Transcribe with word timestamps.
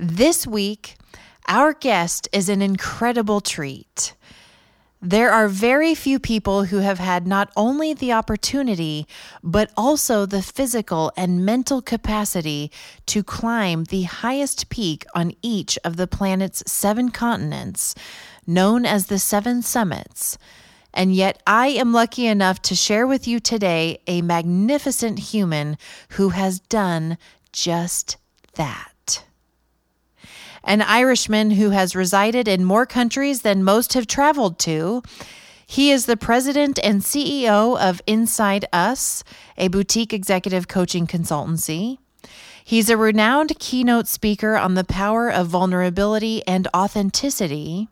This 0.00 0.46
week, 0.46 0.94
our 1.48 1.72
guest 1.72 2.28
is 2.32 2.48
an 2.48 2.62
incredible 2.62 3.40
treat. 3.40 4.14
There 5.02 5.32
are 5.32 5.48
very 5.48 5.92
few 5.96 6.20
people 6.20 6.66
who 6.66 6.76
have 6.76 7.00
had 7.00 7.26
not 7.26 7.50
only 7.56 7.94
the 7.94 8.12
opportunity, 8.12 9.08
but 9.42 9.72
also 9.76 10.24
the 10.24 10.40
physical 10.40 11.10
and 11.16 11.44
mental 11.44 11.82
capacity 11.82 12.70
to 13.06 13.24
climb 13.24 13.84
the 13.84 14.04
highest 14.04 14.68
peak 14.68 15.04
on 15.16 15.32
each 15.42 15.76
of 15.82 15.96
the 15.96 16.06
planet's 16.06 16.62
seven 16.70 17.08
continents, 17.08 17.96
known 18.46 18.86
as 18.86 19.06
the 19.06 19.18
Seven 19.18 19.62
Summits. 19.62 20.38
And 20.94 21.12
yet, 21.12 21.42
I 21.44 21.68
am 21.70 21.92
lucky 21.92 22.28
enough 22.28 22.62
to 22.62 22.76
share 22.76 23.08
with 23.08 23.26
you 23.26 23.40
today 23.40 23.98
a 24.06 24.22
magnificent 24.22 25.18
human 25.18 25.76
who 26.10 26.28
has 26.28 26.60
done 26.60 27.18
just 27.50 28.16
that 28.54 28.92
an 30.68 30.82
Irishman 30.82 31.52
who 31.52 31.70
has 31.70 31.96
resided 31.96 32.46
in 32.46 32.62
more 32.62 32.84
countries 32.84 33.40
than 33.40 33.64
most 33.64 33.94
have 33.94 34.06
traveled 34.06 34.58
to. 34.60 35.02
He 35.66 35.90
is 35.90 36.04
the 36.04 36.16
president 36.16 36.78
and 36.84 37.00
CEO 37.00 37.80
of 37.80 38.02
Inside 38.06 38.66
Us, 38.70 39.24
a 39.56 39.68
boutique 39.68 40.12
executive 40.12 40.68
coaching 40.68 41.06
consultancy. 41.06 41.96
He's 42.62 42.90
a 42.90 42.98
renowned 42.98 43.58
keynote 43.58 44.06
speaker 44.06 44.56
on 44.56 44.74
the 44.74 44.84
power 44.84 45.30
of 45.30 45.46
vulnerability 45.46 46.46
and 46.46 46.68
authenticity. 46.76 47.88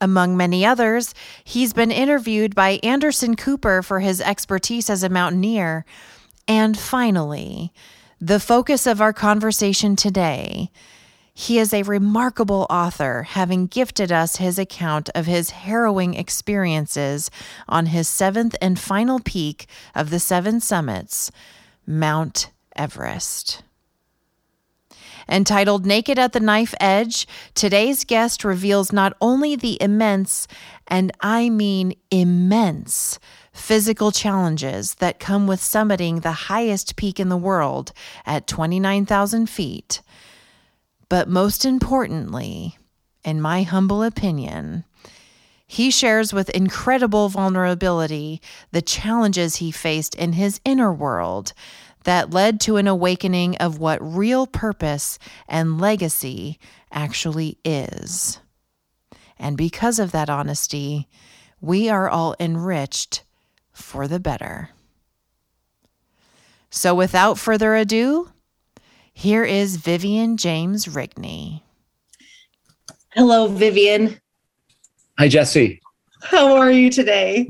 Among 0.00 0.36
many 0.36 0.66
others, 0.66 1.14
he's 1.44 1.72
been 1.72 1.92
interviewed 1.92 2.56
by 2.56 2.80
Anderson 2.82 3.36
Cooper 3.36 3.80
for 3.80 4.00
his 4.00 4.20
expertise 4.20 4.90
as 4.90 5.04
a 5.04 5.08
mountaineer. 5.08 5.84
And 6.48 6.76
finally, 6.76 7.72
the 8.20 8.40
focus 8.40 8.88
of 8.88 9.00
our 9.00 9.12
conversation 9.12 9.94
today 9.94 10.72
he 11.40 11.58
is 11.58 11.72
a 11.72 11.82
remarkable 11.84 12.66
author, 12.68 13.22
having 13.22 13.66
gifted 13.66 14.12
us 14.12 14.36
his 14.36 14.58
account 14.58 15.08
of 15.14 15.24
his 15.24 15.48
harrowing 15.50 16.12
experiences 16.12 17.30
on 17.66 17.86
his 17.86 18.06
seventh 18.06 18.54
and 18.60 18.78
final 18.78 19.18
peak 19.20 19.66
of 19.94 20.10
the 20.10 20.20
seven 20.20 20.60
summits, 20.60 21.32
Mount 21.86 22.50
Everest. 22.76 23.62
Entitled 25.30 25.86
Naked 25.86 26.18
at 26.18 26.34
the 26.34 26.40
Knife 26.40 26.74
Edge, 26.78 27.26
today's 27.54 28.04
guest 28.04 28.44
reveals 28.44 28.92
not 28.92 29.16
only 29.18 29.56
the 29.56 29.80
immense, 29.80 30.46
and 30.88 31.10
I 31.22 31.48
mean 31.48 31.94
immense, 32.10 33.18
physical 33.50 34.12
challenges 34.12 34.96
that 34.96 35.18
come 35.18 35.46
with 35.46 35.60
summiting 35.60 36.20
the 36.20 36.32
highest 36.32 36.96
peak 36.96 37.18
in 37.18 37.30
the 37.30 37.38
world 37.38 37.94
at 38.26 38.46
29,000 38.46 39.48
feet 39.48 40.02
but 41.10 41.28
most 41.28 41.66
importantly, 41.66 42.78
in 43.24 43.42
my 43.42 43.64
humble 43.64 44.02
opinion, 44.02 44.84
he 45.66 45.90
shares 45.90 46.32
with 46.32 46.48
incredible 46.50 47.28
vulnerability 47.28 48.40
the 48.70 48.80
challenges 48.80 49.56
he 49.56 49.70
faced 49.70 50.14
in 50.14 50.32
his 50.34 50.60
inner 50.64 50.92
world 50.92 51.52
that 52.04 52.30
led 52.30 52.60
to 52.60 52.76
an 52.76 52.86
awakening 52.86 53.56
of 53.56 53.78
what 53.78 53.98
real 54.00 54.46
purpose 54.46 55.18
and 55.48 55.80
legacy 55.80 56.58
actually 56.92 57.58
is. 57.64 58.38
And 59.38 59.56
because 59.56 59.98
of 59.98 60.12
that 60.12 60.30
honesty, 60.30 61.08
we 61.60 61.88
are 61.88 62.08
all 62.08 62.36
enriched 62.38 63.24
for 63.72 64.06
the 64.06 64.20
better. 64.20 64.70
So, 66.70 66.94
without 66.94 67.36
further 67.36 67.74
ado, 67.74 68.30
here 69.12 69.44
is 69.44 69.76
Vivian 69.76 70.36
James 70.36 70.86
Rigney. 70.86 71.62
Hello, 73.14 73.48
Vivian. 73.48 74.20
Hi, 75.18 75.28
Jesse. 75.28 75.80
How 76.22 76.56
are 76.56 76.70
you 76.70 76.90
today? 76.90 77.48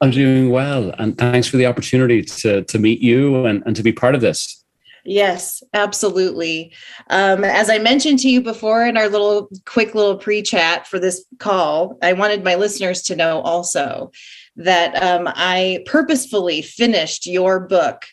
I'm 0.00 0.10
doing 0.10 0.50
well, 0.50 0.90
and 0.98 1.16
thanks 1.16 1.46
for 1.46 1.56
the 1.56 1.66
opportunity 1.66 2.22
to, 2.22 2.62
to 2.62 2.78
meet 2.78 3.00
you 3.00 3.46
and, 3.46 3.62
and 3.66 3.76
to 3.76 3.82
be 3.82 3.92
part 3.92 4.14
of 4.14 4.20
this. 4.20 4.62
Yes, 5.04 5.62
absolutely. 5.74 6.72
Um, 7.10 7.42
as 7.42 7.68
I 7.68 7.78
mentioned 7.78 8.20
to 8.20 8.28
you 8.28 8.40
before 8.40 8.86
in 8.86 8.96
our 8.96 9.08
little 9.08 9.48
quick 9.64 9.94
little 9.94 10.16
pre 10.16 10.42
chat 10.42 10.86
for 10.86 10.98
this 10.98 11.24
call, 11.38 11.98
I 12.02 12.12
wanted 12.12 12.44
my 12.44 12.54
listeners 12.54 13.02
to 13.02 13.16
know 13.16 13.40
also 13.40 14.12
that 14.56 15.00
um, 15.02 15.28
I 15.28 15.82
purposefully 15.86 16.62
finished 16.62 17.26
your 17.26 17.60
book 17.60 18.04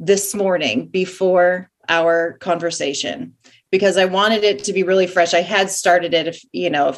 this 0.00 0.34
morning 0.34 0.88
before 0.88 1.70
our 1.88 2.34
conversation 2.38 3.34
because 3.70 3.96
I 3.96 4.06
wanted 4.06 4.44
it 4.44 4.64
to 4.64 4.72
be 4.72 4.82
really 4.82 5.06
fresh. 5.06 5.34
I 5.34 5.42
had 5.42 5.70
started 5.70 6.14
it, 6.14 6.36
you 6.52 6.70
know, 6.70 6.96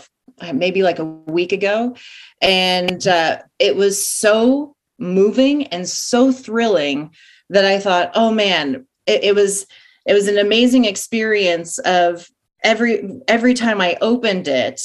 maybe 0.53 0.83
like 0.83 0.99
a 0.99 1.05
week 1.05 1.53
ago, 1.53 1.97
and 2.41 3.07
uh, 3.07 3.39
it 3.59 3.77
was 3.77 4.07
so 4.07 4.75
moving 4.99 5.67
and 5.69 5.89
so 5.89 6.31
thrilling 6.31 7.11
that 7.49 7.65
I 7.65 7.81
thought, 7.81 8.13
oh 8.15 8.31
man, 8.31 8.87
it, 9.07 9.25
it 9.25 9.35
was 9.35 9.67
it 10.07 10.15
was 10.15 10.29
an 10.29 10.39
amazing 10.39 10.85
experience 10.85 11.79
of 11.79 12.29
every 12.63 13.21
every 13.29 13.55
time 13.55 13.81
I 13.81 13.97
opened 14.01 14.49
it, 14.49 14.81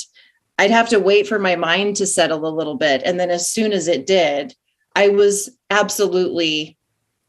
I'd 0.58 0.72
have 0.72 0.90
to 0.90 1.00
wait 1.00 1.28
for 1.28 1.40
my 1.40 1.56
mind 1.56 1.98
to 1.98 2.08
settle 2.08 2.48
a 2.48 2.50
little 2.50 2.76
bit, 2.76 3.02
and 3.06 3.20
then 3.20 3.30
as 3.30 3.50
soon 3.50 3.72
as 3.72 3.88
it 3.88 4.08
did, 4.08 4.56
I 4.96 5.10
was 5.10 5.50
absolutely 5.70 6.78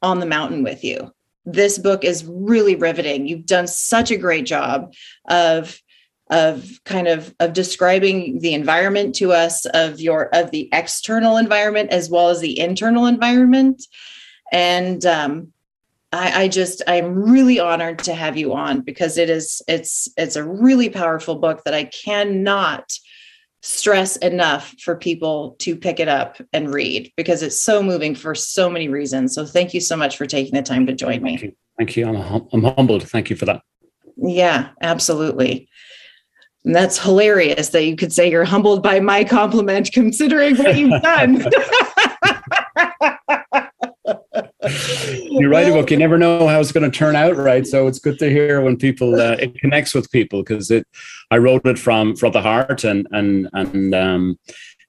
on 0.03 0.21
the 0.21 0.27
mountain 0.27 0.63
with 0.63 0.85
you 0.85 1.13
this 1.47 1.79
book 1.79 2.05
is 2.05 2.25
really 2.27 2.75
riveting. 2.75 3.27
You've 3.27 3.47
done 3.47 3.69
such 3.69 4.11
a 4.11 4.17
great 4.17 4.45
job 4.45 4.93
of 5.29 5.81
of 6.29 6.81
kind 6.85 7.07
of 7.07 7.33
of 7.39 7.53
describing 7.53 8.41
the 8.41 8.53
environment 8.53 9.15
to 9.15 9.33
us 9.33 9.65
of 9.67 10.01
your 10.01 10.29
of 10.35 10.51
the 10.51 10.69
external 10.73 11.37
environment 11.37 11.91
as 11.91 12.11
well 12.11 12.31
as 12.31 12.41
the 12.41 12.59
internal 12.59 13.07
environment 13.07 13.83
and 14.53 15.07
um, 15.07 15.53
I, 16.13 16.43
I 16.43 16.49
just 16.49 16.83
i'm 16.89 17.15
really 17.15 17.61
honored 17.61 18.01
to 18.01 18.15
have 18.15 18.37
you 18.37 18.55
on 18.55 18.81
because 18.81 19.19
it 19.19 19.31
is 19.31 19.63
it's 19.69 20.09
it's 20.17 20.35
a 20.35 20.45
really 20.45 20.89
powerful 20.89 21.37
book 21.37 21.63
that 21.65 21.75
i 21.75 21.85
cannot 21.85 22.93
stress 23.67 24.17
enough 24.19 24.75
for 24.79 24.95
people 24.95 25.57
to 25.59 25.75
pick 25.75 25.99
it 25.99 26.07
up 26.07 26.37
and 26.53 26.73
read 26.73 27.13
because 27.17 27.43
it's 27.43 27.61
so 27.61 27.83
moving 27.83 28.15
for 28.15 28.33
so 28.33 28.71
many 28.71 28.89
reasons. 28.89 29.35
So 29.35 29.45
thank 29.45 29.75
you 29.75 29.81
so 29.81 29.97
much 29.97 30.17
for 30.17 30.25
taking 30.25 30.55
the 30.55 30.63
time 30.63 30.87
to 30.87 30.93
join 30.93 31.21
me. 31.21 31.31
Thank 31.31 31.43
you. 31.43 31.53
Thank 31.77 31.97
you. 31.97 32.07
I'm, 32.07 32.15
hum- 32.15 32.49
I'm 32.53 32.63
humbled. 32.63 33.09
Thank 33.09 33.29
you 33.29 33.35
for 33.35 33.45
that. 33.47 33.63
Yeah, 34.17 34.69
absolutely. 34.83 35.69
And 36.65 36.77
that's 36.77 36.99
hilarious 36.99 37.71
that 37.71 37.85
you 37.85 37.97
could 37.97 38.13
say 38.13 38.31
you're 38.31 38.45
humbled 38.45 38.85
by 38.85 39.01
my 39.01 39.25
compliment 39.25 39.91
considering 39.93 40.57
what 40.57 40.77
you've 40.77 41.03
done. 41.03 41.45
you 44.69 45.49
write 45.49 45.69
a 45.69 45.73
book 45.73 45.91
you 45.91 45.97
never 45.97 46.19
know 46.19 46.47
how 46.49 46.61
it's 46.61 46.73
going 46.73 46.91
to 46.91 46.97
turn 46.97 47.17
out 47.17 47.37
right? 47.37 47.67
So 47.67 47.87
it's 47.87 47.99
good 47.99 48.19
to 48.19 48.31
hear 48.31 48.61
when 48.61 48.77
people 48.77 49.21
uh, 49.21 49.37
it 49.39 49.55
connects 49.59 49.95
with 49.95 50.11
people 50.11 50.43
because 50.43 50.71
it 50.71 50.87
i 51.31 51.39
wrote 51.39 51.67
it 51.67 51.79
from 51.79 52.17
from 52.17 52.33
the 52.33 52.43
heart 52.43 52.85
and 52.85 53.07
and 53.13 53.49
and 53.53 53.95
um 53.95 54.39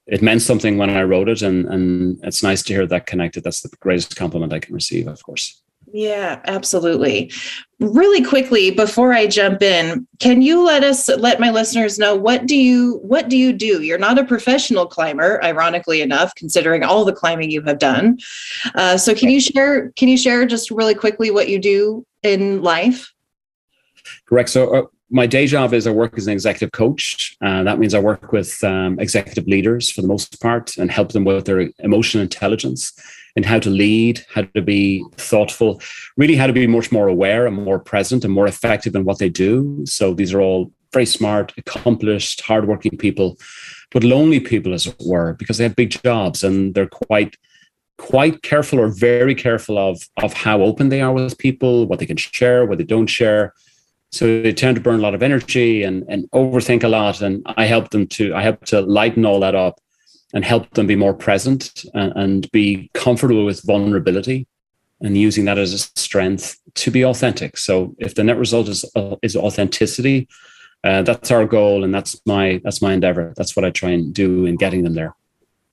it 0.05 0.21
meant 0.21 0.41
something 0.41 0.77
when 0.77 0.89
i 0.89 1.03
wrote 1.03 1.29
it 1.29 1.41
and 1.41 1.65
and 1.67 2.19
it's 2.23 2.43
nice 2.43 2.63
to 2.63 2.73
hear 2.73 2.87
that 2.87 3.05
connected. 3.05 3.43
That's 3.43 3.61
the 3.61 3.69
greatest 3.79 4.15
compliment 4.15 4.53
i 4.53 4.59
can 4.59 4.73
receive 4.73 5.07
of 5.07 5.21
course. 5.23 5.61
Yeah, 5.93 6.41
absolutely. 6.45 7.31
Really 7.79 8.23
quickly 8.23 8.71
before 8.71 9.13
I 9.13 9.27
jump 9.27 9.61
in, 9.61 10.07
can 10.19 10.41
you 10.41 10.65
let 10.65 10.83
us 10.83 11.07
let 11.09 11.39
my 11.39 11.51
listeners 11.51 11.99
know 11.99 12.15
what 12.15 12.47
do 12.47 12.57
you 12.57 12.99
what 13.03 13.29
do 13.29 13.37
you 13.37 13.53
do? 13.53 13.83
You're 13.83 13.99
not 13.99 14.17
a 14.17 14.25
professional 14.25 14.87
climber, 14.87 15.43
ironically 15.43 16.01
enough, 16.01 16.33
considering 16.35 16.83
all 16.83 17.05
the 17.05 17.13
climbing 17.13 17.51
you 17.51 17.61
have 17.61 17.77
done. 17.77 18.17
Uh, 18.73 18.97
so 18.97 19.13
can 19.13 19.29
you 19.29 19.39
share 19.39 19.91
can 19.91 20.07
you 20.07 20.17
share 20.17 20.47
just 20.47 20.71
really 20.71 20.95
quickly 20.95 21.29
what 21.29 21.49
you 21.49 21.59
do 21.59 22.03
in 22.23 22.63
life? 22.63 23.13
Correct. 24.25 24.49
So 24.49 24.73
uh, 24.75 24.85
my 25.09 25.27
day 25.27 25.47
job 25.47 25.73
is 25.73 25.87
I 25.87 25.91
work 25.91 26.17
as 26.17 26.27
an 26.27 26.33
executive 26.33 26.71
coach. 26.71 27.37
Uh, 27.41 27.63
that 27.63 27.79
means 27.79 27.93
I 27.93 27.99
work 27.99 28.31
with 28.31 28.61
um, 28.63 28.99
executive 28.99 29.47
leaders 29.47 29.89
for 29.89 30.01
the 30.01 30.07
most 30.07 30.41
part 30.41 30.77
and 30.77 30.91
help 30.91 31.11
them 31.11 31.23
with 31.25 31.45
their 31.45 31.69
emotional 31.79 32.23
intelligence 32.23 32.93
and 33.37 33.45
how 33.45 33.59
to 33.59 33.69
lead, 33.69 34.25
how 34.33 34.41
to 34.41 34.61
be 34.63 35.05
thoughtful, 35.15 35.79
really 36.17 36.35
how 36.35 36.47
to 36.47 36.53
be 36.53 36.65
much 36.65 36.91
more 36.91 37.07
aware 37.07 37.45
and 37.45 37.55
more 37.55 37.77
present 37.77 38.25
and 38.25 38.33
more 38.33 38.47
effective 38.47 38.95
in 38.95 39.05
what 39.05 39.19
they 39.19 39.29
do. 39.29 39.85
So 39.85 40.15
these 40.15 40.33
are 40.33 40.41
all 40.41 40.71
very 40.91 41.05
smart, 41.05 41.53
accomplished, 41.55 42.41
hardworking 42.41 42.97
people, 42.97 43.37
but 43.91 44.03
lonely 44.03 44.39
people, 44.39 44.73
as 44.73 44.87
it 44.87 44.95
were, 45.05 45.33
because 45.33 45.59
they 45.59 45.65
have 45.65 45.75
big 45.75 45.91
jobs 46.03 46.43
and 46.43 46.73
they're 46.73 46.89
quite 46.89 47.37
quite 47.99 48.43
careful 48.43 48.79
or 48.79 48.87
very 48.89 49.33
careful 49.33 49.77
of 49.77 50.01
of 50.23 50.33
how 50.33 50.61
open 50.61 50.89
they 50.89 51.01
are 51.01 51.13
with 51.13 51.37
people, 51.37 51.85
what 51.85 51.99
they 51.99 52.05
can 52.07 52.17
share, 52.17 52.65
what 52.65 52.79
they 52.79 52.83
don't 52.83 53.07
share. 53.07 53.53
So 54.11 54.41
they 54.41 54.53
tend 54.53 54.77
to 54.77 54.81
burn 54.81 54.99
a 54.99 55.03
lot 55.03 55.13
of 55.13 55.21
energy 55.21 55.83
and, 55.83 56.03
and 56.07 56.29
overthink 56.31 56.83
a 56.83 56.87
lot. 56.87 57.21
And 57.21 57.45
I 57.45 57.65
help 57.65 57.91
them 57.91 58.07
to 58.07 58.33
I 58.33 58.41
help 58.41 58.65
to 58.67 58.81
lighten 58.81 59.25
all 59.25 59.39
that 59.41 59.53
up 59.53 59.79
and 60.33 60.43
help 60.43 60.69
them 60.71 60.87
be 60.87 60.95
more 60.95 61.13
present 61.13 61.85
and, 61.93 62.13
and 62.15 62.51
be 62.51 62.89
comfortable 62.93 63.45
with 63.45 63.63
vulnerability 63.63 64.47
and 65.01 65.17
using 65.17 65.45
that 65.45 65.57
as 65.57 65.73
a 65.73 65.77
strength 65.77 66.57
to 66.75 66.91
be 66.91 67.05
authentic. 67.05 67.57
So 67.57 67.95
if 67.99 68.15
the 68.15 68.23
net 68.23 68.37
result 68.37 68.67
is 68.67 68.83
uh, 68.95 69.15
is 69.21 69.35
authenticity, 69.35 70.27
uh, 70.83 71.03
that's 71.03 71.31
our 71.31 71.45
goal 71.45 71.83
and 71.83 71.93
that's 71.93 72.19
my 72.25 72.59
that's 72.63 72.81
my 72.81 72.93
endeavor. 72.93 73.33
That's 73.37 73.55
what 73.55 73.65
I 73.65 73.69
try 73.69 73.91
and 73.91 74.13
do 74.13 74.45
in 74.45 74.55
getting 74.55 74.83
them 74.83 74.95
there. 74.95 75.15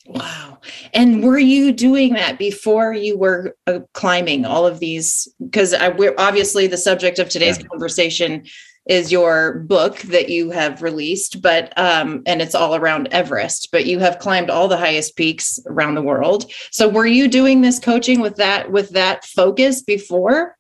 Wow. 0.07 0.59
And 0.93 1.23
were 1.23 1.39
you 1.39 1.73
doing 1.73 2.13
that 2.15 2.39
before 2.39 2.93
you 2.93 3.17
were 3.17 3.57
uh, 3.67 3.81
climbing 3.95 4.45
all 4.45 4.67
of 4.67 4.79
these? 4.79 5.27
Because 5.43 5.75
we're 5.97 6.15
obviously 6.19 6.67
the 6.67 6.77
subject 6.77 7.19
of 7.19 7.29
today's 7.31 7.59
yeah. 7.59 7.67
conversation 7.67 8.45
is 8.87 9.11
your 9.11 9.61
book 9.61 9.99
that 10.01 10.29
you 10.29 10.51
have 10.51 10.83
released, 10.83 11.41
but 11.41 11.77
um, 11.79 12.23
and 12.27 12.43
it's 12.43 12.55
all 12.55 12.75
around 12.75 13.09
Everest. 13.11 13.71
But 13.73 13.87
you 13.87 13.99
have 13.99 14.19
climbed 14.19 14.51
all 14.51 14.69
the 14.69 14.77
highest 14.77 15.17
peaks 15.17 15.59
around 15.67 15.95
the 15.95 16.03
world. 16.03 16.51
So 16.71 16.89
were 16.89 17.07
you 17.07 17.29
doing 17.29 17.63
this 17.63 17.79
coaching 17.79 18.21
with 18.21 18.37
that 18.37 18.71
with 18.71 18.91
that 18.91 19.25
focus 19.25 19.83
before? 19.83 20.57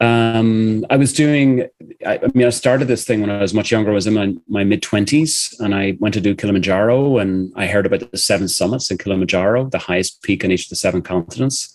Um, 0.00 0.84
I 0.90 0.96
was 0.96 1.12
doing, 1.12 1.68
I, 2.04 2.18
I, 2.18 2.28
mean, 2.34 2.46
I 2.46 2.50
started 2.50 2.86
this 2.86 3.04
thing 3.04 3.20
when 3.20 3.30
I 3.30 3.40
was 3.40 3.54
much 3.54 3.70
younger. 3.70 3.90
I 3.90 3.94
was 3.94 4.06
in 4.06 4.14
my, 4.14 4.34
my 4.48 4.64
mid 4.64 4.82
20s 4.82 5.58
and 5.60 5.74
I 5.74 5.96
went 6.00 6.14
to 6.14 6.20
do 6.20 6.34
Kilimanjaro 6.34 7.18
and 7.18 7.52
I 7.56 7.66
heard 7.66 7.86
about 7.86 8.10
the 8.10 8.18
seven 8.18 8.48
summits 8.48 8.90
in 8.90 8.98
Kilimanjaro, 8.98 9.70
the 9.70 9.78
highest 9.78 10.22
peak 10.22 10.44
on 10.44 10.50
each 10.50 10.64
of 10.64 10.70
the 10.70 10.76
seven 10.76 11.02
continents. 11.02 11.74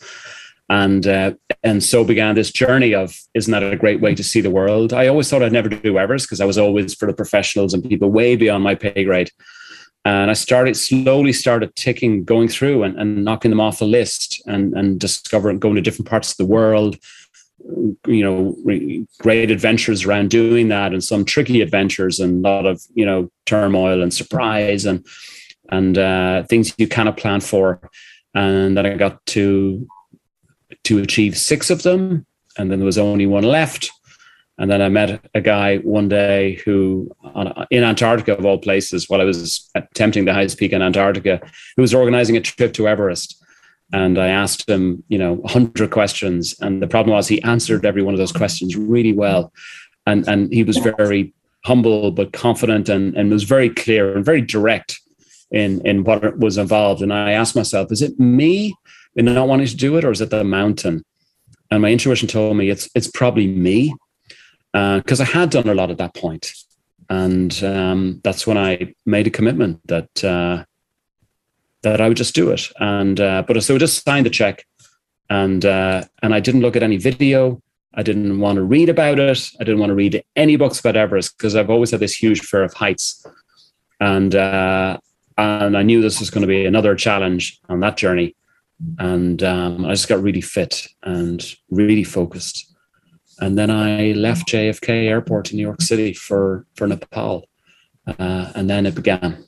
And 0.73 1.05
uh, 1.05 1.33
and 1.61 1.83
so 1.83 2.03
began 2.03 2.33
this 2.33 2.51
journey 2.51 2.95
of 2.95 3.15
isn't 3.35 3.51
that 3.51 3.61
a 3.61 3.75
great 3.75 4.01
way 4.01 4.15
to 4.15 4.23
see 4.23 4.41
the 4.41 4.49
world? 4.49 4.91
I 4.91 5.05
always 5.07 5.29
thought 5.29 5.43
I'd 5.43 5.51
never 5.51 5.69
do 5.69 5.99
Everest 5.99 6.25
because 6.25 6.41
I 6.41 6.45
was 6.45 6.57
always 6.57 6.95
for 6.95 7.05
the 7.05 7.13
professionals 7.13 7.75
and 7.75 7.87
people 7.87 8.09
way 8.09 8.35
beyond 8.35 8.63
my 8.63 8.73
pay 8.73 9.03
grade. 9.03 9.29
And 10.03 10.31
I 10.31 10.33
started 10.33 10.75
slowly 10.75 11.31
started 11.31 11.75
ticking, 11.75 12.23
going 12.23 12.47
through 12.47 12.81
and, 12.83 12.99
and 12.99 13.23
knocking 13.23 13.51
them 13.51 13.61
off 13.61 13.77
the 13.77 13.85
list 13.85 14.41
and, 14.47 14.73
and 14.73 14.99
discovering 14.99 15.59
going 15.59 15.75
to 15.75 15.81
different 15.81 16.09
parts 16.09 16.31
of 16.31 16.37
the 16.37 16.51
world, 16.51 16.97
you 18.07 18.23
know 18.23 18.57
great 19.19 19.51
adventures 19.51 20.05
around 20.05 20.31
doing 20.31 20.69
that 20.69 20.91
and 20.91 21.03
some 21.03 21.23
tricky 21.23 21.61
adventures 21.61 22.19
and 22.19 22.43
a 22.43 22.49
lot 22.49 22.65
of 22.65 22.81
you 22.93 23.05
know 23.05 23.31
turmoil 23.45 24.01
and 24.01 24.13
surprise 24.13 24.85
and 24.85 25.05
and 25.69 25.97
uh, 25.97 26.43
things 26.43 26.73
you 26.77 26.87
kind 26.87 27.07
of 27.07 27.15
plan 27.15 27.39
for 27.39 27.79
and 28.33 28.75
then 28.75 28.85
i 28.85 28.95
got 28.95 29.25
to 29.25 29.87
to 30.83 30.99
achieve 30.99 31.37
six 31.37 31.69
of 31.69 31.83
them 31.83 32.25
and 32.57 32.69
then 32.69 32.79
there 32.79 32.85
was 32.85 32.97
only 32.97 33.25
one 33.25 33.43
left 33.43 33.91
and 34.57 34.69
then 34.69 34.81
i 34.81 34.89
met 34.89 35.23
a 35.33 35.41
guy 35.41 35.77
one 35.77 36.07
day 36.07 36.55
who 36.65 37.09
on, 37.23 37.65
in 37.71 37.83
antarctica 37.83 38.37
of 38.37 38.45
all 38.45 38.57
places 38.57 39.09
while 39.09 39.21
i 39.21 39.25
was 39.25 39.69
attempting 39.75 40.25
the 40.25 40.33
highest 40.33 40.57
peak 40.57 40.73
in 40.73 40.81
antarctica 40.81 41.41
who 41.75 41.81
was 41.81 41.93
organizing 41.93 42.37
a 42.37 42.41
trip 42.41 42.73
to 42.73 42.87
everest 42.87 43.43
and 43.93 44.17
I 44.17 44.27
asked 44.27 44.67
him, 44.67 45.03
you 45.07 45.19
know, 45.19 45.33
100 45.33 45.91
questions. 45.91 46.55
And 46.59 46.81
the 46.81 46.87
problem 46.87 47.15
was 47.15 47.27
he 47.27 47.41
answered 47.43 47.85
every 47.85 48.01
one 48.01 48.15
of 48.15 48.17
those 48.17 48.31
questions 48.31 48.75
really 48.75 49.13
well. 49.13 49.53
And, 50.07 50.27
and 50.27 50.51
he 50.51 50.63
was 50.63 50.77
very 50.77 51.31
humble, 51.63 52.11
but 52.11 52.33
confident 52.33 52.89
and, 52.89 53.15
and 53.15 53.29
was 53.29 53.43
very 53.43 53.69
clear 53.69 54.15
and 54.15 54.25
very 54.25 54.41
direct 54.41 54.99
in, 55.51 55.85
in 55.85 56.03
what 56.03 56.39
was 56.39 56.57
involved. 56.57 57.03
And 57.03 57.13
I 57.13 57.33
asked 57.33 57.55
myself, 57.55 57.91
is 57.91 58.01
it 58.01 58.19
me 58.19 58.75
in 59.15 59.25
not 59.25 59.48
wanting 59.48 59.68
to 59.68 59.75
do 59.75 59.98
it 59.98 60.06
or 60.06 60.12
is 60.12 60.21
it 60.21 60.30
the 60.30 60.44
mountain? 60.44 61.04
And 61.71 61.81
my 61.81 61.92
intuition 61.92 62.27
told 62.27 62.56
me 62.57 62.69
it's, 62.69 62.89
it's 62.95 63.10
probably 63.10 63.48
me 63.48 63.94
because 64.74 65.19
uh, 65.19 65.24
I 65.24 65.27
had 65.27 65.50
done 65.51 65.69
a 65.69 65.75
lot 65.75 65.92
at 65.92 65.98
that. 65.98 66.18
And 67.10 67.63
um, 67.63 68.21
that's 68.24 68.48
when 68.48 68.57
I 68.57 68.94
made 69.06 69.27
a 69.27 69.31
commitment 69.31 69.86
that 69.88 70.24
uh, 70.24 70.63
that 71.83 72.01
I 72.01 72.07
would 72.07 72.18
just 72.18 72.33
do 72.33 72.50
it. 72.50 72.69
And 72.80 73.19
uh, 73.19 73.44
but 73.45 73.62
so 73.62 73.75
I 73.75 73.77
just 73.77 74.04
signed 74.04 74.25
the 74.25 74.31
check, 74.31 74.65
and 75.30 75.63
uh, 75.63 76.06
and 76.24 76.33
I 76.33 76.39
didn't 76.39 76.62
look 76.62 76.75
at 76.75 76.83
any 76.83 76.98
video. 76.98 77.62
I 77.94 78.01
didn't 78.01 78.39
want 78.39 78.56
to 78.56 78.63
read 78.63 78.89
about 78.89 79.19
it. 79.19 79.50
I 79.60 79.63
didn't 79.63 79.80
want 79.80 79.92
to 79.92 79.95
read 79.95 80.24
any 80.36 80.56
books 80.56 80.80
about 80.80 80.95
Everest 80.95 81.38
because 81.38 81.56
I've 81.56 81.69
always 81.69 81.92
had 81.92 82.00
this 82.00 82.15
huge 82.15 82.42
fear 82.42 82.63
of 82.63 82.74
heights, 82.74 83.24
and 84.00 84.33
uh, 84.33 84.98
and 85.38 85.77
I 85.77 85.83
knew 85.83 86.01
this 86.01 86.19
was 86.19 86.31
going 86.31 86.42
to 86.42 86.48
be 86.48 86.65
another 86.65 86.95
challenge 86.95 87.60
on 87.69 87.81
that 87.81 87.98
journey. 87.98 88.36
And 88.99 89.41
um, 89.43 89.85
I 89.85 89.91
just 89.91 90.09
got 90.09 90.21
really 90.21 90.41
fit 90.41 90.87
and 91.03 91.43
really 91.69 92.03
focused. 92.03 92.73
And 93.39 93.57
then 93.57 93.69
I 93.71 94.11
left 94.11 94.47
JFK 94.47 95.07
Airport 95.07 95.51
in 95.51 95.57
New 95.57 95.63
York 95.63 95.81
City 95.81 96.13
for 96.13 96.65
for 96.75 96.87
Nepal, 96.87 97.47
uh, 98.07 98.51
and 98.55 98.69
then 98.69 98.85
it 98.85 98.95
began. 98.95 99.43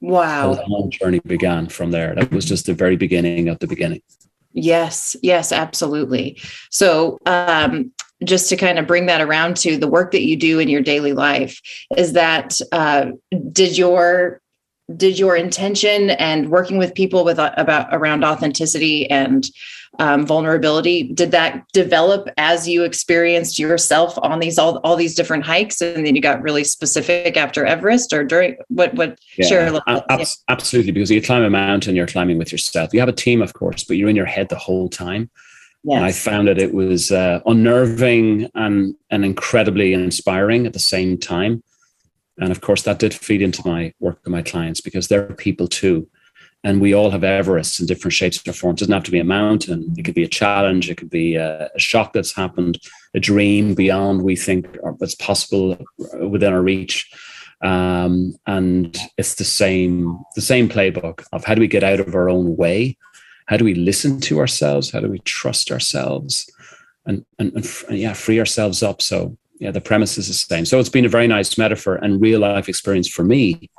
Wow. 0.00 0.54
The 0.54 0.64
long 0.68 0.90
journey 0.90 1.20
began 1.20 1.68
from 1.68 1.90
there. 1.90 2.14
That 2.14 2.30
was 2.30 2.44
just 2.44 2.66
the 2.66 2.74
very 2.74 2.96
beginning 2.96 3.48
of 3.48 3.58
the 3.58 3.66
beginning. 3.66 4.00
Yes, 4.52 5.16
yes, 5.22 5.52
absolutely. 5.52 6.40
So, 6.70 7.18
um, 7.26 7.92
just 8.24 8.48
to 8.48 8.56
kind 8.56 8.78
of 8.78 8.86
bring 8.86 9.06
that 9.06 9.20
around 9.20 9.56
to 9.58 9.76
the 9.76 9.88
work 9.88 10.10
that 10.12 10.24
you 10.24 10.36
do 10.36 10.58
in 10.58 10.68
your 10.68 10.82
daily 10.82 11.12
life, 11.12 11.60
is 11.96 12.14
that 12.14 12.58
uh, 12.72 13.06
did 13.52 13.78
your 13.78 14.40
did 14.96 15.18
your 15.18 15.36
intention 15.36 16.10
and 16.10 16.48
working 16.50 16.78
with 16.78 16.94
people 16.94 17.24
with 17.24 17.38
uh, 17.38 17.52
about 17.56 17.88
around 17.92 18.24
authenticity 18.24 19.08
and 19.10 19.48
um, 19.98 20.24
vulnerability 20.24 21.02
did 21.02 21.30
that 21.30 21.66
develop 21.72 22.28
as 22.36 22.68
you 22.68 22.84
experienced 22.84 23.58
yourself 23.58 24.18
on 24.22 24.38
these 24.38 24.58
all, 24.58 24.78
all 24.78 24.96
these 24.96 25.14
different 25.14 25.44
hikes 25.44 25.80
and 25.80 26.06
then 26.06 26.14
you 26.14 26.22
got 26.22 26.40
really 26.42 26.64
specific 26.64 27.36
after 27.36 27.66
everest 27.66 28.12
or 28.12 28.22
during 28.24 28.56
what 28.68 28.94
what 28.94 29.18
yeah, 29.36 29.46
share 29.46 29.80
ab- 29.86 30.04
yeah. 30.08 30.24
absolutely 30.48 30.92
because 30.92 31.10
you 31.10 31.20
climb 31.20 31.42
a 31.42 31.50
mountain 31.50 31.96
you're 31.96 32.06
climbing 32.06 32.38
with 32.38 32.52
yourself 32.52 32.92
you 32.92 33.00
have 33.00 33.08
a 33.08 33.12
team 33.12 33.42
of 33.42 33.54
course 33.54 33.84
but 33.84 33.96
you're 33.96 34.08
in 34.08 34.16
your 34.16 34.26
head 34.26 34.48
the 34.48 34.56
whole 34.56 34.88
time 34.88 35.28
yes. 35.84 35.96
and 35.96 36.04
i 36.04 36.12
found 36.12 36.48
that 36.48 36.58
it 36.58 36.72
was 36.72 37.10
uh, 37.10 37.40
unnerving 37.46 38.48
and 38.54 38.94
and 39.10 39.24
incredibly 39.24 39.94
inspiring 39.94 40.66
at 40.66 40.74
the 40.74 40.78
same 40.78 41.18
time 41.18 41.62
and 42.38 42.50
of 42.50 42.60
course 42.60 42.82
that 42.82 42.98
did 42.98 43.14
feed 43.14 43.42
into 43.42 43.66
my 43.66 43.92
work 44.00 44.20
with 44.24 44.32
my 44.32 44.42
clients 44.42 44.80
because 44.80 45.08
they're 45.08 45.32
people 45.34 45.68
too 45.68 46.08
and 46.64 46.80
we 46.80 46.92
all 46.92 47.10
have 47.10 47.20
Everests 47.20 47.78
in 47.78 47.86
different 47.86 48.14
shapes 48.14 48.46
or 48.46 48.52
forms. 48.52 48.80
It 48.80 48.86
doesn't 48.86 48.92
have 48.92 49.04
to 49.04 49.10
be 49.10 49.20
a 49.20 49.24
mountain. 49.24 49.94
It 49.96 50.04
could 50.04 50.14
be 50.14 50.24
a 50.24 50.28
challenge. 50.28 50.90
It 50.90 50.96
could 50.96 51.10
be 51.10 51.36
a, 51.36 51.70
shock 51.76 52.12
that's 52.12 52.34
happened, 52.34 52.80
a 53.14 53.20
dream 53.20 53.74
beyond 53.74 54.22
we 54.22 54.34
think 54.34 54.76
that's 54.98 55.14
possible 55.14 55.78
within 56.20 56.52
our 56.52 56.62
reach. 56.62 57.10
Um, 57.62 58.36
and 58.46 58.96
it's 59.16 59.36
the 59.36 59.44
same 59.44 60.18
the 60.36 60.40
same 60.40 60.68
playbook 60.68 61.24
of 61.32 61.44
how 61.44 61.54
do 61.54 61.60
we 61.60 61.66
get 61.66 61.82
out 61.82 62.00
of 62.00 62.14
our 62.14 62.28
own 62.28 62.56
way? 62.56 62.96
How 63.46 63.56
do 63.56 63.64
we 63.64 63.74
listen 63.74 64.20
to 64.22 64.38
ourselves? 64.38 64.90
How 64.90 65.00
do 65.00 65.08
we 65.08 65.18
trust 65.20 65.70
ourselves? 65.70 66.48
And, 67.06 67.24
and, 67.38 67.52
and 67.54 67.98
yeah, 67.98 68.12
free 68.12 68.38
ourselves 68.38 68.82
up. 68.82 69.00
So 69.00 69.36
yeah, 69.58 69.70
the 69.70 69.80
premise 69.80 70.18
is 70.18 70.28
the 70.28 70.34
same. 70.34 70.64
So 70.64 70.78
it's 70.78 70.88
been 70.88 71.04
a 71.04 71.08
very 71.08 71.26
nice 71.26 71.58
metaphor 71.58 71.96
and 71.96 72.20
real 72.20 72.40
life 72.40 72.68
experience 72.68 73.08
for 73.08 73.24
me 73.24 73.70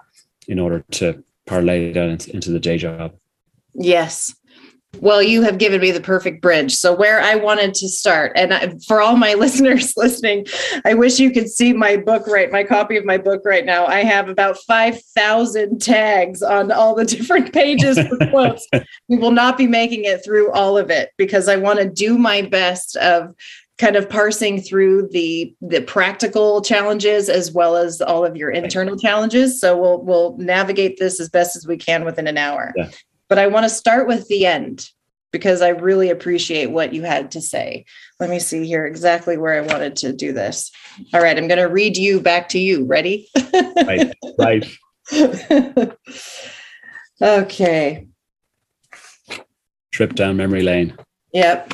in 0.47 0.59
order 0.59 0.83
to 0.91 1.23
parlay 1.45 1.91
that 1.93 2.27
into 2.27 2.51
the 2.51 2.59
day 2.59 2.77
job. 2.77 3.13
Yes. 3.73 4.35
Well, 4.97 5.21
you 5.21 5.43
have 5.43 5.59
given 5.59 5.79
me 5.79 5.91
the 5.91 6.01
perfect 6.01 6.41
bridge. 6.41 6.75
So, 6.75 6.93
where 6.95 7.21
I 7.21 7.35
wanted 7.35 7.75
to 7.75 7.87
start, 7.87 8.31
and 8.35 8.53
I, 8.53 8.73
for 8.87 9.01
all 9.01 9.15
my 9.15 9.33
listeners 9.37 9.93
listening, 9.95 10.47
I 10.83 10.95
wish 10.95 11.19
you 11.19 11.29
could 11.29 11.47
see 11.47 11.73
my 11.73 11.95
book 11.95 12.25
right, 12.25 12.51
my 12.51 12.63
copy 12.63 12.97
of 12.97 13.05
my 13.05 13.17
book 13.17 13.43
right 13.45 13.65
now. 13.65 13.85
I 13.85 14.03
have 14.03 14.29
about 14.29 14.57
5,000 14.57 15.79
tags 15.79 16.41
on 16.41 16.71
all 16.71 16.95
the 16.95 17.05
different 17.15 17.53
pages 17.53 17.99
for 18.07 18.17
quotes. 18.31 18.67
we 19.07 19.17
will 19.17 19.31
not 19.31 19.57
be 19.57 19.67
making 19.67 20.05
it 20.05 20.25
through 20.25 20.51
all 20.51 20.75
of 20.75 20.89
it 20.89 21.11
because 21.17 21.47
I 21.47 21.55
want 21.55 21.79
to 21.79 21.87
do 21.87 22.17
my 22.17 22.41
best 22.41 22.95
of 22.95 23.35
kind 23.79 23.95
of 23.95 24.09
parsing 24.09 24.61
through 24.61 25.07
the 25.11 25.55
the 25.61 25.81
practical 25.81 26.61
challenges 26.61 27.29
as 27.29 27.51
well 27.51 27.77
as 27.77 28.01
all 28.01 28.25
of 28.25 28.35
your 28.35 28.51
internal 28.51 28.97
challenges. 28.97 29.59
So 29.59 29.77
we'll 29.77 30.01
we'll 30.03 30.37
navigate 30.37 30.99
this 30.99 31.19
as 31.19 31.29
best 31.29 31.55
as 31.55 31.65
we 31.65 31.77
can 31.77 32.03
within 32.03 32.27
an 32.27 32.37
hour. 32.37 32.73
Yeah. 32.75 32.91
but 33.29 33.39
i 33.39 33.47
want 33.47 33.63
to 33.63 33.69
start 33.69 34.07
with 34.07 34.27
the 34.27 34.45
end 34.45 34.89
because 35.31 35.61
i 35.61 35.69
really 35.69 36.09
appreciate 36.09 36.67
what 36.71 36.93
you 36.93 37.03
had 37.03 37.31
to 37.31 37.41
say. 37.41 37.85
Let 38.19 38.29
me 38.29 38.39
see 38.39 38.65
here 38.67 38.85
exactly 38.85 39.37
where 39.37 39.53
i 39.53 39.65
wanted 39.65 39.95
to 39.97 40.13
do 40.13 40.33
this. 40.33 40.71
All 41.13 41.21
right 41.21 41.37
i'm 41.37 41.47
going 41.47 41.57
to 41.59 41.73
read 41.73 41.97
you 41.97 42.19
back 42.19 42.49
to 42.49 42.59
you. 42.59 42.85
Ready? 42.85 43.29
Right. 43.53 44.13
Right. 44.37 44.67
Okay. 47.21 48.07
Trip 49.91 50.13
down 50.15 50.37
memory 50.37 50.61
lane. 50.61 50.97
Yep 51.33 51.73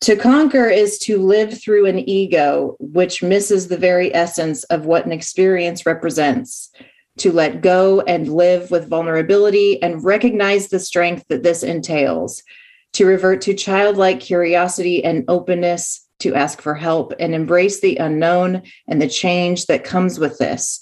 to 0.00 0.16
conquer 0.16 0.68
is 0.68 0.98
to 1.00 1.18
live 1.18 1.60
through 1.60 1.86
an 1.86 2.08
ego 2.08 2.76
which 2.78 3.22
misses 3.22 3.68
the 3.68 3.76
very 3.76 4.14
essence 4.14 4.62
of 4.64 4.86
what 4.86 5.06
an 5.06 5.12
experience 5.12 5.86
represents. 5.86 6.70
To 7.18 7.32
let 7.32 7.62
go 7.62 8.00
and 8.02 8.32
live 8.32 8.70
with 8.70 8.88
vulnerability 8.88 9.82
and 9.82 10.04
recognize 10.04 10.68
the 10.68 10.78
strength 10.78 11.24
that 11.28 11.42
this 11.42 11.64
entails. 11.64 12.44
To 12.92 13.06
revert 13.06 13.40
to 13.42 13.54
childlike 13.54 14.20
curiosity 14.20 15.04
and 15.04 15.24
openness, 15.26 16.06
to 16.20 16.34
ask 16.34 16.62
for 16.62 16.74
help 16.74 17.12
and 17.18 17.34
embrace 17.34 17.80
the 17.80 17.96
unknown 17.96 18.62
and 18.86 19.02
the 19.02 19.08
change 19.08 19.66
that 19.66 19.84
comes 19.84 20.18
with 20.18 20.38
this. 20.38 20.80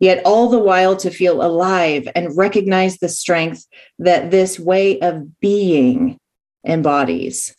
Yet, 0.00 0.22
all 0.24 0.48
the 0.48 0.58
while, 0.58 0.96
to 0.98 1.10
feel 1.10 1.42
alive 1.42 2.06
and 2.14 2.36
recognize 2.36 2.98
the 2.98 3.08
strength 3.08 3.66
that 3.98 4.30
this 4.30 4.58
way 4.58 5.00
of 5.00 5.40
being 5.40 6.18
embodies. 6.64 7.54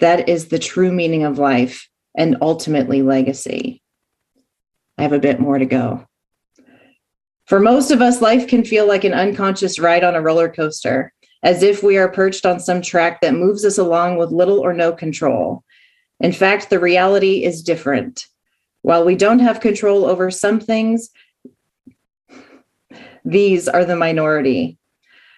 That 0.00 0.28
is 0.28 0.48
the 0.48 0.58
true 0.58 0.92
meaning 0.92 1.24
of 1.24 1.38
life 1.38 1.88
and 2.16 2.36
ultimately 2.40 3.02
legacy. 3.02 3.82
I 4.98 5.02
have 5.02 5.12
a 5.12 5.18
bit 5.18 5.40
more 5.40 5.58
to 5.58 5.66
go. 5.66 6.06
For 7.46 7.60
most 7.60 7.90
of 7.90 8.00
us, 8.00 8.22
life 8.22 8.46
can 8.46 8.64
feel 8.64 8.86
like 8.86 9.04
an 9.04 9.12
unconscious 9.12 9.78
ride 9.78 10.04
on 10.04 10.14
a 10.14 10.22
roller 10.22 10.48
coaster, 10.48 11.12
as 11.42 11.62
if 11.62 11.82
we 11.82 11.98
are 11.98 12.08
perched 12.08 12.46
on 12.46 12.58
some 12.58 12.80
track 12.80 13.20
that 13.20 13.34
moves 13.34 13.64
us 13.64 13.76
along 13.76 14.16
with 14.16 14.30
little 14.30 14.60
or 14.60 14.72
no 14.72 14.92
control. 14.92 15.62
In 16.20 16.32
fact, 16.32 16.70
the 16.70 16.78
reality 16.78 17.44
is 17.44 17.62
different. 17.62 18.26
While 18.82 19.04
we 19.04 19.14
don't 19.14 19.40
have 19.40 19.60
control 19.60 20.06
over 20.06 20.30
some 20.30 20.58
things, 20.60 21.10
these 23.24 23.68
are 23.68 23.84
the 23.84 23.96
minority. 23.96 24.78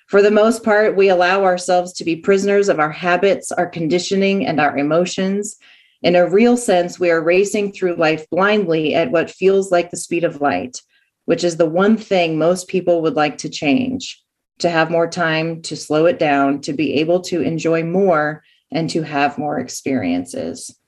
For 0.06 0.22
the 0.22 0.30
most 0.30 0.62
part, 0.62 0.96
we 0.96 1.08
allow 1.08 1.42
ourselves 1.42 1.92
to 1.94 2.04
be 2.04 2.16
prisoners 2.16 2.68
of 2.68 2.78
our 2.78 2.92
habits, 2.92 3.50
our 3.50 3.66
conditioning, 3.66 4.46
and 4.46 4.60
our 4.60 4.78
emotions. 4.78 5.56
In 6.02 6.14
a 6.14 6.28
real 6.28 6.56
sense, 6.56 7.00
we 7.00 7.10
are 7.10 7.20
racing 7.20 7.72
through 7.72 7.96
life 7.96 8.28
blindly 8.30 8.94
at 8.94 9.10
what 9.10 9.30
feels 9.30 9.72
like 9.72 9.90
the 9.90 9.96
speed 9.96 10.22
of 10.22 10.40
light, 10.40 10.80
which 11.24 11.42
is 11.42 11.56
the 11.56 11.68
one 11.68 11.96
thing 11.96 12.38
most 12.38 12.68
people 12.68 13.02
would 13.02 13.14
like 13.14 13.38
to 13.38 13.48
change 13.48 14.22
to 14.58 14.70
have 14.70 14.90
more 14.90 15.08
time, 15.08 15.60
to 15.62 15.76
slow 15.76 16.06
it 16.06 16.18
down, 16.18 16.60
to 16.62 16.72
be 16.72 16.94
able 16.94 17.20
to 17.20 17.42
enjoy 17.42 17.82
more, 17.82 18.42
and 18.70 18.88
to 18.90 19.02
have 19.02 19.38
more 19.38 19.58
experiences. 19.58 20.78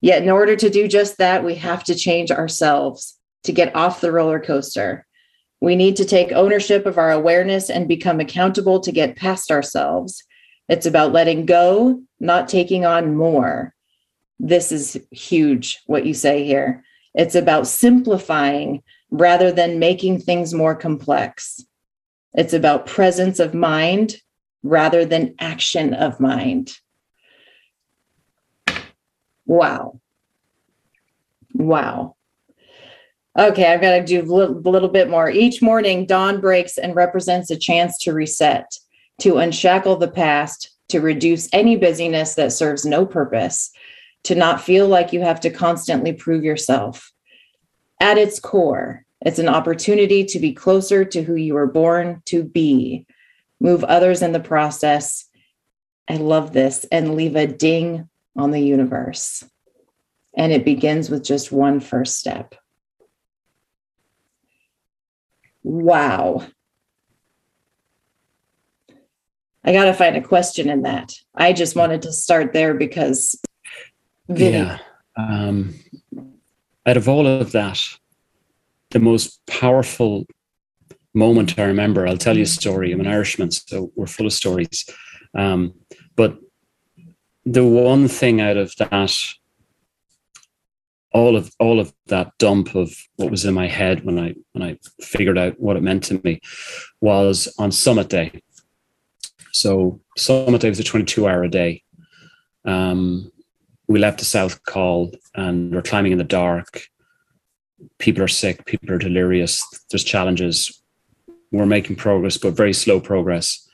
Yet, 0.00 0.22
in 0.22 0.30
order 0.30 0.56
to 0.56 0.70
do 0.70 0.88
just 0.88 1.18
that, 1.18 1.44
we 1.44 1.54
have 1.56 1.84
to 1.84 1.94
change 1.94 2.30
ourselves 2.30 3.18
to 3.44 3.52
get 3.52 3.76
off 3.76 4.00
the 4.00 4.10
roller 4.10 4.40
coaster 4.40 5.06
we 5.62 5.76
need 5.76 5.94
to 5.94 6.04
take 6.04 6.32
ownership 6.32 6.86
of 6.86 6.98
our 6.98 7.12
awareness 7.12 7.70
and 7.70 7.86
become 7.86 8.18
accountable 8.18 8.80
to 8.80 8.90
get 8.90 9.14
past 9.14 9.48
ourselves. 9.48 10.24
It's 10.68 10.86
about 10.86 11.12
letting 11.12 11.46
go, 11.46 12.02
not 12.18 12.48
taking 12.48 12.84
on 12.84 13.16
more. 13.16 13.72
This 14.40 14.72
is 14.72 15.00
huge, 15.12 15.80
what 15.86 16.04
you 16.04 16.14
say 16.14 16.44
here. 16.44 16.82
It's 17.14 17.36
about 17.36 17.68
simplifying 17.68 18.82
rather 19.12 19.52
than 19.52 19.78
making 19.78 20.18
things 20.18 20.52
more 20.52 20.74
complex. 20.74 21.64
It's 22.34 22.54
about 22.54 22.86
presence 22.86 23.38
of 23.38 23.54
mind 23.54 24.16
rather 24.64 25.04
than 25.04 25.36
action 25.38 25.94
of 25.94 26.18
mind. 26.18 26.72
Wow. 29.46 30.00
Wow. 31.54 32.16
Okay, 33.38 33.72
I've 33.72 33.80
got 33.80 33.96
to 33.96 34.04
do 34.04 34.20
a 34.20 34.28
little, 34.30 34.60
little 34.60 34.90
bit 34.90 35.08
more. 35.08 35.30
Each 35.30 35.62
morning, 35.62 36.04
dawn 36.04 36.40
breaks 36.40 36.76
and 36.76 36.94
represents 36.94 37.50
a 37.50 37.58
chance 37.58 37.96
to 37.98 38.12
reset, 38.12 38.70
to 39.20 39.38
unshackle 39.38 39.96
the 39.96 40.10
past, 40.10 40.70
to 40.88 41.00
reduce 41.00 41.48
any 41.52 41.76
busyness 41.76 42.34
that 42.34 42.52
serves 42.52 42.84
no 42.84 43.06
purpose, 43.06 43.70
to 44.24 44.34
not 44.34 44.60
feel 44.60 44.86
like 44.86 45.14
you 45.14 45.22
have 45.22 45.40
to 45.40 45.50
constantly 45.50 46.12
prove 46.12 46.44
yourself. 46.44 47.10
At 48.00 48.18
its 48.18 48.38
core, 48.38 49.06
it's 49.22 49.38
an 49.38 49.48
opportunity 49.48 50.26
to 50.26 50.38
be 50.38 50.52
closer 50.52 51.04
to 51.06 51.22
who 51.22 51.34
you 51.34 51.54
were 51.54 51.66
born 51.66 52.20
to 52.26 52.42
be, 52.42 53.06
move 53.60 53.82
others 53.84 54.20
in 54.20 54.32
the 54.32 54.40
process. 54.40 55.24
I 56.06 56.16
love 56.16 56.52
this, 56.52 56.84
and 56.92 57.14
leave 57.14 57.36
a 57.36 57.46
ding 57.46 58.10
on 58.36 58.50
the 58.50 58.60
universe. 58.60 59.42
And 60.36 60.52
it 60.52 60.66
begins 60.66 61.08
with 61.08 61.24
just 61.24 61.52
one 61.52 61.80
first 61.80 62.18
step. 62.18 62.54
Wow. 65.62 66.46
I 69.64 69.72
got 69.72 69.84
to 69.84 69.94
find 69.94 70.16
a 70.16 70.22
question 70.22 70.68
in 70.68 70.82
that. 70.82 71.12
I 71.34 71.52
just 71.52 71.76
wanted 71.76 72.02
to 72.02 72.12
start 72.12 72.52
there 72.52 72.74
because. 72.74 73.40
Vinny. 74.28 74.56
Yeah. 74.56 74.78
Um, 75.16 75.74
out 76.86 76.96
of 76.96 77.08
all 77.08 77.26
of 77.26 77.52
that, 77.52 77.80
the 78.90 78.98
most 78.98 79.40
powerful 79.46 80.26
moment 81.14 81.58
I 81.58 81.64
remember, 81.64 82.06
I'll 82.06 82.16
tell 82.16 82.36
you 82.36 82.42
a 82.42 82.46
story. 82.46 82.92
I'm 82.92 83.00
an 83.00 83.06
Irishman, 83.06 83.50
so 83.50 83.92
we're 83.94 84.06
full 84.06 84.26
of 84.26 84.32
stories. 84.32 84.88
Um, 85.34 85.74
but 86.16 86.38
the 87.44 87.64
one 87.64 88.08
thing 88.08 88.40
out 88.40 88.56
of 88.56 88.74
that 88.76 89.32
all 91.12 91.36
of 91.36 91.52
all 91.58 91.78
of 91.78 91.92
that 92.06 92.32
dump 92.38 92.74
of 92.74 92.94
what 93.16 93.30
was 93.30 93.44
in 93.44 93.54
my 93.54 93.66
head 93.66 94.04
when 94.04 94.18
I 94.18 94.34
when 94.52 94.62
I 94.62 94.78
figured 95.00 95.38
out 95.38 95.60
what 95.60 95.76
it 95.76 95.82
meant 95.82 96.04
to 96.04 96.20
me 96.24 96.40
was 97.00 97.52
on 97.58 97.72
summit 97.72 98.08
day. 98.08 98.42
So 99.52 100.00
summit 100.16 100.60
day 100.60 100.68
was 100.68 100.80
a 100.80 100.84
22 100.84 101.28
hour 101.28 101.44
a 101.44 101.50
day. 101.50 101.82
Um, 102.64 103.30
we 103.88 103.98
left 103.98 104.18
the 104.18 104.24
South 104.24 104.62
Col 104.64 105.12
and 105.34 105.74
we're 105.74 105.82
climbing 105.82 106.12
in 106.12 106.18
the 106.18 106.24
dark. 106.24 106.84
People 107.98 108.22
are 108.22 108.28
sick, 108.28 108.64
people 108.64 108.90
are 108.92 108.98
delirious, 108.98 109.62
there's 109.90 110.04
challenges. 110.04 110.82
We're 111.50 111.66
making 111.66 111.96
progress, 111.96 112.38
but 112.38 112.54
very 112.54 112.72
slow 112.72 113.00
progress. 113.00 113.68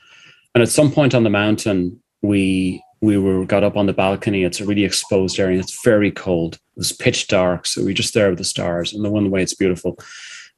And 0.53 0.61
at 0.61 0.69
some 0.69 0.91
point 0.91 1.13
on 1.13 1.23
the 1.23 1.29
mountain, 1.29 2.01
we 2.21 2.83
we 3.01 3.17
were 3.17 3.45
got 3.45 3.63
up 3.63 3.77
on 3.77 3.85
the 3.85 3.93
balcony. 3.93 4.43
It's 4.43 4.59
a 4.59 4.65
really 4.65 4.83
exposed 4.83 5.39
area. 5.39 5.59
It's 5.59 5.83
very 5.83 6.11
cold. 6.11 6.55
It 6.55 6.77
was 6.77 6.91
pitch 6.91 7.27
dark, 7.27 7.65
so 7.65 7.83
we 7.83 7.93
just 7.93 8.13
there 8.13 8.29
with 8.29 8.39
the 8.39 8.43
stars. 8.43 8.93
And 8.93 9.03
the 9.03 9.09
one 9.09 9.31
way 9.31 9.41
it's 9.41 9.53
beautiful. 9.53 9.97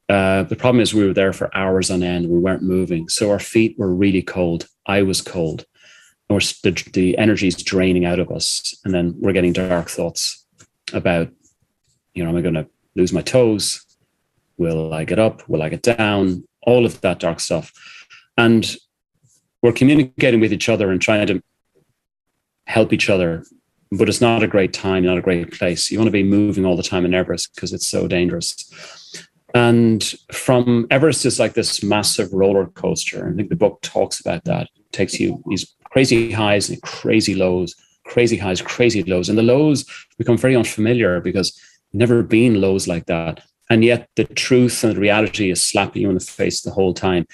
Uh, 0.10 0.44
the 0.44 0.56
problem 0.56 0.82
is 0.82 0.94
we 0.94 1.06
were 1.06 1.14
there 1.14 1.34
for 1.34 1.56
hours 1.56 1.90
on 1.92 2.04
end. 2.04 2.28
We 2.28 2.40
weren't 2.40 2.64
moving, 2.64 3.08
so 3.10 3.32
our 3.32 3.40
feet 3.40 3.78
were 3.78 3.94
really 3.94 4.22
cold. 4.22 4.68
I 4.86 5.04
was 5.04 5.22
cold. 5.22 5.66
Or 6.30 6.40
the, 6.40 6.72
the 6.94 7.18
energy 7.18 7.48
is 7.48 7.56
draining 7.56 8.06
out 8.06 8.20
of 8.20 8.32
us, 8.32 8.74
and 8.84 8.94
then 8.94 9.16
we're 9.20 9.34
getting 9.34 9.54
dark 9.54 9.90
thoughts 9.90 10.46
about, 10.94 11.30
you 12.14 12.24
know, 12.24 12.30
am 12.30 12.38
I 12.38 12.42
going 12.42 12.56
to 12.56 12.68
lose 12.96 13.14
my 13.14 13.22
toes? 13.22 13.86
Will 14.58 14.94
I 14.94 15.04
get 15.04 15.20
up? 15.20 15.48
Will 15.48 15.62
I 15.62 15.70
get 15.70 15.84
down? 15.84 16.46
All 16.64 16.86
of 16.86 17.02
that 17.02 17.20
dark 17.20 17.40
stuff, 17.40 17.72
and 18.38 18.76
we're 19.62 19.72
communicating 19.72 20.40
with 20.40 20.54
each 20.54 20.70
other 20.70 20.92
and 20.92 21.02
trying 21.02 21.28
to 21.28 21.42
help 22.72 22.94
each 22.94 23.10
other. 23.10 23.44
But 23.92 24.08
it's 24.08 24.22
not 24.22 24.42
a 24.42 24.48
great 24.48 24.72
time, 24.72 25.04
not 25.04 25.18
a 25.18 25.22
great 25.22 25.52
place. 25.52 25.92
You 25.92 25.98
want 25.98 26.08
to 26.08 26.12
be 26.12 26.24
moving 26.24 26.66
all 26.66 26.78
the 26.78 26.84
time 26.84 27.04
in 27.04 27.14
Everest 27.14 27.54
because 27.54 27.74
it's 27.74 27.88
so 27.88 28.08
dangerous. 28.08 28.72
And 29.54 30.02
from 30.32 30.88
Everest 30.90 31.26
is 31.26 31.40
like 31.40 31.54
this 31.54 31.84
massive 31.84 32.32
roller 32.32 32.68
coaster. 32.68 33.30
I 33.30 33.36
think 33.36 33.50
the 33.50 33.58
book 33.58 33.82
talks 33.82 34.22
about 34.22 34.46
that. 34.46 34.70
It 34.78 34.92
takes 34.94 35.20
you 35.20 35.44
these 35.48 35.76
crazy 35.92 36.32
highs 36.32 36.70
and 36.70 36.82
crazy 36.82 37.36
lows, 37.36 37.76
crazy 38.06 38.38
highs, 38.38 38.62
crazy 38.62 39.04
lows. 39.04 39.28
And 39.28 39.38
the 39.38 39.44
lows 39.44 39.86
become 40.18 40.38
very 40.38 40.56
unfamiliar 40.56 41.20
because 41.20 41.60
never 41.92 42.24
been 42.24 42.62
lows 42.62 42.88
like 42.88 43.08
that. 43.08 43.44
And 43.70 43.84
yet 43.84 44.08
the 44.16 44.24
truth 44.24 44.84
and 44.86 44.96
the 44.96 45.00
reality 45.00 45.52
is 45.52 45.62
slapping 45.62 46.04
you 46.04 46.10
in 46.10 46.16
the 46.16 46.22
face 46.22 46.62
the 46.62 46.72
whole 46.72 46.94
time. 46.94 47.26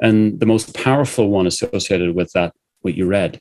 And 0.00 0.40
the 0.40 0.46
most 0.46 0.74
powerful 0.74 1.28
one 1.30 1.46
associated 1.46 2.16
with 2.16 2.32
that, 2.32 2.52
what 2.80 2.94
you 2.94 3.06
read, 3.06 3.40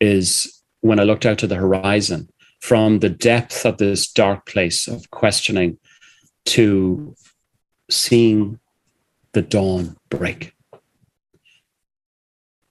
is 0.00 0.59
when 0.80 1.00
I 1.00 1.04
looked 1.04 1.26
out 1.26 1.38
to 1.38 1.46
the 1.46 1.56
horizon 1.56 2.28
from 2.60 3.00
the 3.00 3.08
depth 3.08 3.64
of 3.64 3.78
this 3.78 4.10
dark 4.10 4.46
place 4.46 4.86
of 4.86 5.10
questioning 5.10 5.78
to 6.46 7.14
seeing 7.90 8.58
the 9.32 9.42
dawn 9.42 9.96
break. 10.08 10.54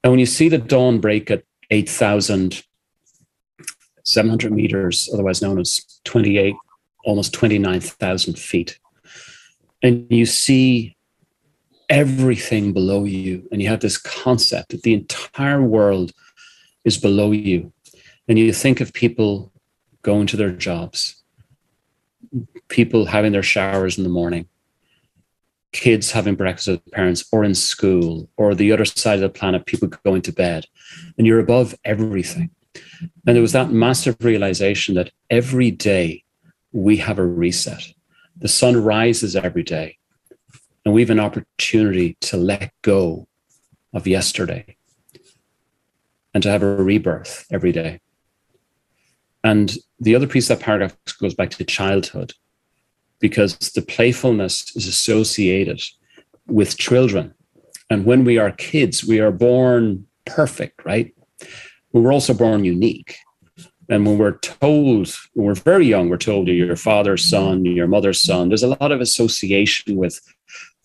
And 0.03 0.11
when 0.11 0.19
you 0.19 0.25
see 0.25 0.49
the 0.49 0.57
dawn 0.57 0.99
break 0.99 1.31
at 1.31 1.43
8,700 1.71 4.51
meters, 4.51 5.09
otherwise 5.13 5.41
known 5.41 5.59
as 5.59 5.99
28, 6.05 6.55
almost 7.03 7.33
29,000 7.33 8.39
feet, 8.39 8.79
and 9.81 10.05
you 10.09 10.25
see 10.25 10.95
everything 11.89 12.73
below 12.73 13.03
you, 13.03 13.45
and 13.51 13.61
you 13.61 13.67
have 13.67 13.81
this 13.81 13.97
concept 13.97 14.69
that 14.69 14.83
the 14.83 14.93
entire 14.93 15.61
world 15.61 16.13
is 16.85 16.97
below 16.97 17.31
you, 17.31 17.73
and 18.29 18.37
you 18.37 18.53
think 18.53 18.79
of 18.79 18.93
people 18.93 19.51
going 20.03 20.27
to 20.27 20.37
their 20.37 20.51
jobs, 20.51 21.23
people 22.67 23.05
having 23.05 23.31
their 23.31 23.43
showers 23.43 23.97
in 23.97 24.03
the 24.03 24.09
morning, 24.09 24.47
kids 25.71 26.11
having 26.11 26.35
breakfast 26.35 26.67
with 26.67 26.91
parents, 26.91 27.27
or 27.31 27.43
in 27.43 27.55
school, 27.55 28.29
or 28.37 28.53
the 28.53 28.71
other 28.71 28.85
side 28.85 29.15
of 29.15 29.21
the 29.21 29.29
planet, 29.29 29.65
people 29.65 29.87
going 29.87 30.21
to 30.21 30.31
bed, 30.31 30.67
and 31.17 31.25
you're 31.25 31.39
above 31.39 31.73
everything. 31.83 32.51
And 33.25 33.35
there 33.35 33.41
was 33.41 33.53
that 33.53 33.71
massive 33.71 34.15
realization 34.21 34.93
that 34.95 35.11
every 35.31 35.71
day 35.71 36.23
we 36.71 36.97
have 36.97 37.17
a 37.17 37.25
reset. 37.25 37.93
The 38.37 38.47
sun 38.47 38.81
rises 38.83 39.35
every 39.35 39.63
day, 39.63 39.97
and 40.85 40.93
we 40.93 41.01
have 41.01 41.09
an 41.09 41.19
opportunity 41.19 42.15
to 42.21 42.37
let 42.37 42.71
go 42.83 43.27
of 43.91 44.05
yesterday 44.05 44.77
and 46.35 46.43
to 46.43 46.51
have 46.51 46.61
a 46.61 46.75
rebirth 46.75 47.47
every 47.51 47.71
day. 47.71 47.99
And 49.43 49.75
the 49.99 50.15
other 50.15 50.27
piece 50.27 50.49
of 50.49 50.59
that 50.59 50.65
paragraph 50.65 50.95
goes 51.19 51.33
back 51.33 51.49
to 51.51 51.63
childhood, 51.63 52.33
because 53.19 53.57
the 53.57 53.81
playfulness 53.81 54.75
is 54.75 54.87
associated 54.87 55.81
with 56.47 56.77
children. 56.77 57.33
And 57.89 58.05
when 58.05 58.23
we 58.23 58.37
are 58.37 58.51
kids, 58.51 59.03
we 59.03 59.19
are 59.19 59.31
born 59.31 60.05
perfect, 60.25 60.85
right? 60.85 61.13
But 61.91 62.01
we're 62.01 62.13
also 62.13 62.33
born 62.33 62.63
unique. 62.63 63.15
And 63.89 64.05
when 64.05 64.17
we're 64.17 64.37
told, 64.37 65.13
when 65.33 65.47
we're 65.47 65.55
very 65.55 65.87
young, 65.87 66.09
we're 66.09 66.17
told 66.17 66.47
you're 66.47 66.67
your 66.67 66.75
father's 66.75 67.25
son, 67.25 67.65
your 67.65 67.87
mother's 67.87 68.21
son. 68.21 68.49
There's 68.49 68.63
a 68.63 68.75
lot 68.79 68.91
of 68.91 69.01
association 69.01 69.95
with 69.95 70.21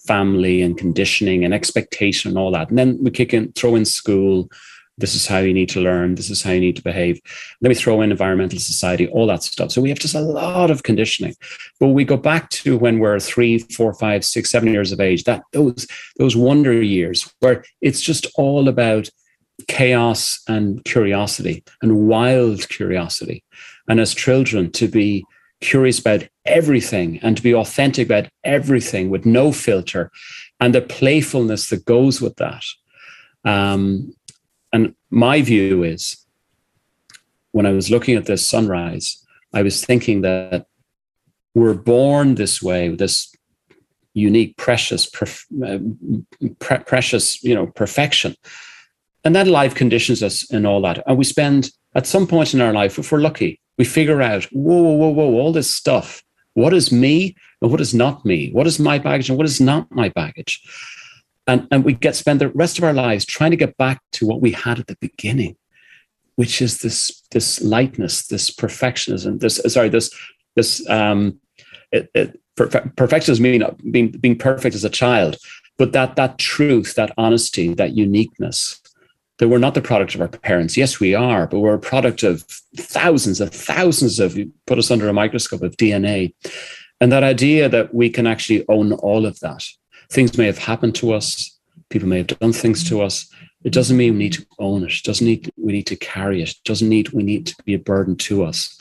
family 0.06 0.62
and 0.62 0.78
conditioning 0.78 1.44
and 1.44 1.52
expectation 1.52 2.30
and 2.30 2.38
all 2.38 2.50
that. 2.52 2.70
And 2.70 2.78
then 2.78 2.99
we 3.02 3.11
kick 3.11 3.34
in, 3.34 3.52
throw 3.52 3.75
in 3.75 3.84
school, 3.84 4.50
this 4.97 5.15
is 5.15 5.27
how 5.27 5.39
you 5.39 5.53
need 5.53 5.69
to 5.71 5.81
learn. 5.81 6.15
This 6.15 6.31
is 6.31 6.43
how 6.43 6.53
you 6.53 6.61
need 6.61 6.77
to 6.77 6.83
behave. 6.83 7.21
Then 7.61 7.71
we 7.71 7.75
throw 7.75 8.01
in 8.01 8.13
environmental 8.13 8.61
society, 8.61 9.09
all 9.09 9.27
that 9.27 9.43
stuff. 9.43 9.73
So 9.73 9.83
we 9.83 9.89
have 9.89 9.99
just 9.99 10.15
a 10.15 10.21
lot 10.21 10.71
of 10.71 10.85
conditioning. 10.85 11.35
But 11.81 11.89
we 11.89 12.05
go 12.05 12.17
back 12.17 12.51
to 12.51 12.79
when 12.79 13.01
we're 13.01 13.19
three, 13.19 13.59
four, 13.59 13.93
five, 13.95 14.25
six, 14.25 14.51
seven 14.51 14.73
years 14.73 14.93
of 14.93 15.01
age, 15.01 15.25
that 15.25 15.43
those 15.53 15.87
those 16.19 16.37
wonder 16.37 16.81
years 16.81 17.33
where 17.41 17.65
it's 17.81 18.01
just 18.01 18.27
all 18.37 18.69
about 18.69 19.09
chaos 19.69 20.41
and 20.49 20.85
curiosity 20.85 21.65
and 21.83 22.07
wild 22.07 22.69
curiosity. 22.69 23.45
And 23.89 24.01
as 24.01 24.15
children, 24.15 24.71
to 24.73 24.89
be 24.89 25.25
curious 25.61 25.99
about 25.99 26.29
everything 26.45 27.19
and 27.23 27.37
to 27.37 27.43
be 27.43 27.55
authentic 27.55 28.07
about 28.07 28.29
everything 28.45 29.11
with 29.11 29.25
no 29.25 29.51
filter 29.51 30.11
and 30.61 30.75
the 30.75 30.83
playfulness 30.83 31.69
that 31.71 31.85
goes 31.85 32.21
with 32.21 32.37
that. 32.37 32.65
Um, 33.45 34.15
my 35.14 35.42
view 35.42 35.85
is 35.85 36.25
when 37.52 37.66
I 37.66 37.73
was 37.73 37.90
looking 37.90 38.16
at 38.16 38.26
this 38.26 38.47
sunrise, 38.47 39.25
I 39.52 39.62
was 39.62 39.85
thinking 39.85 40.23
that 40.23 40.66
we're 41.54 41.75
born 41.75 42.35
this 42.35 42.61
way, 42.61 42.88
this 42.88 43.35
unique, 44.12 44.56
precious, 44.56 45.09
uh, 45.23 45.78
pre- 46.59 46.78
precious, 46.78 47.42
you 47.44 47.54
know, 47.54 47.66
perfection. 47.68 48.35
And 49.25 49.35
that 49.37 49.47
life 49.47 49.75
conditions 49.75 50.23
us 50.23 50.50
and 50.50 50.66
all 50.66 50.83
that. 50.83 51.02
And 51.06 51.16
we 51.16 51.25
spend 51.25 51.71
at 51.94 52.06
some 52.06 52.26
point 52.26 52.52
in 52.52 52.61
our 52.61 52.73
life, 52.73 52.99
if 52.99 53.12
we're 53.12 53.21
lucky, 53.21 53.61
we 53.78 53.85
figure 53.85 54.21
out, 54.21 54.45
whoa, 54.52 54.82
whoa, 54.82 54.95
whoa, 54.97 55.10
whoa, 55.10 55.41
all 55.41 55.52
this 55.52 55.73
stuff. 55.73 56.23
What 56.54 56.75
is 56.75 56.93
me 56.93 57.36
and 57.62 57.71
what 57.71 57.80
is 57.80 57.95
not 57.95 58.25
me? 58.25 58.50
What 58.50 58.67
is 58.67 58.78
my 58.78 58.99
baggage 58.99 59.28
and 59.28 59.39
what 59.39 59.47
is 59.47 59.60
not 59.60 59.91
my 59.91 60.08
baggage? 60.08 60.62
And, 61.47 61.67
and 61.71 61.85
we 61.85 61.93
get 61.93 62.17
spend 62.17 62.41
the 62.41 62.49
rest 62.50 62.78
of 62.78 62.85
our 62.85 62.93
lives 62.93 63.25
trying 63.25 63.50
to 63.50 63.57
get 63.57 63.76
back 63.76 64.00
to 64.13 64.26
what 64.26 64.41
we 64.41 64.52
had 64.52 64.78
at 64.78 64.87
the 64.87 64.97
beginning 65.00 65.57
which 66.37 66.61
is 66.61 66.78
this 66.78 67.23
this 67.30 67.61
lightness 67.63 68.26
this 68.26 68.50
perfectionism 68.50 69.41
this 69.41 69.61
sorry 69.69 69.89
this 69.89 70.11
this 70.57 70.89
um 70.89 71.39
it, 71.93 72.11
it, 72.15 72.41
perfectionism 72.57 73.41
mean 73.41 73.65
being 73.91 74.11
being 74.11 74.39
perfect 74.39 74.75
as 74.75 74.85
a 74.85 74.91
child 74.91 75.37
but 75.76 75.93
that 75.93 76.17
that 76.17 76.39
truth 76.39 76.95
that 76.95 77.13
honesty 77.17 77.75
that 77.75 77.95
uniqueness 77.95 78.80
that 79.39 79.49
we're 79.49 79.59
not 79.59 79.75
the 79.75 79.83
product 79.83 80.15
of 80.15 80.21
our 80.21 80.28
parents. 80.28 80.76
Yes 80.76 81.00
we 81.00 81.15
are 81.15 81.47
but 81.47 81.61
we're 81.61 81.75
a 81.75 81.78
product 81.78 82.23
of 82.23 82.43
thousands 82.76 83.41
of 83.41 83.50
thousands 83.50 84.21
of 84.21 84.37
you 84.37 84.52
put 84.67 84.78
us 84.78 84.91
under 84.91 85.09
a 85.09 85.13
microscope 85.13 85.63
of 85.63 85.76
dna 85.76 86.33
and 87.00 87.11
that 87.11 87.25
idea 87.25 87.69
that 87.69 87.93
we 87.93 88.09
can 88.09 88.26
actually 88.26 88.65
own 88.69 88.93
all 88.93 89.26
of 89.26 89.41
that 89.41 89.65
things 90.10 90.36
may 90.38 90.47
have 90.47 90.58
happened 90.58 90.95
to 90.97 91.12
us, 91.12 91.54
people 91.90 92.08
may 92.08 92.19
have 92.19 92.26
done 92.26 92.52
things 92.52 92.88
to 92.88 93.00
us. 93.00 93.28
It 93.64 93.73
doesn't 93.73 93.97
mean 93.97 94.14
we 94.14 94.25
need 94.25 94.32
to 94.34 94.47
own 94.58 94.84
it. 94.84 94.93
it 94.93 95.04
doesn't 95.04 95.26
need 95.26 95.50
we 95.56 95.73
need 95.73 95.86
to 95.86 95.97
carry 95.97 96.43
it. 96.43 96.50
it. 96.50 96.56
Doesn't 96.64 96.88
need 96.88 97.10
we 97.10 97.23
need 97.23 97.47
to 97.47 97.54
be 97.64 97.75
a 97.75 97.78
burden 97.78 98.17
to 98.17 98.45
us. 98.45 98.78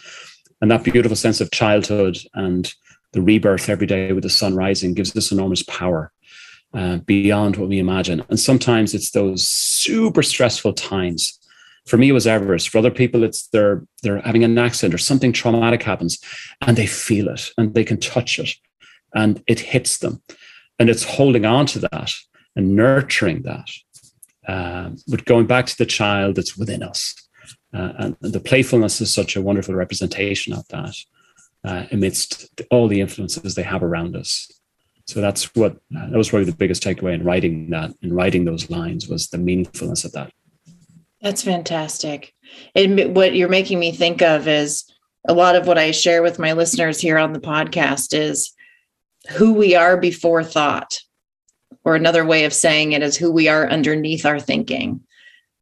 And 0.61 0.71
that 0.71 0.83
beautiful 0.83 1.15
sense 1.15 1.41
of 1.41 1.51
childhood 1.51 2.17
and 2.33 2.73
the 3.11 3.21
rebirth 3.21 3.69
every 3.69 3.87
day 3.87 4.11
with 4.11 4.23
the 4.23 4.29
sun 4.29 4.55
rising 4.55 4.93
gives 4.93 5.15
us 5.15 5.31
enormous 5.31 5.63
power 5.63 6.11
uh, 6.73 6.97
beyond 6.97 7.57
what 7.57 7.69
we 7.69 7.79
imagine. 7.79 8.23
And 8.29 8.39
sometimes 8.39 8.93
it's 8.93 9.11
those 9.11 9.47
super 9.47 10.23
stressful 10.23 10.73
times. 10.73 11.39
For 11.85 11.97
me, 11.97 12.09
it 12.09 12.13
was 12.13 12.25
Everest. 12.25 12.69
For 12.69 12.77
other 12.77 12.91
people, 12.91 13.23
it's 13.23 13.47
they're 13.47 13.83
they're 14.01 14.21
having 14.21 14.43
an 14.43 14.57
accident 14.57 14.93
or 14.93 14.97
something 14.97 15.33
traumatic 15.33 15.83
happens, 15.83 16.17
and 16.61 16.77
they 16.77 16.87
feel 16.87 17.27
it 17.27 17.51
and 17.57 17.73
they 17.73 17.83
can 17.83 17.99
touch 17.99 18.39
it, 18.39 18.55
and 19.13 19.43
it 19.47 19.59
hits 19.59 19.97
them 19.97 20.21
and 20.79 20.89
it's 20.89 21.03
holding 21.03 21.45
on 21.45 21.65
to 21.67 21.79
that 21.79 22.11
and 22.55 22.75
nurturing 22.75 23.43
that. 23.43 23.69
Um, 24.47 24.97
but 25.07 25.25
going 25.25 25.47
back 25.47 25.65
to 25.67 25.77
the 25.77 25.85
child 25.85 26.35
that's 26.35 26.57
within 26.57 26.83
us, 26.83 27.15
uh, 27.73 27.93
and 27.97 28.17
the 28.21 28.39
playfulness 28.39 29.01
is 29.01 29.13
such 29.13 29.35
a 29.35 29.41
wonderful 29.41 29.73
representation 29.73 30.53
of 30.53 30.67
that 30.67 30.95
uh, 31.63 31.85
amidst 31.91 32.49
all 32.69 32.87
the 32.87 33.01
influences 33.01 33.55
they 33.55 33.63
have 33.63 33.83
around 33.83 34.15
us. 34.15 34.51
So 35.05 35.21
that's 35.21 35.53
what 35.55 35.73
uh, 35.97 36.09
that 36.09 36.17
was 36.17 36.29
probably 36.29 36.45
the 36.45 36.55
biggest 36.55 36.83
takeaway 36.83 37.13
in 37.13 37.23
writing 37.23 37.69
that, 37.71 37.91
in 38.01 38.13
writing 38.13 38.45
those 38.45 38.69
lines, 38.69 39.07
was 39.07 39.29
the 39.29 39.37
meaningfulness 39.37 40.05
of 40.05 40.13
that. 40.13 40.31
That's 41.21 41.41
fantastic. 41.41 42.33
And 42.75 43.15
what 43.15 43.33
you're 43.33 43.49
making 43.49 43.79
me 43.79 43.91
think 43.91 44.21
of 44.21 44.47
is 44.47 44.85
a 45.27 45.33
lot 45.33 45.55
of 45.55 45.67
what 45.67 45.77
I 45.77 45.91
share 45.91 46.21
with 46.21 46.39
my 46.39 46.51
listeners 46.51 46.99
here 46.99 47.17
on 47.17 47.33
the 47.33 47.39
podcast 47.39 48.13
is 48.13 48.53
who 49.31 49.53
we 49.53 49.75
are 49.75 49.97
before 49.97 50.43
thought. 50.43 50.99
Or 51.85 51.95
another 51.95 52.23
way 52.23 52.45
of 52.45 52.53
saying 52.53 52.93
it 52.93 53.03
is 53.03 53.17
who 53.17 53.31
we 53.31 53.49
are 53.49 53.67
underneath 53.67 54.25
our 54.25 54.39
thinking. 54.39 55.01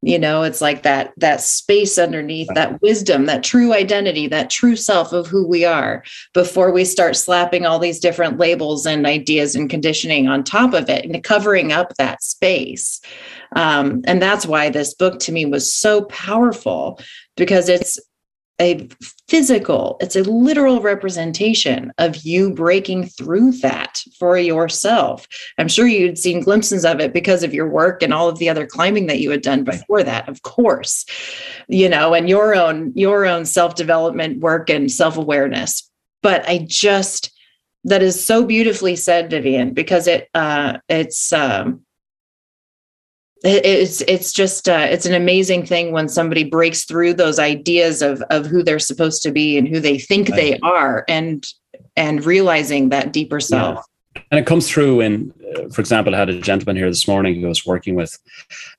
You 0.04 0.18
know 0.18 0.42
it's 0.42 0.62
like 0.62 0.82
that 0.82 1.14
that 1.18 1.42
space 1.42 2.00
underneath 2.00 2.48
that 2.56 2.82
wisdom 2.82 3.28
that 3.28 3.44
true 3.44 3.72
identity 3.72 4.26
that 4.28 4.50
true 4.50 4.76
self 4.76 5.14
of 5.14 5.28
who 5.28 5.48
we 5.48 5.64
are 5.64 6.04
before 6.34 6.72
we 6.72 6.86
start 6.86 7.16
slapping 7.16 7.68
all 7.68 7.78
these 7.78 8.00
different 8.00 8.40
labels 8.40 8.88
and 8.88 9.06
ideas 9.06 9.56
and 9.56 9.70
conditioning 9.70 10.28
on 10.28 10.44
top 10.44 10.74
of 10.74 10.90
it 10.90 11.06
and 11.06 11.24
covering 11.24 11.72
up 11.72 11.94
that 11.98 12.24
space. 12.24 13.00
Um, 13.56 14.02
and 14.06 14.20
that's 14.20 14.48
why 14.48 14.70
this 14.70 14.96
book 14.96 15.20
to 15.20 15.32
me 15.32 15.46
was 15.46 15.72
so 15.72 16.06
powerful 16.06 17.00
because 17.38 17.70
it's 17.70 18.00
a 18.62 18.88
physical, 19.28 19.98
it's 20.00 20.16
a 20.16 20.24
literal 20.24 20.82
representation 20.82 21.92
of 21.98 22.18
you 22.18 22.54
breaking 22.54 23.08
through 23.08 23.52
that 23.54 24.02
for 24.20 24.38
yourself. 24.38 25.28
I'm 25.58 25.68
sure 25.68 25.88
you'd 25.88 26.20
seen 26.20 26.42
glimpses 26.42 26.86
of 26.86 27.00
it 27.00 27.12
because 27.12 27.44
of 27.44 27.54
your 27.54 27.68
work 27.68 28.04
and 28.04 28.14
all 28.14 28.30
of 28.30 28.38
the 28.38 28.50
other 28.50 28.68
climbing 28.68 29.08
that 29.08 29.20
you 29.20 29.32
had 29.32 29.42
done 29.42 29.64
before 29.64 30.04
that, 30.04 30.30
of 30.30 30.44
course, 30.44 31.06
you 31.68 31.90
know, 31.90 32.14
and 32.14 32.30
your 32.30 32.56
own, 32.56 32.94
your 32.96 33.26
own 33.26 33.46
self-development 33.46 34.40
work 34.40 34.70
and 34.70 34.92
self-awareness. 34.92 35.90
But 36.22 36.48
I 36.48 36.66
just, 36.70 37.32
that 37.86 38.04
is 38.04 38.24
so 38.24 38.46
beautifully 38.46 38.96
said, 38.96 39.32
Vivian, 39.32 39.74
because 39.74 40.06
it, 40.08 40.30
uh, 40.36 40.78
it's, 40.88 41.34
um, 41.34 41.84
it's 43.44 44.02
it's 44.02 44.32
just 44.32 44.70
uh, 44.70 44.88
it's 44.90 45.06
an 45.06 45.14
amazing 45.14 45.66
thing 45.66 45.92
when 45.92 46.08
somebody 46.08 46.44
breaks 46.44 46.86
through 46.86 47.16
those 47.16 47.40
ideas 47.40 48.02
of 48.02 48.22
of 48.30 48.46
who 48.46 48.62
they're 48.64 48.80
supposed 48.80 49.24
to 49.24 49.32
be 49.32 49.58
and 49.58 49.68
who 49.68 49.80
they 49.80 49.98
think 49.98 50.30
they 50.30 50.60
are 50.60 51.04
and 51.08 51.48
and 51.96 52.24
realizing 52.26 52.90
that 52.90 53.12
deeper 53.12 53.40
self. 53.40 53.86
And 54.30 54.40
it 54.40 54.46
comes 54.46 54.70
through 54.70 55.02
in, 55.02 55.34
uh, 55.56 55.70
for 55.70 55.82
example, 55.82 56.14
I 56.14 56.20
had 56.20 56.30
a 56.30 56.40
gentleman 56.40 56.76
here 56.76 56.90
this 56.90 57.08
morning 57.08 57.40
who 57.40 57.46
I 57.46 57.50
was 57.50 57.66
working 57.66 57.96
with, 57.96 58.18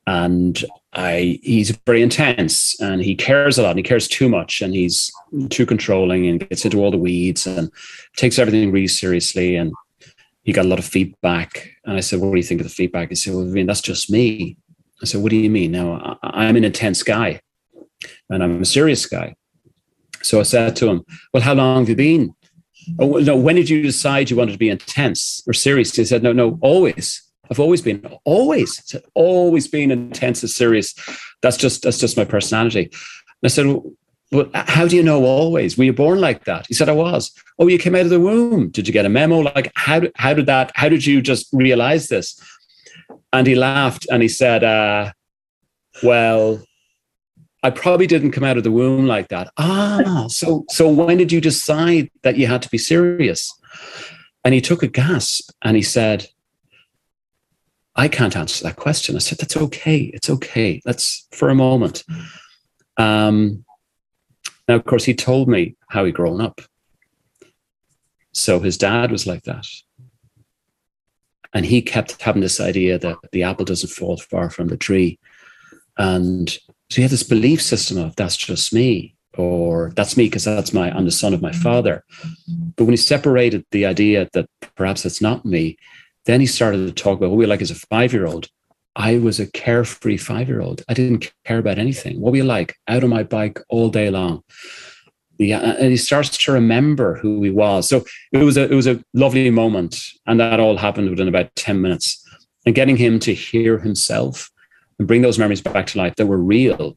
and 0.07 0.63
I 0.93 1.41
he's 1.43 1.71
very 1.87 2.03
intense 2.03 2.79
and 2.81 3.03
he 3.03 3.15
cares 3.15 3.59
a 3.59 3.63
lot 3.63 3.71
and 3.71 3.79
he 3.79 3.83
cares 3.83 4.09
too 4.09 4.29
much 4.29 4.61
and 4.61 4.75
he's 4.75 5.11
too 5.49 5.65
controlling 5.65 6.27
and 6.27 6.49
gets 6.49 6.65
into 6.65 6.81
all 6.81 6.91
the 6.91 6.99
weeds 6.99 7.47
and 7.47 7.71
takes 8.17 8.39
everything 8.39 8.71
really 8.71 8.89
seriously 8.89 9.57
and 9.57 9.73
he 10.43 10.53
got 10.53 10.65
a 10.65 10.69
lot 10.69 10.79
of 10.79 10.85
feedback 10.85 11.71
and 11.85 11.97
I 11.97 12.01
said, 12.01 12.21
"What 12.21 12.33
do 12.33 12.37
you 12.37 12.43
think 12.43 12.61
of 12.61 12.67
the 12.67 12.73
feedback?" 12.73 13.09
He 13.09 13.15
said, 13.15 13.35
"Well, 13.35 13.45
I 13.45 13.51
mean, 13.51 13.67
that's 13.67 13.81
just 13.81 14.11
me." 14.11 14.57
I 15.01 15.07
said, 15.07 15.23
"What 15.23 15.31
do 15.31 15.37
you 15.37 15.51
mean?" 15.51 15.73
Now 15.73 16.19
I'm 16.23 16.57
an 16.57 16.65
intense 16.65 17.03
guy 17.03 17.41
and 18.29 18.43
I'm 18.43 18.63
a 18.63 18.65
serious 18.65 19.07
guy. 19.07 19.37
So 20.23 20.41
I 20.41 20.45
said 20.45 20.77
to 20.77 20.89
him, 20.89 21.05
"Well, 21.33 21.43
how 21.43 21.55
long 21.55 21.83
have 21.83 21.89
you 21.89 21.97
been?" 21.97 22.35
Oh, 22.99 23.19
no, 23.19 23.37
when 23.37 23.57
did 23.57 23.71
you 23.71 23.83
decide 23.83 24.31
you 24.31 24.37
wanted 24.37 24.53
to 24.53 24.59
be 24.59 24.69
intense 24.69 25.43
or 25.47 25.53
serious? 25.53 25.95
He 25.95 26.05
said, 26.05 26.23
"No, 26.23 26.33
no, 26.33 26.59
always." 26.61 27.23
I've 27.51 27.61
always 27.61 27.83
been, 27.83 28.03
always, 28.25 28.97
always 29.15 29.69
been 29.69 29.91
intense 29.91 30.43
and 30.43 30.49
serious. 30.51 30.95
That's 31.43 31.59
just 31.59 31.83
that's 31.83 31.99
just 31.99 32.17
my 32.17 32.25
personality. 32.25 32.85
And 32.85 32.93
I 33.45 33.49
said, 33.49 33.67
well, 33.67 33.93
how 34.55 34.89
do 34.89 34.97
you 34.97 35.03
know 35.03 35.25
always? 35.25 35.77
Were 35.77 35.85
you 35.85 35.93
born 35.93 36.21
like 36.21 36.45
that? 36.45 36.67
He 36.67 36.75
said, 36.75 36.89
I 36.89 36.93
was. 36.93 37.33
Oh, 37.59 37.69
you 37.69 37.79
came 37.79 37.95
out 37.95 38.03
of 38.03 38.11
the 38.11 38.21
womb. 38.21 38.71
Did 38.71 38.87
you 38.87 38.93
get 38.93 39.05
a 39.05 39.11
memo? 39.11 39.41
Like, 39.41 39.71
how 39.75 40.03
how 40.17 40.33
did 40.35 40.47
that, 40.47 40.73
how 40.75 40.89
did 40.89 41.05
you 41.05 41.21
just 41.21 41.49
realize 41.53 42.09
this? 42.09 42.41
And 43.33 43.47
he 43.47 43.55
laughed 43.55 44.07
and 44.11 44.23
he 44.23 44.29
said, 44.29 44.65
uh, 44.65 45.13
well, 46.03 46.63
I 47.63 47.71
probably 47.71 48.07
didn't 48.07 48.33
come 48.33 48.45
out 48.45 48.57
of 48.57 48.65
the 48.65 48.73
womb 48.73 49.07
like 49.07 49.29
that. 49.29 49.53
Ah, 49.57 50.27
so, 50.29 50.65
so 50.69 50.89
when 50.89 51.19
did 51.19 51.31
you 51.31 51.41
decide 51.41 52.11
that 52.23 52.37
you 52.37 52.47
had 52.47 52.63
to 52.63 52.69
be 52.69 52.79
serious? 52.79 53.53
And 54.45 54.53
he 54.55 54.61
took 54.61 54.83
a 54.83 54.89
gasp 54.89 55.51
and 55.63 55.77
he 55.77 55.83
said, 55.83 56.27
I 57.95 58.09
can't 58.09 58.37
answer 58.37 58.65
that 58.65 58.77
question. 58.77 59.15
I 59.15 59.19
said, 59.19 59.39
that's 59.39 59.57
okay. 59.57 60.11
It's 60.15 60.31
okay. 60.31 60.81
Let's 60.85 61.29
for 61.31 61.51
a 61.51 61.55
moment. 61.55 62.05
Um, 62.97 63.65
now, 64.73 64.77
of 64.77 64.87
course, 64.87 65.05
he 65.05 65.13
told 65.13 65.49
me 65.49 65.77
how 65.89 66.07
he'd 66.07 66.15
grown 66.15 66.41
up. 66.41 66.63
So 68.33 68.59
his 68.59 68.79
dad 68.79 69.11
was 69.11 69.27
like 69.27 69.43
that. 69.43 69.67
And 71.53 71.67
he 71.67 71.83
kept 71.83 72.23
having 72.23 72.41
this 72.41 72.59
idea 72.59 72.99
that 72.99 73.19
the 73.33 73.43
apple 73.43 73.67
doesn't 73.67 73.91
fall 73.91 74.17
far 74.17 74.49
from 74.49 74.69
the 74.69 74.79
tree. 74.79 75.19
And 75.99 76.49
so 76.49 76.97
he 76.97 77.03
had 77.03 77.11
this 77.11 77.23
belief 77.23 77.61
system 77.61 77.99
of 77.99 78.17
that's 78.17 78.35
just 78.35 78.73
me, 78.73 79.15
or 79.37 79.93
that's 79.95 80.17
me 80.17 80.25
because 80.25 80.45
that's 80.45 80.73
my, 80.73 80.91
I'm 80.91 81.05
the 81.05 81.11
son 81.11 81.35
of 81.35 81.43
my 81.43 81.51
mm-hmm. 81.51 81.61
father. 81.61 82.03
But 82.77 82.85
when 82.85 82.95
he 82.95 82.97
separated 82.97 83.67
the 83.73 83.85
idea 83.85 84.27
that 84.33 84.49
perhaps 84.75 85.05
it's 85.05 85.21
not 85.21 85.45
me, 85.45 85.77
then 86.25 86.41
he 86.41 86.47
started 86.47 86.87
to 86.87 86.93
talk 86.93 87.19
about 87.19 87.29
what 87.29 87.37
we 87.37 87.45
like 87.45 87.61
as 87.61 87.71
a 87.71 87.75
five 87.75 88.15
year 88.15 88.25
old. 88.25 88.49
I 88.95 89.19
was 89.19 89.41
a 89.41 89.51
carefree 89.51 90.19
five 90.19 90.49
year 90.49 90.61
old. 90.61 90.83
I 90.89 90.95
didn't 90.95 91.33
care 91.45 91.59
about 91.59 91.79
anything. 91.79 92.21
What 92.21 92.33
were 92.33 92.37
you 92.37 92.45
like? 92.45 92.77
Out 92.89 93.05
on 93.05 93.11
my 93.11 93.23
bike 93.23 93.59
all 93.69 93.89
day 93.89 94.11
long. 94.11 94.43
Yeah, 95.39 95.61
and 95.61 95.91
he 95.91 95.97
starts 95.97 96.37
to 96.37 96.53
remember 96.53 97.17
who 97.17 97.43
he 97.43 97.51
was. 97.51 97.89
So 97.89 98.05
it 98.33 98.45
was 98.45 98.57
a 98.57 98.71
it 98.71 98.75
was 98.75 98.87
a 98.87 99.03
lovely 99.15 99.51
moment, 99.51 100.01
and 100.27 100.39
that 100.39 100.61
all 100.61 100.77
happened 100.77 101.11
within 101.11 101.29
about 101.29 101.55
ten 101.57 101.81
minutes. 101.81 102.19
And 102.65 102.77
getting 102.77 102.97
him 102.97 103.19
to 103.21 103.35
hear 103.35 103.81
himself 103.81 104.49
and 104.99 105.09
bring 105.09 105.23
those 105.23 105.39
memories 105.39 105.61
back 105.61 105.89
to 105.89 105.99
life 105.99 106.15
that 106.15 106.27
were 106.27 106.39
real. 106.39 106.97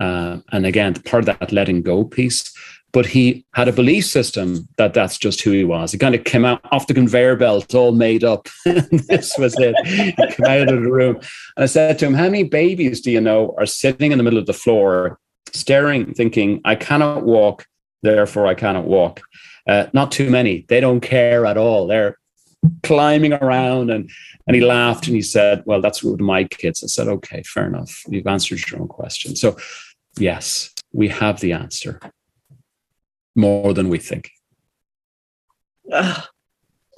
Uh, 0.00 0.38
and 0.52 0.64
again, 0.64 0.94
part 0.94 1.28
of 1.28 1.38
that 1.38 1.52
letting 1.52 1.82
go 1.82 2.02
piece 2.02 2.50
but 2.92 3.06
he 3.06 3.44
had 3.54 3.68
a 3.68 3.72
belief 3.72 4.04
system 4.04 4.68
that 4.76 4.92
that's 4.92 5.16
just 5.16 5.40
who 5.40 5.50
he 5.50 5.64
was. 5.64 5.92
He 5.92 5.98
kind 5.98 6.14
of 6.14 6.24
came 6.24 6.44
out 6.44 6.60
off 6.72 6.86
the 6.86 6.94
conveyor 6.94 7.36
belt, 7.36 7.74
all 7.74 7.92
made 7.92 8.22
up. 8.22 8.48
this 8.64 9.36
was 9.38 9.54
it. 9.58 9.74
He 9.86 10.12
came 10.12 10.46
out 10.46 10.68
of 10.68 10.82
the 10.82 10.90
room. 10.90 11.16
And 11.56 11.64
I 11.64 11.66
said 11.66 11.98
to 11.98 12.06
him, 12.06 12.14
How 12.14 12.24
many 12.24 12.44
babies 12.44 13.00
do 13.00 13.10
you 13.10 13.20
know 13.20 13.54
are 13.58 13.66
sitting 13.66 14.12
in 14.12 14.18
the 14.18 14.24
middle 14.24 14.38
of 14.38 14.46
the 14.46 14.52
floor, 14.52 15.18
staring, 15.52 16.12
thinking, 16.12 16.60
I 16.64 16.74
cannot 16.74 17.24
walk, 17.24 17.66
therefore 18.02 18.46
I 18.46 18.54
cannot 18.54 18.84
walk? 18.84 19.22
Uh, 19.66 19.86
not 19.94 20.12
too 20.12 20.28
many. 20.28 20.66
They 20.68 20.80
don't 20.80 21.00
care 21.00 21.46
at 21.46 21.56
all. 21.56 21.86
They're 21.86 22.18
climbing 22.82 23.32
around. 23.32 23.90
And, 23.90 24.10
and 24.46 24.54
he 24.54 24.62
laughed 24.62 25.06
and 25.06 25.16
he 25.16 25.22
said, 25.22 25.62
Well, 25.64 25.80
that's 25.80 26.02
with 26.02 26.20
my 26.20 26.44
kids. 26.44 26.84
I 26.84 26.88
said, 26.88 27.08
Okay, 27.08 27.42
fair 27.44 27.68
enough. 27.68 28.02
You've 28.06 28.26
answered 28.26 28.70
your 28.70 28.82
own 28.82 28.88
question. 28.88 29.34
So, 29.34 29.56
yes, 30.18 30.74
we 30.92 31.08
have 31.08 31.40
the 31.40 31.52
answer 31.52 31.98
more 33.34 33.74
than 33.74 33.88
we 33.88 33.98
think. 33.98 34.30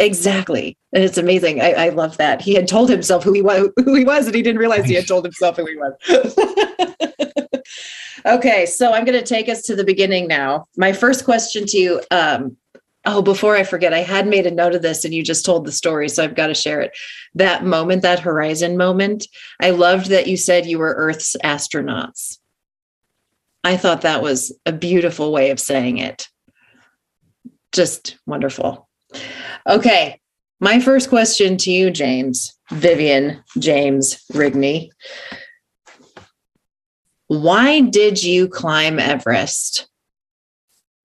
Exactly. 0.00 0.76
And 0.92 1.04
it's 1.04 1.18
amazing. 1.18 1.60
I, 1.60 1.72
I, 1.72 1.88
love 1.90 2.16
that. 2.16 2.42
He 2.42 2.54
had 2.54 2.66
told 2.66 2.88
himself 2.88 3.22
who 3.22 3.32
he 3.32 3.42
was, 3.42 3.70
who 3.76 3.94
he 3.94 4.04
was, 4.04 4.26
and 4.26 4.34
he 4.34 4.42
didn't 4.42 4.58
realize 4.58 4.86
he 4.86 4.94
had 4.94 5.06
told 5.06 5.24
himself 5.24 5.56
who 5.56 5.66
he 5.66 5.76
was. 5.76 6.36
okay, 8.26 8.66
so 8.66 8.92
I'm 8.92 9.04
going 9.04 9.18
to 9.18 9.24
take 9.24 9.48
us 9.48 9.62
to 9.62 9.76
the 9.76 9.84
beginning 9.84 10.26
now. 10.26 10.66
My 10.76 10.92
first 10.92 11.24
question 11.24 11.64
to 11.66 11.78
you. 11.78 12.02
Um, 12.10 12.56
oh, 13.06 13.22
before 13.22 13.54
I 13.54 13.62
forget, 13.62 13.94
I 13.94 14.00
had 14.00 14.26
made 14.26 14.46
a 14.46 14.50
note 14.50 14.74
of 14.74 14.82
this, 14.82 15.04
and 15.04 15.14
you 15.14 15.22
just 15.22 15.44
told 15.44 15.64
the 15.64 15.72
story, 15.72 16.08
so 16.08 16.24
I've 16.24 16.34
got 16.34 16.48
to 16.48 16.54
share 16.54 16.80
it. 16.80 16.90
That 17.34 17.64
moment, 17.64 18.02
that 18.02 18.20
horizon 18.20 18.76
moment. 18.76 19.28
I 19.60 19.70
loved 19.70 20.06
that 20.06 20.26
you 20.26 20.36
said 20.36 20.66
you 20.66 20.80
were 20.80 20.94
Earth's 20.94 21.36
astronauts. 21.44 22.38
I 23.64 23.78
thought 23.78 24.02
that 24.02 24.22
was 24.22 24.52
a 24.66 24.72
beautiful 24.72 25.32
way 25.32 25.50
of 25.50 25.58
saying 25.58 25.96
it. 25.98 26.28
Just 27.72 28.18
wonderful. 28.26 28.88
Okay. 29.66 30.20
My 30.60 30.80
first 30.80 31.08
question 31.08 31.56
to 31.58 31.70
you, 31.70 31.90
James, 31.90 32.56
Vivian, 32.70 33.42
James 33.58 34.22
Rigney. 34.32 34.90
Why 37.26 37.80
did 37.80 38.22
you 38.22 38.48
climb 38.48 38.98
Everest? 38.98 39.88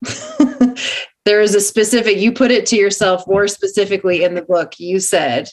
there 1.26 1.42
is 1.42 1.56
a 1.56 1.62
specific, 1.62 2.18
you 2.18 2.34
put 2.34 2.52
it 2.52 2.66
to 2.68 2.76
yourself 2.76 3.26
more 3.26 3.48
specifically 3.48 4.24
in 4.24 4.36
the 4.36 4.42
book. 4.42 4.74
You 4.80 5.00
said, 5.00 5.50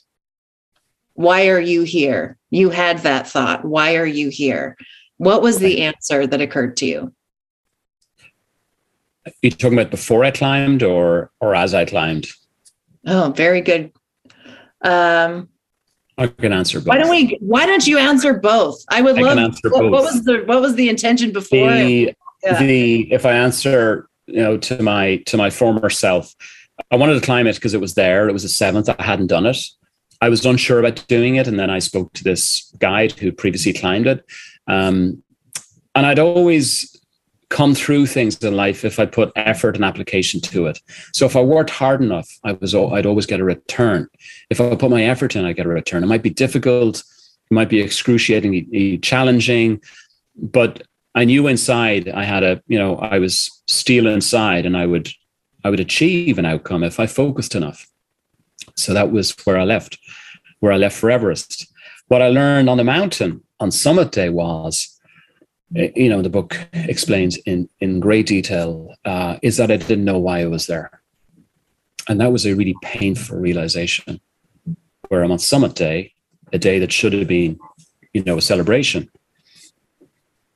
Why 1.14 1.48
are 1.48 1.60
you 1.60 1.82
here? 1.82 2.36
You 2.50 2.70
had 2.70 2.98
that 2.98 3.28
thought. 3.28 3.64
Why 3.64 3.96
are 3.96 4.06
you 4.06 4.28
here? 4.28 4.76
What 5.18 5.42
was 5.42 5.59
the 5.59 5.83
answer 5.83 6.26
that 6.26 6.40
occurred 6.40 6.76
to 6.79 6.87
you? 6.87 7.12
Are 9.26 9.33
you 9.42 9.50
talking 9.50 9.79
about 9.79 9.90
before 9.90 10.24
I 10.24 10.31
climbed 10.31 10.83
or 10.83 11.31
or 11.40 11.55
as 11.55 11.74
I 11.74 11.85
climbed? 11.85 12.29
Oh, 13.07 13.33
very 13.37 13.61
good. 13.61 13.92
Um, 14.83 15.48
I 16.18 16.29
can 16.29 16.52
answer 16.52 16.79
both. 16.79 16.88
Why 16.88 16.98
don't 16.98 17.11
we? 17.11 17.37
Why 17.40 17.66
don't 17.66 17.87
you 17.87 17.98
answer 17.98 18.35
both? 18.35 18.83
I 18.88 19.02
would 19.02 19.18
I 19.18 19.22
love. 19.35 19.59
What, 19.64 19.90
what, 19.90 20.02
was 20.02 20.24
the 20.24 20.44
What 20.46 20.61
was 20.61 20.74
the 20.74 20.88
intention 20.88 21.33
before? 21.33 21.72
The, 21.72 22.14
yeah. 22.44 22.59
the 22.59 23.12
if 23.12 23.26
I 23.26 23.33
answer, 23.33 24.09
you 24.26 24.42
know, 24.42 24.57
to 24.59 24.83
my 24.83 25.16
to 25.26 25.37
my 25.37 25.50
former 25.50 25.90
self, 25.90 26.35
I 26.90 26.96
wanted 26.96 27.14
to 27.14 27.20
climb 27.20 27.46
it 27.46 27.57
because 27.57 27.74
it 27.74 27.81
was 27.81 27.94
there. 27.94 28.29
It 28.29 28.33
was 28.33 28.44
the 28.44 28.48
seventh. 28.48 28.88
I 28.88 29.02
hadn't 29.02 29.26
done 29.29 29.46
it. 29.46 29.59
I 30.20 30.31
was 30.31 30.46
unsure 30.46 30.79
about 30.79 31.07
doing 31.09 31.37
it, 31.37 31.46
and 31.46 31.59
then 31.59 31.68
I 31.68 31.79
spoke 31.79 32.12
to 32.14 32.24
this 32.24 32.72
guide 32.79 33.12
who 33.12 33.33
previously 33.33 33.74
climbed 33.74 34.07
it, 34.07 34.24
um, 34.66 35.22
and 35.94 36.07
I'd 36.07 36.18
always 36.18 36.96
come 37.48 37.74
through 37.74 38.07
things 38.07 38.37
in 38.42 38.57
life 38.57 38.85
if 38.85 38.98
I 38.98 39.07
put 39.07 39.33
effort 39.37 39.76
and 39.76 39.85
application 39.85 40.40
to 40.42 40.66
it. 40.66 40.81
So 41.12 41.26
if 41.26 41.37
I 41.37 41.40
worked 41.40 41.70
hard 41.70 42.02
enough, 42.02 42.29
I 42.44 42.52
was 42.52 42.74
I'd 42.74 43.07
always 43.07 43.26
get 43.26 43.40
a 43.40 43.44
return. 43.44 44.09
If 44.50 44.61
I 44.61 44.74
put 44.74 44.90
my 44.90 45.05
effort 45.05 45.37
in, 45.37 45.44
I 45.44 45.52
get 45.52 45.66
a 45.66 45.70
return. 45.70 46.02
It 46.02 46.09
might 46.09 46.22
be 46.22 46.31
difficult, 46.31 46.98
it 46.98 47.55
might 47.55 47.68
be 47.68 47.81
excruciatingly 47.81 48.98
challenging, 48.98 49.81
but 50.37 50.83
I 51.14 51.24
knew 51.24 51.46
inside 51.46 52.09
I 52.09 52.24
had 52.24 52.42
a 52.42 52.62
you 52.66 52.79
know 52.79 52.96
I 52.96 53.18
was 53.18 53.62
steel 53.66 54.07
inside, 54.07 54.66
and 54.66 54.76
I 54.76 54.87
would 54.87 55.09
I 55.64 55.70
would 55.70 55.81
achieve 55.81 56.38
an 56.38 56.44
outcome 56.44 56.83
if 56.83 57.00
I 57.00 57.07
focused 57.07 57.55
enough. 57.55 57.87
So 58.76 58.92
that 58.92 59.12
was 59.12 59.35
where 59.44 59.57
I 59.57 59.64
left, 59.64 59.98
where 60.61 60.72
I 60.72 60.76
left 60.76 60.96
for 60.96 61.11
Everest. 61.11 61.72
What 62.09 62.22
I 62.22 62.29
learned 62.29 62.68
on 62.68 62.76
the 62.76 62.85
mountain 62.85 63.42
on 63.60 63.70
summit 63.70 64.12
day 64.12 64.28
was 64.28 64.96
uh, 65.74 65.88
you 65.96 66.08
know, 66.08 66.22
the 66.22 66.30
book 66.30 66.56
explains 66.72 67.36
in 67.38 67.68
in 67.80 67.98
great 67.98 68.26
detail, 68.26 68.94
uh, 69.04 69.36
is 69.42 69.56
that 69.56 69.70
I 69.70 69.76
didn't 69.76 70.04
know 70.04 70.18
why 70.18 70.40
I 70.40 70.46
was 70.46 70.66
there, 70.66 71.02
and 72.08 72.20
that 72.20 72.30
was 72.30 72.46
a 72.46 72.54
really 72.54 72.76
painful 72.82 73.38
realization. 73.38 74.20
Where 75.08 75.24
I'm 75.24 75.32
on 75.32 75.40
Summit 75.40 75.74
Day, 75.74 76.12
a 76.52 76.58
day 76.58 76.78
that 76.78 76.92
should 76.92 77.12
have 77.12 77.26
been, 77.26 77.58
you 78.12 78.22
know, 78.22 78.38
a 78.38 78.42
celebration, 78.42 79.10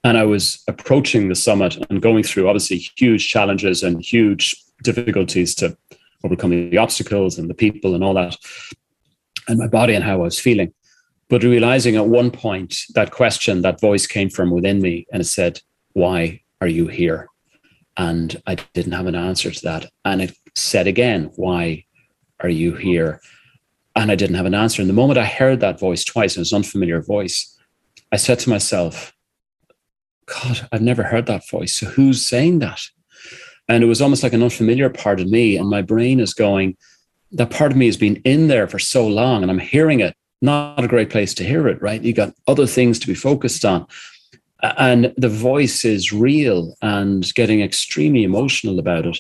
and 0.04 0.16
I 0.16 0.24
was 0.24 0.62
approaching 0.68 1.28
the 1.28 1.34
summit 1.34 1.76
and 1.90 2.00
going 2.00 2.22
through 2.22 2.48
obviously 2.48 2.78
huge 2.96 3.28
challenges 3.28 3.82
and 3.82 4.00
huge 4.00 4.54
difficulties 4.84 5.56
to 5.56 5.76
overcome 6.22 6.50
the 6.50 6.78
obstacles 6.78 7.36
and 7.36 7.50
the 7.50 7.54
people 7.54 7.96
and 7.96 8.04
all 8.04 8.14
that, 8.14 8.36
and 9.48 9.58
my 9.58 9.66
body 9.66 9.94
and 9.94 10.04
how 10.04 10.14
I 10.14 10.24
was 10.24 10.38
feeling. 10.38 10.72
But 11.30 11.44
realizing 11.44 11.94
at 11.96 12.06
one 12.06 12.32
point 12.32 12.76
that 12.94 13.12
question, 13.12 13.62
that 13.62 13.80
voice 13.80 14.06
came 14.06 14.28
from 14.28 14.50
within 14.50 14.82
me 14.82 15.06
and 15.12 15.22
it 15.22 15.26
said, 15.26 15.60
Why 15.92 16.42
are 16.60 16.68
you 16.68 16.88
here? 16.88 17.28
And 17.96 18.42
I 18.46 18.56
didn't 18.74 18.92
have 18.92 19.06
an 19.06 19.14
answer 19.14 19.50
to 19.50 19.62
that. 19.62 19.86
And 20.04 20.20
it 20.20 20.36
said 20.56 20.86
again, 20.86 21.30
Why 21.36 21.84
are 22.40 22.48
you 22.48 22.74
here? 22.74 23.20
And 23.94 24.10
I 24.10 24.16
didn't 24.16 24.36
have 24.36 24.46
an 24.46 24.54
answer. 24.54 24.82
And 24.82 24.88
the 24.88 24.94
moment 24.94 25.18
I 25.18 25.24
heard 25.24 25.60
that 25.60 25.78
voice 25.78 26.04
twice, 26.04 26.36
it 26.36 26.40
was 26.40 26.52
an 26.52 26.56
unfamiliar 26.56 27.00
voice, 27.00 27.56
I 28.12 28.16
said 28.16 28.40
to 28.40 28.50
myself, 28.50 29.12
God, 30.26 30.68
I've 30.72 30.82
never 30.82 31.04
heard 31.04 31.26
that 31.26 31.48
voice. 31.48 31.76
So 31.76 31.86
who's 31.86 32.26
saying 32.26 32.58
that? 32.60 32.80
And 33.68 33.84
it 33.84 33.86
was 33.86 34.02
almost 34.02 34.24
like 34.24 34.32
an 34.32 34.42
unfamiliar 34.42 34.90
part 34.90 35.20
of 35.20 35.28
me. 35.28 35.56
And 35.56 35.68
my 35.68 35.82
brain 35.82 36.18
is 36.18 36.34
going, 36.34 36.76
that 37.32 37.50
part 37.50 37.70
of 37.70 37.76
me 37.76 37.86
has 37.86 37.96
been 37.96 38.16
in 38.24 38.48
there 38.48 38.66
for 38.66 38.80
so 38.80 39.06
long 39.06 39.42
and 39.42 39.50
I'm 39.50 39.60
hearing 39.60 40.00
it. 40.00 40.16
Not 40.42 40.84
a 40.84 40.88
great 40.88 41.10
place 41.10 41.34
to 41.34 41.44
hear 41.44 41.68
it, 41.68 41.82
right? 41.82 42.02
You 42.02 42.12
got 42.12 42.34
other 42.46 42.66
things 42.66 42.98
to 43.00 43.06
be 43.06 43.14
focused 43.14 43.64
on. 43.64 43.86
And 44.62 45.14
the 45.16 45.28
voice 45.28 45.84
is 45.84 46.12
real 46.12 46.76
and 46.82 47.32
getting 47.34 47.60
extremely 47.60 48.24
emotional 48.24 48.78
about 48.78 49.06
it 49.06 49.18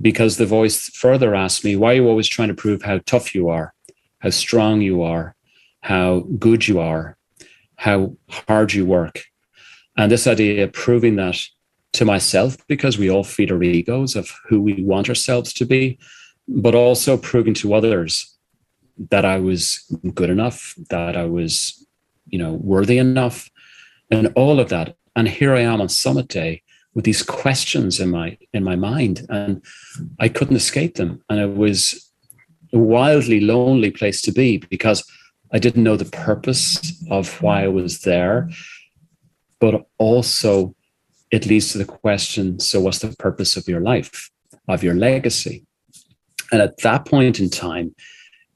because 0.00 0.36
the 0.36 0.46
voice 0.46 0.88
further 0.90 1.34
asked 1.34 1.64
me, 1.64 1.76
why 1.76 1.92
are 1.92 1.94
you 1.96 2.08
always 2.08 2.28
trying 2.28 2.48
to 2.48 2.54
prove 2.54 2.82
how 2.82 3.00
tough 3.06 3.34
you 3.34 3.48
are, 3.48 3.72
how 4.18 4.30
strong 4.30 4.80
you 4.80 5.02
are, 5.02 5.34
how 5.80 6.20
good 6.38 6.68
you 6.68 6.80
are, 6.80 7.16
how 7.76 8.16
hard 8.28 8.72
you 8.72 8.84
work? 8.84 9.24
And 9.96 10.12
this 10.12 10.26
idea 10.26 10.64
of 10.64 10.72
proving 10.72 11.16
that 11.16 11.38
to 11.94 12.04
myself, 12.04 12.58
because 12.66 12.98
we 12.98 13.10
all 13.10 13.24
feed 13.24 13.50
our 13.50 13.62
egos 13.62 14.16
of 14.16 14.30
who 14.48 14.60
we 14.60 14.82
want 14.82 15.08
ourselves 15.08 15.52
to 15.54 15.64
be, 15.64 15.98
but 16.46 16.74
also 16.74 17.16
proving 17.16 17.54
to 17.54 17.72
others 17.72 18.35
that 19.10 19.24
I 19.24 19.38
was 19.38 19.84
good 20.14 20.30
enough, 20.30 20.74
that 20.90 21.16
I 21.16 21.24
was, 21.24 21.86
you 22.26 22.38
know, 22.38 22.54
worthy 22.54 22.98
enough, 22.98 23.50
and 24.10 24.32
all 24.34 24.60
of 24.60 24.68
that. 24.70 24.96
And 25.14 25.28
here 25.28 25.54
I 25.54 25.60
am 25.60 25.80
on 25.80 25.88
summit 25.88 26.28
day 26.28 26.62
with 26.94 27.04
these 27.04 27.22
questions 27.22 28.00
in 28.00 28.10
my 28.10 28.38
in 28.52 28.64
my 28.64 28.76
mind, 28.76 29.26
and 29.28 29.62
I 30.18 30.28
couldn't 30.28 30.56
escape 30.56 30.94
them. 30.94 31.22
And 31.28 31.40
it 31.40 31.54
was 31.54 32.10
a 32.72 32.78
wildly 32.78 33.40
lonely 33.40 33.90
place 33.90 34.22
to 34.22 34.32
be 34.32 34.58
because 34.58 35.04
I 35.52 35.58
didn't 35.58 35.84
know 35.84 35.96
the 35.96 36.06
purpose 36.06 36.92
of 37.10 37.40
why 37.42 37.64
I 37.64 37.68
was 37.68 38.00
there, 38.00 38.50
but 39.60 39.86
also 39.98 40.74
it 41.30 41.46
leads 41.46 41.72
to 41.72 41.78
the 41.78 41.84
question: 41.84 42.58
so, 42.60 42.80
what's 42.80 43.00
the 43.00 43.14
purpose 43.16 43.56
of 43.56 43.68
your 43.68 43.80
life, 43.80 44.30
of 44.68 44.82
your 44.82 44.94
legacy? 44.94 45.64
And 46.52 46.62
at 46.62 46.78
that 46.78 47.04
point 47.04 47.40
in 47.40 47.50
time, 47.50 47.94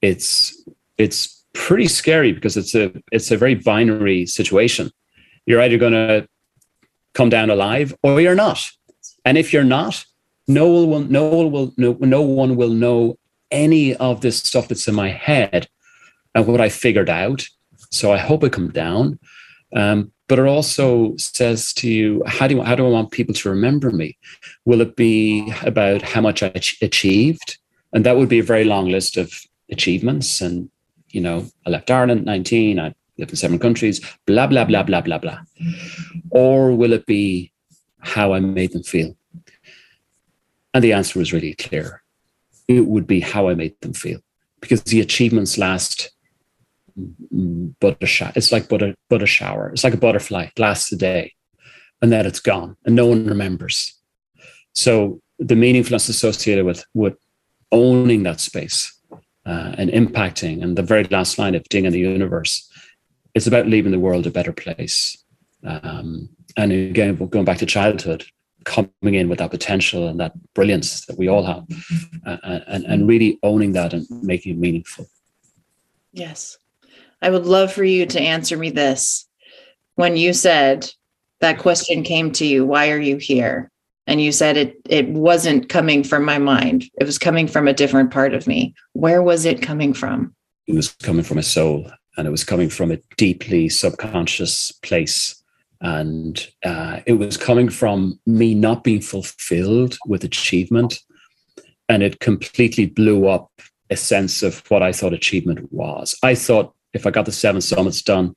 it's 0.01 0.57
it's 0.97 1.43
pretty 1.53 1.87
scary 1.87 2.31
because 2.31 2.57
it's 2.57 2.75
a 2.75 2.91
it's 3.11 3.31
a 3.31 3.37
very 3.37 3.55
binary 3.55 4.25
situation. 4.25 4.91
You're 5.45 5.61
either 5.61 5.77
going 5.77 5.93
to 5.93 6.27
come 7.13 7.29
down 7.29 7.49
alive 7.49 7.93
or 8.03 8.21
you're 8.21 8.35
not. 8.35 8.69
And 9.25 9.37
if 9.37 9.51
you're 9.53 9.63
not, 9.63 10.05
no 10.47 10.67
one 10.67 10.89
will 10.89 10.99
no 11.01 11.23
one 11.29 11.51
will 11.51 11.73
no, 11.77 11.97
no 11.99 12.21
one 12.21 12.55
will 12.55 12.69
know 12.69 13.17
any 13.51 13.95
of 13.95 14.21
this 14.21 14.37
stuff 14.37 14.67
that's 14.67 14.87
in 14.87 14.95
my 14.95 15.09
head 15.09 15.67
and 16.33 16.47
what 16.47 16.61
I 16.61 16.69
figured 16.69 17.09
out. 17.09 17.47
So 17.91 18.13
I 18.13 18.17
hope 18.17 18.43
I 18.43 18.49
come 18.49 18.71
down. 18.71 19.19
Um, 19.75 20.11
but 20.27 20.39
it 20.39 20.45
also 20.45 21.13
says 21.17 21.73
to 21.73 21.89
you, 21.89 22.23
how 22.25 22.47
do, 22.47 22.61
how 22.61 22.75
do 22.75 22.85
I 22.85 22.89
want 22.89 23.11
people 23.11 23.33
to 23.35 23.49
remember 23.49 23.91
me? 23.91 24.17
Will 24.63 24.79
it 24.79 24.95
be 24.95 25.53
about 25.63 26.01
how 26.01 26.21
much 26.21 26.41
I 26.41 26.53
achieved? 26.81 27.57
And 27.91 28.05
that 28.05 28.15
would 28.15 28.29
be 28.29 28.39
a 28.39 28.43
very 28.43 28.63
long 28.63 28.87
list 28.87 29.17
of 29.17 29.33
achievements. 29.71 30.41
And, 30.41 30.69
you 31.09 31.21
know, 31.21 31.45
I 31.65 31.69
left 31.69 31.91
Ireland 31.91 32.25
19, 32.25 32.79
I 32.79 32.93
lived 33.17 33.31
in 33.31 33.37
seven 33.37 33.59
countries, 33.59 34.01
blah, 34.25 34.47
blah, 34.47 34.65
blah, 34.65 34.83
blah, 34.83 35.01
blah, 35.01 35.17
blah. 35.17 35.39
Or 36.29 36.75
will 36.75 36.93
it 36.93 37.05
be 37.05 37.51
how 37.99 38.33
I 38.33 38.39
made 38.39 38.73
them 38.73 38.83
feel? 38.83 39.15
And 40.73 40.83
the 40.83 40.93
answer 40.93 41.19
was 41.19 41.33
really 41.33 41.53
clear. 41.53 42.01
It 42.67 42.87
would 42.87 43.05
be 43.05 43.19
how 43.19 43.49
I 43.49 43.55
made 43.55 43.79
them 43.81 43.93
feel 43.93 44.21
because 44.61 44.81
the 44.83 45.01
achievements 45.01 45.57
last 45.57 46.11
but 47.79 47.97
a 48.01 48.05
sh- 48.05 48.23
it's 48.35 48.51
like 48.51 48.67
but 48.69 48.81
a 48.81 48.95
but 49.09 49.23
a 49.23 49.25
shower. 49.25 49.69
It's 49.69 49.83
like 49.83 49.93
a 49.93 49.97
butterfly. 49.97 50.43
It 50.43 50.59
lasts 50.59 50.91
a 50.91 50.97
day, 50.97 51.33
and 52.01 52.11
then 52.11 52.25
it's 52.25 52.39
gone, 52.39 52.77
and 52.85 52.95
no 52.95 53.07
one 53.07 53.25
remembers. 53.25 53.97
So 54.73 55.21
the 55.39 55.55
meaningfulness 55.55 56.09
associated 56.09 56.65
with 56.65 56.85
with 56.93 57.15
owning 57.71 58.23
that 58.23 58.39
space 58.39 58.93
uh, 59.45 59.75
and 59.77 59.89
impacting. 59.89 60.63
And 60.63 60.77
the 60.77 60.83
very 60.83 61.03
last 61.05 61.37
line 61.37 61.55
of 61.55 61.63
Ding 61.69 61.85
in 61.85 61.93
the 61.93 61.99
Universe, 61.99 62.69
it's 63.33 63.47
about 63.47 63.67
leaving 63.67 63.91
the 63.91 63.99
world 63.99 64.27
a 64.27 64.31
better 64.31 64.53
place. 64.53 65.17
Um, 65.63 66.29
and 66.57 66.71
again, 66.71 67.15
going 67.15 67.45
back 67.45 67.59
to 67.59 67.65
childhood, 67.65 68.25
coming 68.63 69.15
in 69.15 69.29
with 69.29 69.39
that 69.39 69.51
potential 69.51 70.07
and 70.07 70.19
that 70.19 70.33
brilliance 70.53 71.05
that 71.05 71.17
we 71.17 71.27
all 71.27 71.43
have, 71.43 71.65
uh, 72.25 72.59
and, 72.67 72.83
and 72.85 73.07
really 73.07 73.39
owning 73.41 73.71
that 73.73 73.93
and 73.93 74.05
making 74.23 74.53
it 74.53 74.59
meaningful. 74.59 75.07
Yes. 76.11 76.57
I 77.21 77.29
would 77.29 77.45
love 77.45 77.71
for 77.71 77.83
you 77.83 78.05
to 78.07 78.21
answer 78.21 78.57
me 78.57 78.69
this. 78.69 79.27
When 79.95 80.17
you 80.17 80.33
said 80.33 80.91
that 81.39 81.59
question 81.59 82.03
came 82.03 82.31
to 82.33 82.45
you, 82.45 82.65
why 82.65 82.91
are 82.91 82.99
you 82.99 83.17
here? 83.17 83.71
And 84.07 84.21
you 84.21 84.31
said 84.31 84.57
it 84.57 84.77
it 84.89 85.09
wasn't 85.09 85.69
coming 85.69 86.03
from 86.03 86.25
my 86.25 86.37
mind. 86.37 86.85
It 86.99 87.05
was 87.05 87.17
coming 87.17 87.47
from 87.47 87.67
a 87.67 87.73
different 87.73 88.11
part 88.11 88.33
of 88.33 88.47
me. 88.47 88.73
Where 88.93 89.21
was 89.21 89.45
it 89.45 89.61
coming 89.61 89.93
from? 89.93 90.35
It 90.67 90.75
was 90.75 90.89
coming 90.89 91.23
from 91.23 91.37
a 91.37 91.43
soul 91.43 91.91
and 92.17 92.27
it 92.27 92.31
was 92.31 92.43
coming 92.43 92.69
from 92.69 92.91
a 92.91 92.99
deeply 93.17 93.69
subconscious 93.69 94.71
place. 94.71 95.41
And 95.81 96.45
uh, 96.63 97.01
it 97.05 97.13
was 97.13 97.37
coming 97.37 97.69
from 97.69 98.19
me 98.27 98.53
not 98.53 98.83
being 98.83 99.01
fulfilled 99.01 99.97
with 100.05 100.23
achievement. 100.23 100.99
And 101.89 102.03
it 102.03 102.19
completely 102.19 102.85
blew 102.85 103.27
up 103.27 103.49
a 103.89 103.97
sense 103.97 104.41
of 104.41 104.63
what 104.69 104.81
i 104.81 104.93
thought 104.93 105.13
achievement 105.13 105.71
was. 105.73 106.17
I 106.23 106.35
thought 106.35 106.73
if 106.93 107.05
i 107.05 107.11
got 107.11 107.25
the 107.25 107.31
seven 107.31 107.61
summits 107.61 108.01
done 108.01 108.35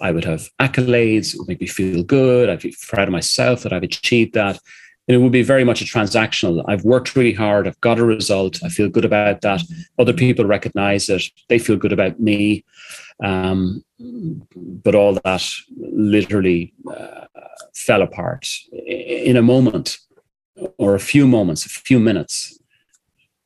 I 0.00 0.12
would 0.12 0.24
have 0.24 0.48
accolades, 0.60 1.34
it 1.34 1.38
would 1.38 1.48
make 1.48 1.60
me 1.60 1.66
feel 1.66 2.02
good. 2.02 2.48
I'd 2.48 2.60
be 2.60 2.74
proud 2.88 3.08
of 3.08 3.12
myself 3.12 3.62
that 3.62 3.72
I've 3.72 3.82
achieved 3.82 4.34
that 4.34 4.58
it 5.14 5.18
would 5.18 5.32
be 5.32 5.42
very 5.42 5.64
much 5.64 5.80
a 5.80 5.84
transactional. 5.84 6.64
I've 6.68 6.84
worked 6.84 7.16
really 7.16 7.32
hard. 7.32 7.66
I've 7.66 7.80
got 7.80 7.98
a 7.98 8.04
result. 8.04 8.60
I 8.62 8.68
feel 8.68 8.88
good 8.88 9.04
about 9.04 9.40
that. 9.40 9.62
Other 9.98 10.12
people 10.12 10.44
recognize 10.44 11.08
it. 11.08 11.22
They 11.48 11.58
feel 11.58 11.76
good 11.76 11.92
about 11.92 12.20
me. 12.20 12.64
Um, 13.22 13.84
but 14.54 14.94
all 14.94 15.14
that 15.24 15.48
literally 15.76 16.72
uh, 16.90 17.26
fell 17.74 18.02
apart 18.02 18.48
in 18.72 19.36
a 19.36 19.42
moment 19.42 19.98
or 20.78 20.94
a 20.94 21.00
few 21.00 21.26
moments, 21.26 21.66
a 21.66 21.68
few 21.68 21.98
minutes. 21.98 22.58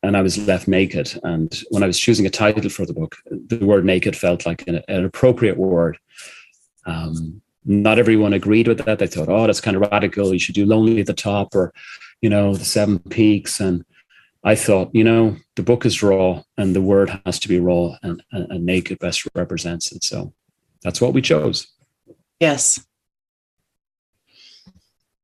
And 0.02 0.16
I 0.16 0.22
was 0.22 0.36
left 0.46 0.68
naked. 0.68 1.18
And 1.22 1.62
when 1.70 1.82
I 1.82 1.86
was 1.86 1.98
choosing 1.98 2.26
a 2.26 2.30
title 2.30 2.68
for 2.68 2.84
the 2.84 2.92
book, 2.92 3.16
the 3.30 3.64
word 3.64 3.84
naked 3.84 4.16
felt 4.16 4.44
like 4.44 4.66
an, 4.68 4.82
an 4.88 5.04
appropriate 5.04 5.56
word. 5.56 5.98
Um, 6.84 7.40
not 7.64 7.98
everyone 7.98 8.32
agreed 8.32 8.68
with 8.68 8.84
that. 8.84 8.98
They 8.98 9.06
thought, 9.06 9.28
oh, 9.28 9.46
that's 9.46 9.60
kind 9.60 9.76
of 9.76 9.82
radical. 9.90 10.32
You 10.32 10.38
should 10.38 10.54
do 10.54 10.66
Lonely 10.66 11.00
at 11.00 11.06
the 11.06 11.14
Top 11.14 11.54
or, 11.54 11.72
you 12.20 12.28
know, 12.28 12.54
The 12.54 12.64
Seven 12.64 12.98
Peaks. 12.98 13.60
And 13.60 13.84
I 14.42 14.54
thought, 14.54 14.90
you 14.92 15.04
know, 15.04 15.36
the 15.56 15.62
book 15.62 15.86
is 15.86 16.02
raw 16.02 16.42
and 16.58 16.74
the 16.74 16.82
word 16.82 17.20
has 17.24 17.38
to 17.40 17.48
be 17.48 17.58
raw 17.58 17.96
and, 18.02 18.22
and, 18.32 18.50
and 18.50 18.66
naked 18.66 18.98
best 18.98 19.26
represents 19.34 19.92
it. 19.92 20.04
So 20.04 20.32
that's 20.82 21.00
what 21.00 21.14
we 21.14 21.22
chose. 21.22 21.66
Yes. 22.40 22.84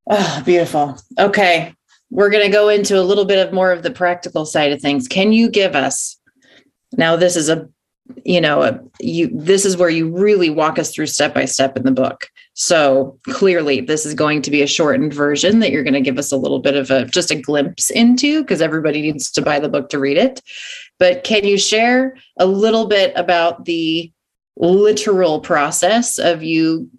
Oh, 0.09 0.41
beautiful. 0.43 0.97
Okay. 1.19 1.73
We're 2.09 2.31
going 2.31 2.45
to 2.45 2.51
go 2.51 2.69
into 2.69 2.99
a 2.99 3.03
little 3.03 3.25
bit 3.25 3.45
of 3.45 3.53
more 3.53 3.71
of 3.71 3.83
the 3.83 3.91
practical 3.91 4.45
side 4.45 4.71
of 4.71 4.81
things. 4.81 5.07
Can 5.07 5.31
you 5.31 5.49
give 5.49 5.75
us 5.75 6.17
now 6.97 7.15
this 7.15 7.35
is 7.35 7.49
a 7.49 7.69
you 8.25 8.41
know 8.41 8.61
uh, 8.61 8.77
you 8.99 9.29
this 9.33 9.65
is 9.65 9.77
where 9.77 9.89
you 9.89 10.09
really 10.09 10.49
walk 10.49 10.77
us 10.77 10.93
through 10.93 11.07
step 11.07 11.33
by 11.33 11.45
step 11.45 11.77
in 11.77 11.83
the 11.83 11.91
book. 11.91 12.29
So 12.53 13.17
clearly 13.29 13.81
this 13.81 14.05
is 14.05 14.13
going 14.13 14.41
to 14.43 14.51
be 14.51 14.61
a 14.61 14.67
shortened 14.67 15.13
version 15.13 15.59
that 15.59 15.71
you're 15.71 15.83
going 15.83 15.93
to 15.93 16.01
give 16.01 16.17
us 16.17 16.31
a 16.31 16.37
little 16.37 16.59
bit 16.59 16.75
of 16.75 16.91
a 16.91 17.05
just 17.05 17.31
a 17.31 17.35
glimpse 17.35 17.89
into 17.89 18.41
because 18.41 18.61
everybody 18.61 19.01
needs 19.01 19.31
to 19.31 19.41
buy 19.41 19.59
the 19.59 19.69
book 19.69 19.89
to 19.89 19.99
read 19.99 20.17
it. 20.17 20.41
But 20.99 21.23
can 21.23 21.45
you 21.45 21.57
share 21.57 22.17
a 22.37 22.45
little 22.45 22.87
bit 22.87 23.13
about 23.15 23.65
the 23.65 24.11
literal 24.57 25.39
process 25.39 26.19
of 26.19 26.43
you 26.43 26.89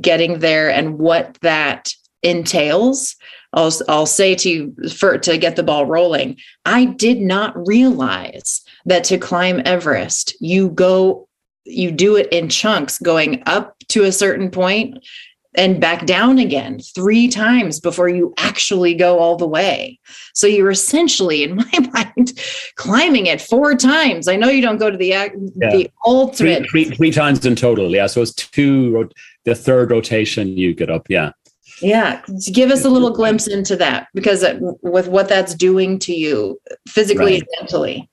getting 0.00 0.40
there 0.40 0.70
and 0.70 0.98
what 0.98 1.38
that 1.40 1.92
entails 2.22 3.16
I'll, 3.52 3.72
I'll 3.88 4.06
say 4.06 4.34
to 4.34 4.50
you 4.50 4.88
for 4.90 5.16
to 5.18 5.38
get 5.38 5.56
the 5.56 5.62
ball 5.62 5.86
rolling 5.86 6.36
i 6.66 6.84
did 6.84 7.20
not 7.20 7.66
realize 7.66 8.62
that 8.88 9.04
to 9.04 9.18
climb 9.18 9.60
Everest, 9.64 10.34
you 10.40 10.70
go, 10.70 11.28
you 11.64 11.90
do 11.90 12.16
it 12.16 12.28
in 12.32 12.48
chunks, 12.48 12.98
going 12.98 13.42
up 13.46 13.76
to 13.88 14.04
a 14.04 14.12
certain 14.12 14.50
point 14.50 15.06
and 15.54 15.80
back 15.80 16.06
down 16.06 16.38
again 16.38 16.78
three 16.94 17.28
times 17.28 17.80
before 17.80 18.08
you 18.08 18.32
actually 18.38 18.94
go 18.94 19.18
all 19.18 19.36
the 19.36 19.46
way. 19.46 19.98
So 20.34 20.46
you're 20.46 20.70
essentially, 20.70 21.42
in 21.42 21.56
my 21.72 21.90
mind, 21.92 22.40
climbing 22.76 23.26
it 23.26 23.40
four 23.40 23.74
times. 23.74 24.28
I 24.28 24.36
know 24.36 24.48
you 24.48 24.62
don't 24.62 24.78
go 24.78 24.90
to 24.90 24.96
the 24.96 25.06
yeah. 25.08 25.28
the 25.56 25.90
ultimate 26.06 26.68
three, 26.70 26.84
three, 26.84 26.96
three 26.96 27.10
times 27.10 27.44
in 27.44 27.56
total. 27.56 27.90
Yeah, 27.90 28.06
so 28.06 28.22
it's 28.22 28.32
two. 28.32 29.10
The 29.44 29.54
third 29.54 29.90
rotation 29.90 30.48
you 30.56 30.74
get 30.74 30.90
up. 30.90 31.06
Yeah. 31.08 31.32
Yeah, 31.80 32.22
give 32.52 32.70
us 32.70 32.84
a 32.84 32.90
little 32.90 33.10
glimpse 33.10 33.46
into 33.46 33.76
that 33.76 34.08
because 34.14 34.44
with 34.82 35.08
what 35.08 35.28
that's 35.28 35.54
doing 35.54 35.98
to 36.00 36.12
you 36.12 36.60
physically 36.88 37.32
right. 37.32 37.42
and 37.42 37.48
mentally. 37.60 38.10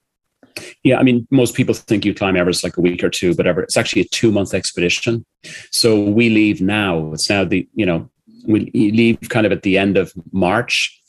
Yeah, 0.83 0.99
I 0.99 1.03
mean, 1.03 1.27
most 1.31 1.55
people 1.55 1.73
think 1.73 2.05
you 2.05 2.13
climb 2.13 2.37
Everest 2.37 2.63
like 2.63 2.77
a 2.77 2.81
week 2.81 3.03
or 3.03 3.09
two, 3.09 3.35
but 3.35 3.45
it's 3.47 3.77
actually 3.77 4.03
a 4.03 4.07
two 4.09 4.31
month 4.31 4.53
expedition. 4.53 5.25
So 5.71 6.01
we 6.01 6.29
leave 6.29 6.61
now. 6.61 7.11
It's 7.13 7.29
now 7.29 7.43
the, 7.43 7.67
you 7.73 7.85
know, 7.85 8.09
we 8.47 8.69
leave 8.71 9.19
kind 9.29 9.45
of 9.45 9.51
at 9.51 9.63
the 9.63 9.77
end 9.77 9.97
of 9.97 10.13
March 10.31 11.01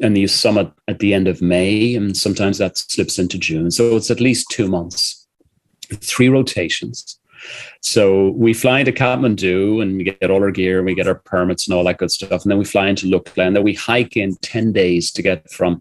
and 0.00 0.16
you 0.16 0.28
summit 0.28 0.70
at 0.88 0.98
the 0.98 1.14
end 1.14 1.26
of 1.26 1.40
May, 1.40 1.94
and 1.94 2.16
sometimes 2.16 2.58
that 2.58 2.76
slips 2.76 3.18
into 3.18 3.38
June. 3.38 3.70
So 3.70 3.96
it's 3.96 4.10
at 4.10 4.20
least 4.20 4.50
two 4.50 4.68
months, 4.68 5.26
three 6.00 6.28
rotations. 6.28 7.18
So 7.86 8.30
we 8.30 8.52
fly 8.52 8.80
into 8.80 8.90
Kathmandu 8.90 9.80
and 9.80 9.96
we 9.96 10.02
get 10.02 10.28
all 10.28 10.42
our 10.42 10.50
gear 10.50 10.78
and 10.78 10.86
we 10.86 10.96
get 10.96 11.06
our 11.06 11.14
permits 11.14 11.68
and 11.68 11.74
all 11.74 11.84
that 11.84 11.98
good 11.98 12.10
stuff. 12.10 12.42
And 12.42 12.50
then 12.50 12.58
we 12.58 12.64
fly 12.64 12.88
into 12.88 13.06
Lukla 13.06 13.46
and 13.46 13.54
then 13.54 13.62
we 13.62 13.74
hike 13.74 14.16
in 14.16 14.34
10 14.42 14.72
days 14.72 15.12
to 15.12 15.22
get 15.22 15.48
from 15.52 15.80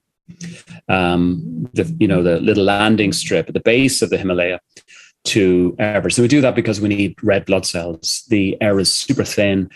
um, 0.87 1.67
the 1.73 1.95
you 1.99 2.07
know 2.07 2.21
the 2.21 2.39
little 2.39 2.63
landing 2.63 3.11
strip 3.11 3.47
at 3.47 3.55
the 3.55 3.59
base 3.59 4.03
of 4.03 4.11
the 4.11 4.19
Himalaya 4.19 4.59
to 5.25 5.75
Everest. 5.79 6.17
So 6.17 6.21
we 6.21 6.27
do 6.27 6.41
that 6.41 6.53
because 6.53 6.79
we 6.79 6.89
need 6.89 7.15
red 7.23 7.45
blood 7.45 7.65
cells. 7.65 8.23
The 8.29 8.55
air 8.61 8.79
is 8.79 8.95
super 8.95 9.23
thin. 9.23 9.71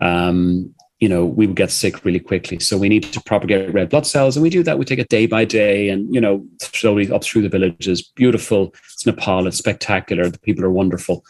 Um, 0.00 0.74
you 1.00 1.08
know, 1.10 1.26
we 1.26 1.46
would 1.46 1.56
get 1.56 1.70
sick 1.70 2.02
really 2.06 2.20
quickly. 2.20 2.60
So 2.60 2.78
we 2.78 2.88
need 2.88 3.02
to 3.02 3.20
propagate 3.24 3.74
red 3.74 3.90
blood 3.90 4.06
cells. 4.06 4.36
And 4.36 4.42
we 4.42 4.48
do 4.48 4.62
that. 4.62 4.78
We 4.78 4.86
take 4.86 5.00
it 5.00 5.10
day 5.10 5.26
by 5.26 5.44
day 5.44 5.90
and, 5.90 6.14
you 6.14 6.20
know, 6.20 6.46
slowly 6.62 7.10
up 7.10 7.24
through 7.24 7.42
the 7.42 7.50
villages. 7.50 8.00
Beautiful. 8.00 8.74
It's 8.94 9.04
Nepal. 9.04 9.46
It's 9.46 9.58
spectacular. 9.58 10.30
The 10.30 10.38
people 10.38 10.64
are 10.64 10.70
wonderful. 10.70 11.22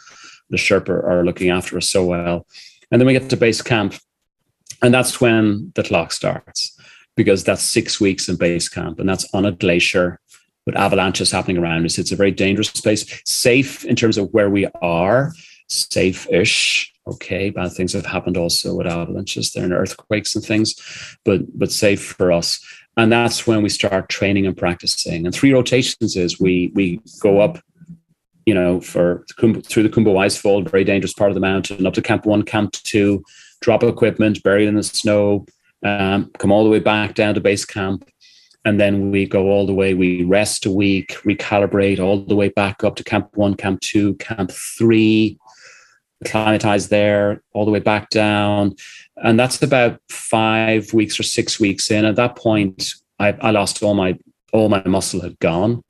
The 0.55 0.59
Sherpa 0.59 1.03
are 1.05 1.25
looking 1.25 1.51
after 1.51 1.77
us 1.77 1.91
so 1.91 2.05
well. 2.05 2.47
And 2.91 3.01
then 3.01 3.07
we 3.07 3.13
get 3.13 3.29
to 3.31 3.37
base 3.37 3.61
camp. 3.61 3.95
And 4.83 4.95
that's 4.95 5.21
when 5.21 5.73
the 5.75 5.83
clock 5.83 6.13
starts 6.13 6.79
because 7.17 7.43
that's 7.43 7.63
six 7.63 8.01
weeks 8.01 8.29
in 8.29 8.37
base 8.37 8.69
camp. 8.69 9.01
And 9.01 9.09
that's 9.09 9.27
on 9.35 9.45
a 9.45 9.53
glacier 9.53 10.21
with 10.67 10.77
avalanches 10.77 11.31
happening 11.31 11.59
around 11.59 11.85
us. 11.85 11.99
It's 11.99 12.13
a 12.13 12.17
very 12.17 12.31
dangerous 12.31 12.71
place, 12.71 13.23
safe 13.25 13.85
in 13.85 13.97
terms 13.97 14.17
of 14.17 14.33
where 14.33 14.51
we 14.51 14.67
are, 14.81 15.33
safe 15.69 16.29
ish 16.31 16.93
okay. 17.07 17.51
Bad 17.51 17.73
things 17.73 17.93
have 17.93 18.07
happened 18.07 18.37
also 18.37 18.75
with 18.75 18.87
avalanches 18.87 19.53
there 19.53 19.65
and 19.65 19.73
earthquakes 19.73 20.35
and 20.35 20.45
things, 20.45 20.75
but 21.25 21.43
but 21.59 21.73
safe 21.73 22.03
for 22.03 22.33
us. 22.33 22.65
And 22.97 23.11
that's 23.11 23.47
when 23.47 23.63
we 23.63 23.69
start 23.69 24.09
training 24.09 24.47
and 24.47 24.57
practicing. 24.57 25.27
And 25.27 25.35
three 25.35 25.53
rotations 25.53 26.17
is 26.17 26.41
we 26.41 26.71
we 26.75 27.01
go 27.21 27.41
up, 27.41 27.59
you 28.47 28.55
know, 28.55 28.81
for 28.81 29.25
through 29.39 29.83
the 29.83 29.89
Khumbu 29.89 30.15
Icefall, 30.15 30.69
very 30.69 30.85
dangerous 30.85 31.15
part 31.15 31.31
of 31.31 31.35
the 31.35 31.41
mountain, 31.41 31.87
up 31.87 31.95
to 31.95 32.03
Camp 32.03 32.27
One, 32.27 32.43
Camp 32.43 32.73
Two, 32.73 33.23
drop 33.61 33.83
equipment, 33.83 34.43
buried 34.43 34.69
in 34.69 34.75
the 34.75 34.83
snow, 34.83 35.47
um, 35.85 36.31
come 36.39 36.53
all 36.53 36.65
the 36.65 36.71
way 36.71 36.81
back 36.81 37.15
down 37.15 37.35
to 37.35 37.41
base 37.41 37.65
camp, 37.65 38.09
and 38.65 38.81
then 38.81 39.11
we 39.11 39.27
go 39.27 39.49
all 39.49 39.67
the 39.67 39.75
way 39.75 39.95
we 39.95 40.23
rest 40.25 40.67
a 40.67 40.71
week 40.71 41.17
recalibrate 41.25 42.01
all 42.01 42.25
the 42.25 42.37
way 42.37 42.49
back 42.49 42.85
up 42.85 42.97
to 42.97 43.05
camp 43.05 43.29
one 43.37 43.55
camp 43.55 43.81
two 43.81 44.15
camp 44.15 44.51
three 44.51 45.39
acclimatized 46.25 46.91
there 46.91 47.43
all 47.53 47.65
the 47.65 47.71
way 47.71 47.81
back 47.81 48.09
down. 48.11 48.75
And 49.17 49.39
that's 49.39 49.63
about 49.63 50.01
five 50.09 50.93
weeks 50.93 51.19
or 51.19 51.23
six 51.23 51.61
weeks 51.61 51.91
in. 51.91 52.05
At 52.05 52.17
that 52.17 52.37
point, 52.37 52.95
I, 53.19 53.33
I 53.41 53.51
lost 53.51 53.83
all 53.83 53.95
my 53.95 54.19
all 54.53 54.69
my 54.69 54.83
muscle 54.85 55.21
had 55.21 55.39
gone. 55.41 55.83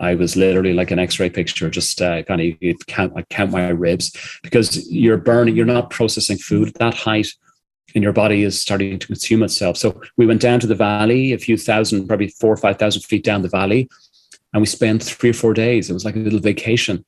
I 0.00 0.14
was 0.14 0.34
literally 0.34 0.72
like 0.72 0.90
an 0.90 0.98
X-ray 0.98 1.30
picture, 1.30 1.68
just 1.68 2.00
uh, 2.00 2.22
kind 2.22 2.40
of 2.40 2.86
count, 2.86 3.12
I 3.16 3.22
count 3.22 3.52
my 3.52 3.68
ribs 3.68 4.16
because 4.42 4.90
you're 4.90 5.18
burning, 5.18 5.54
you're 5.54 5.66
not 5.66 5.90
processing 5.90 6.38
food 6.38 6.68
at 6.68 6.74
that 6.74 6.94
height, 6.94 7.28
and 7.94 8.02
your 8.02 8.12
body 8.12 8.42
is 8.42 8.60
starting 8.60 8.98
to 8.98 9.06
consume 9.06 9.42
itself. 9.42 9.76
So 9.76 10.00
we 10.16 10.26
went 10.26 10.40
down 10.40 10.58
to 10.60 10.66
the 10.66 10.74
valley, 10.74 11.32
a 11.32 11.38
few 11.38 11.56
thousand, 11.56 12.06
probably 12.08 12.28
four 12.28 12.52
or 12.52 12.56
five 12.56 12.78
thousand 12.78 13.02
feet 13.02 13.24
down 13.24 13.42
the 13.42 13.48
valley, 13.48 13.90
and 14.52 14.62
we 14.62 14.66
spent 14.66 15.02
three 15.02 15.30
or 15.30 15.34
four 15.34 15.52
days. 15.52 15.90
It 15.90 15.94
was 15.94 16.04
like 16.04 16.16
a 16.16 16.20
little 16.20 16.40
vacation, 16.40 17.04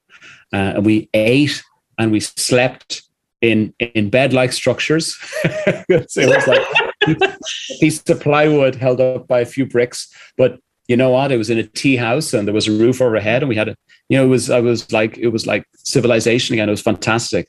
uh, 0.53 0.75
and 0.77 0.85
we 0.85 1.09
ate 1.15 1.63
and 1.99 2.13
we 2.13 2.21
slept 2.21 3.03
in 3.41 3.75
in 3.79 4.11
bed 4.11 4.33
like 4.33 4.53
structures. 4.53 5.17
it 5.45 5.87
was 5.89 6.47
like 6.47 6.67
a 7.07 7.39
piece 7.81 8.09
of 8.09 8.21
plywood 8.21 8.75
held 8.75 9.01
up 9.01 9.27
by 9.27 9.41
a 9.41 9.47
few 9.47 9.67
bricks, 9.67 10.13
but 10.37 10.59
you 10.93 10.97
know 10.97 11.11
what? 11.11 11.33
It 11.33 11.39
was 11.39 11.51
in 11.51 11.59
a 11.59 11.67
tea 11.67 11.97
house 11.97 12.33
and 12.33 12.47
there 12.47 12.55
was 12.55 12.69
a 12.69 12.73
roof 12.73 13.01
overhead, 13.01 13.43
and 13.43 13.49
we 13.49 13.57
had 13.57 13.69
a 13.69 13.77
you 14.09 14.17
know 14.19 14.25
it 14.25 14.29
was 14.29 14.51
I 14.51 14.61
was 14.61 14.93
like 14.93 15.19
it 15.19 15.29
was 15.29 15.47
like 15.47 15.65
civilization 15.77 16.55
again. 16.55 16.69
It 16.69 16.73
was 16.73 16.83
fantastic 16.83 17.49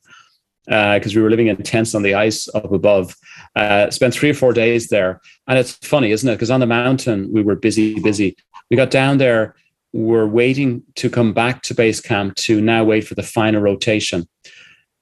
because 0.65 1.13
uh, 1.13 1.15
we 1.15 1.21
were 1.21 1.29
living 1.29 1.47
in 1.47 1.57
tents 1.57 1.93
on 1.93 2.03
the 2.03 2.15
ice 2.15 2.47
up 2.55 2.71
above. 2.71 3.15
Uh, 3.55 3.91
spent 3.91 4.13
three 4.13 4.29
or 4.29 4.33
four 4.33 4.53
days 4.53 4.87
there, 4.87 5.21
and 5.47 5.59
it's 5.59 5.73
funny, 5.73 6.11
isn't 6.11 6.29
it? 6.29 6.35
Because 6.35 6.51
on 6.51 6.59
the 6.59 6.65
mountain 6.65 7.31
we 7.31 7.43
were 7.43 7.55
busy, 7.55 7.99
busy. 7.99 8.35
We 8.69 8.77
got 8.77 8.89
down 8.89 9.17
there 9.17 9.55
we're 9.93 10.27
waiting 10.27 10.83
to 10.95 11.09
come 11.09 11.33
back 11.33 11.61
to 11.61 11.75
base 11.75 12.01
camp 12.01 12.35
to 12.35 12.59
now 12.59 12.83
wait 12.83 13.07
for 13.07 13.13
the 13.13 13.23
final 13.23 13.61
rotation. 13.61 14.27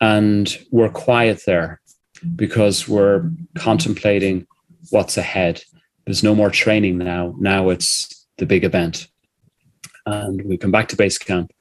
And 0.01 0.55
we're 0.69 0.89
quiet 0.89 1.43
there 1.45 1.81
because 2.35 2.87
we're 2.87 3.31
contemplating 3.55 4.45
what's 4.89 5.17
ahead. 5.17 5.63
There's 6.05 6.23
no 6.23 6.35
more 6.35 6.49
training 6.49 6.97
now. 6.97 7.35
Now 7.39 7.69
it's 7.69 8.20
the 8.41 8.45
big 8.45 8.65
event. 8.65 9.07
And 10.05 10.41
we 10.43 10.57
come 10.57 10.71
back 10.71 10.89
to 10.89 10.97
base 10.97 11.17
camp 11.17 11.53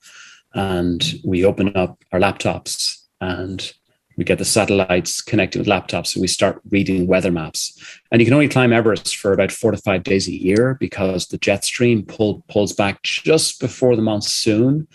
and 0.54 1.14
we 1.24 1.44
open 1.44 1.76
up 1.76 2.02
our 2.10 2.18
laptops 2.18 2.96
and 3.20 3.72
we 4.16 4.24
get 4.24 4.38
the 4.38 4.44
satellites 4.44 5.20
connected 5.20 5.58
with 5.58 5.68
laptops 5.68 6.14
and 6.14 6.22
we 6.22 6.26
start 6.26 6.60
reading 6.70 7.06
weather 7.06 7.30
maps. 7.30 7.78
And 8.10 8.20
you 8.20 8.26
can 8.26 8.34
only 8.34 8.48
climb 8.48 8.72
Everest 8.72 9.16
for 9.16 9.32
about 9.32 9.52
four 9.52 9.70
to 9.70 9.76
five 9.76 10.02
days 10.02 10.26
a 10.26 10.32
year 10.32 10.76
because 10.80 11.26
the 11.26 11.38
jet 11.38 11.64
stream 11.64 12.04
pull, 12.04 12.42
pulls 12.48 12.72
back 12.72 13.02
just 13.02 13.60
before 13.60 13.94
the 13.94 14.02
monsoon. 14.02 14.88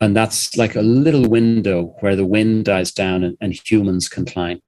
And 0.00 0.14
that's 0.14 0.56
like 0.56 0.76
a 0.76 0.82
little 0.82 1.28
window 1.28 1.94
where 2.00 2.16
the 2.16 2.26
wind 2.26 2.66
dies 2.66 2.92
down 2.92 3.24
and, 3.24 3.36
and 3.40 3.54
humans 3.54 4.08
can 4.08 4.26
climb. 4.26 4.60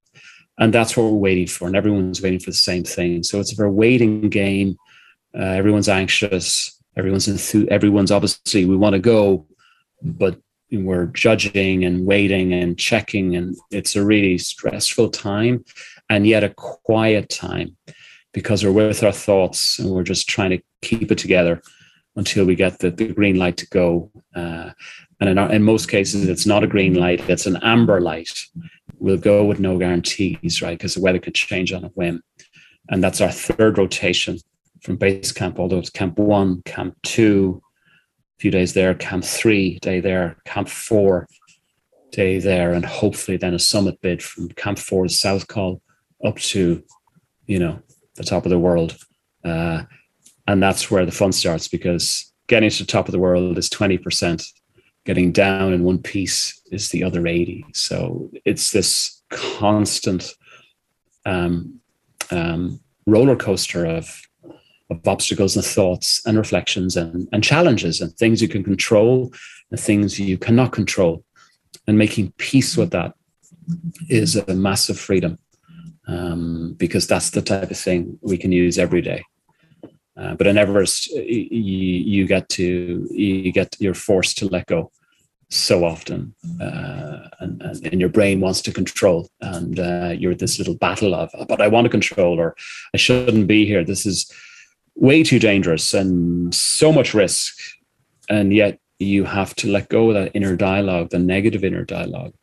And 0.59 0.73
that's 0.73 0.97
what 0.97 1.05
we're 1.05 1.19
waiting 1.19 1.49
for. 1.49 1.67
And 1.67 1.77
everyone's 1.77 2.23
waiting 2.23 2.39
for 2.39 2.51
the 2.51 2.57
same 2.57 2.85
thing. 2.85 3.23
So 3.25 3.41
it's 3.41 3.53
a 3.53 3.57
very 3.57 3.71
waiting 3.71 4.29
game. 4.31 4.77
Uh, 5.37 5.43
everyone's 5.43 5.89
anxious. 5.89 6.81
Everyone's 6.97 7.29
enthused. 7.29 7.69
Everyone's 7.69 8.11
obviously, 8.11 8.65
we 8.67 8.77
want 8.77 8.95
to 8.95 9.01
go, 9.01 9.47
but 10.03 10.39
we're 10.83 11.07
judging 11.07 11.85
and 11.85 12.07
waiting 12.07 12.53
and 12.53 12.79
checking 12.79 13.37
and 13.37 13.57
it's 13.71 13.95
a 13.95 14.05
really 14.05 14.39
stressful 14.39 15.11
time 15.11 15.65
and 16.11 16.27
yet 16.27 16.45
a 16.45 16.51
quiet 16.51 17.29
time 17.29 17.77
because 18.33 18.65
we're 18.65 18.73
with 18.73 19.03
our 19.05 19.13
thoughts 19.13 19.79
and 19.79 19.91
we're 19.91 20.03
just 20.03 20.29
trying 20.29 20.51
to 20.51 20.61
keep 20.83 21.13
it 21.13 21.19
together 21.19 21.63
until 22.17 22.45
we 22.45 22.55
get 22.55 22.79
the, 22.79 22.91
the 22.91 23.09
green 23.09 23.37
light 23.37 23.57
to 23.57 23.69
go 23.69 24.11
uh, 24.35 24.71
and 25.21 25.31
in, 25.31 25.39
our, 25.39 25.53
in 25.53 25.63
most 25.63 25.89
cases 25.89 26.29
it's 26.29 26.47
not 26.47 26.65
a 26.65 26.69
green 26.69 26.95
light 26.95 27.21
it's 27.29 27.47
an 27.47 27.59
amber 27.63 28.01
light 28.01 28.33
we'll 28.99 29.17
go 29.17 29.45
with 29.45 29.61
no 29.61 29.79
guarantees 29.79 30.63
right 30.63 30.79
because 30.79 30.95
the 30.95 31.01
weather 31.01 31.19
could 31.19 31.35
change 31.35 31.73
on 31.73 31.85
a 31.85 31.89
whim 31.89 32.23
and 32.89 33.03
that's 33.03 33.21
our 33.21 33.31
third 33.31 33.79
rotation 33.79 34.39
from 34.85 34.97
base 34.97 35.33
camp 35.33 35.59
although 35.59 35.79
it's 35.79 35.91
camp 35.91 36.19
one 36.19 36.63
camp 36.63 36.97
two 37.03 37.61
a 38.37 38.41
few 38.41 38.51
days 38.51 38.75
there, 38.75 38.95
camp 38.95 39.25
three 39.25 39.79
day 39.81 40.01
there, 40.01 40.37
camp 40.45 40.69
four 40.69 41.29
day 42.11 42.39
there, 42.39 42.73
and 42.73 42.85
hopefully 42.85 43.37
then 43.37 43.55
a 43.55 43.59
summit 43.59 44.01
bid 44.01 44.23
from 44.23 44.49
camp 44.51 44.79
four 44.79 45.09
South 45.09 45.47
Col 45.47 45.81
up 46.25 46.39
to, 46.39 46.83
you 47.47 47.59
know, 47.59 47.81
the 48.17 48.25
top 48.25 48.45
of 48.45 48.51
the 48.51 48.59
world. 48.59 48.97
Uh, 49.45 49.83
and 50.47 50.63
that's 50.63 50.91
where 50.91 51.07
the 51.07 51.13
fun 51.13 51.33
starts 51.33 51.69
because 51.69 52.33
getting 52.49 52.71
to 52.71 52.85
the 52.85 52.91
top 52.91 53.09
of 53.09 53.13
the 53.13 53.19
world 53.19 53.57
is 53.57 53.69
20%. 53.69 54.45
Getting 55.05 55.33
down 55.33 55.73
in 55.75 55.85
one 55.85 55.99
piece 55.99 56.61
is 56.73 56.89
the 56.89 57.05
other 57.05 57.27
80. 57.27 57.67
So 57.75 58.31
it's 58.47 58.71
this 58.71 59.23
constant 59.31 60.33
um, 61.27 61.81
um, 62.31 62.81
roller 63.07 63.37
coaster 63.37 63.85
of 63.85 64.23
of 64.91 65.07
obstacles 65.07 65.57
and 65.57 65.65
thoughts 65.65 66.21
and 66.27 66.37
reflections 66.37 66.97
and, 66.97 67.29
and 67.33 67.43
challenges 67.43 68.01
and 68.01 68.13
things 68.15 68.43
you 68.43 68.49
can 68.49 68.63
control 68.63 69.33
and 69.71 69.81
things 69.81 70.21
you 70.21 70.39
cannot 70.39 70.73
control. 70.73 71.25
And 71.87 71.99
making 71.99 72.33
peace 72.39 72.77
with 72.77 72.91
that 72.91 73.15
is 74.09 74.37
a 74.37 74.55
massive 74.55 74.99
freedom 74.99 75.39
um, 76.07 76.75
because 76.77 77.07
that's 77.07 77.31
the 77.31 77.43
type 77.43 77.71
of 77.71 77.79
thing 77.79 78.19
we 78.23 78.37
can 78.37 78.53
use 78.53 78.79
every 78.79 79.03
day. 79.03 79.25
Uh, 80.17 80.35
but 80.35 80.47
in 80.47 80.57
Everest, 80.57 81.11
you, 81.11 81.49
you 81.51 82.27
get 82.27 82.49
to 82.49 83.09
you 83.11 83.51
get 83.51 83.75
you're 83.81 83.95
forced 83.95 84.39
to 84.39 84.49
let 84.49 84.67
go 84.67 84.93
so 85.51 85.85
often, 85.85 86.35
uh, 86.61 87.29
and, 87.41 87.63
and, 87.63 88.01
your 88.01 88.09
brain 88.09 88.41
wants 88.41 88.61
to 88.63 88.73
control, 88.73 89.29
and 89.41 89.79
uh, 89.79 90.15
you're 90.17 90.35
this 90.35 90.59
little 90.59 90.77
battle 90.77 91.15
of, 91.15 91.31
but 91.49 91.61
I 91.61 91.69
want 91.69 91.85
to 91.85 91.91
control, 91.91 92.41
or 92.41 92.57
I 92.93 92.97
shouldn't 92.97 93.47
be 93.47 93.67
here. 93.67 93.85
This 93.85 94.07
is 94.07 94.33
way 94.95 95.23
too 95.23 95.39
dangerous 95.39 95.95
and 95.95 96.55
so 96.55 96.93
much 96.93 97.15
risk. 97.15 97.57
And 98.29 98.53
yet 98.53 98.79
you 98.99 99.25
have 99.25 99.55
to 99.57 99.69
let 99.69 99.89
go 99.89 100.09
of 100.09 100.15
that 100.15 100.33
inner 100.35 100.57
dialogue, 100.57 101.11
the 101.11 101.19
negative 101.19 101.65
inner 101.65 101.85
dialogue, 101.85 102.35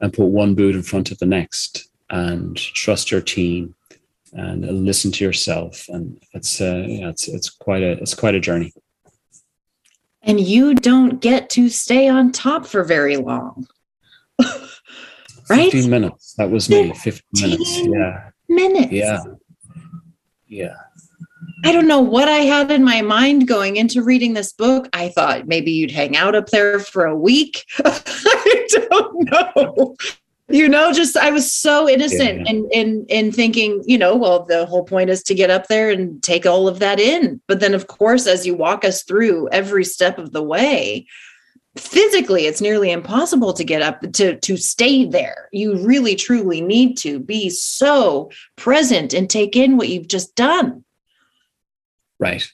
and 0.00 0.12
put 0.12 0.26
one 0.26 0.54
boot 0.54 0.74
in 0.74 0.82
front 0.82 1.10
of 1.10 1.18
the 1.18 1.26
next 1.26 1.88
and 2.10 2.56
trust 2.56 3.10
your 3.10 3.20
team 3.20 3.74
and 4.32 4.84
listen 4.84 5.10
to 5.12 5.24
yourself. 5.24 5.86
And 5.88 6.22
it's 6.32 6.60
uh, 6.60 6.84
yeah, 6.86 7.08
it's 7.08 7.28
it's 7.28 7.50
quite 7.50 7.82
a 7.82 7.92
it's 7.92 8.14
quite 8.14 8.34
a 8.34 8.40
journey. 8.40 8.72
And 10.22 10.38
you 10.38 10.74
don't 10.74 11.20
get 11.20 11.48
to 11.50 11.68
stay 11.70 12.08
on 12.08 12.30
top 12.30 12.66
for 12.66 12.84
very 12.84 13.16
long. 13.16 13.66
right? 15.48 15.72
15 15.72 15.88
minutes. 15.88 16.34
That 16.34 16.50
was 16.50 16.68
me. 16.68 16.92
15 16.92 17.22
minutes. 17.50 17.78
Yeah. 17.78 18.30
Minutes. 18.48 18.92
Yeah. 18.92 19.22
Yeah. 20.46 20.74
I 21.64 21.72
don't 21.72 21.88
know 21.88 22.00
what 22.00 22.28
I 22.28 22.38
had 22.38 22.70
in 22.70 22.84
my 22.84 23.02
mind 23.02 23.48
going 23.48 23.76
into 23.76 24.02
reading 24.02 24.34
this 24.34 24.52
book. 24.52 24.88
I 24.92 25.08
thought 25.08 25.46
maybe 25.46 25.70
you'd 25.70 25.90
hang 25.90 26.16
out 26.16 26.34
up 26.34 26.48
there 26.48 26.78
for 26.80 27.04
a 27.04 27.16
week. 27.16 27.64
I 27.84 28.66
don't 28.70 29.30
know 29.30 29.96
you 30.50 30.68
know 30.68 30.92
just 30.92 31.16
i 31.16 31.30
was 31.30 31.52
so 31.52 31.88
innocent 31.88 32.40
yeah. 32.40 32.50
in 32.50 32.68
in 32.72 33.06
in 33.08 33.32
thinking 33.32 33.82
you 33.86 33.96
know 33.96 34.16
well 34.16 34.44
the 34.44 34.66
whole 34.66 34.84
point 34.84 35.08
is 35.08 35.22
to 35.22 35.34
get 35.34 35.50
up 35.50 35.68
there 35.68 35.90
and 35.90 36.22
take 36.22 36.44
all 36.44 36.68
of 36.68 36.78
that 36.80 36.98
in 36.98 37.40
but 37.46 37.60
then 37.60 37.74
of 37.74 37.86
course 37.86 38.26
as 38.26 38.46
you 38.46 38.54
walk 38.54 38.84
us 38.84 39.02
through 39.02 39.48
every 39.50 39.84
step 39.84 40.18
of 40.18 40.32
the 40.32 40.42
way 40.42 41.06
physically 41.76 42.46
it's 42.46 42.60
nearly 42.60 42.90
impossible 42.90 43.52
to 43.52 43.64
get 43.64 43.80
up 43.80 44.00
to 44.12 44.36
to 44.40 44.56
stay 44.56 45.04
there 45.04 45.48
you 45.52 45.76
really 45.86 46.16
truly 46.16 46.60
need 46.60 46.96
to 46.96 47.20
be 47.20 47.48
so 47.48 48.28
present 48.56 49.14
and 49.14 49.30
take 49.30 49.54
in 49.54 49.76
what 49.76 49.88
you've 49.88 50.08
just 50.08 50.34
done 50.34 50.84
right 52.20 52.46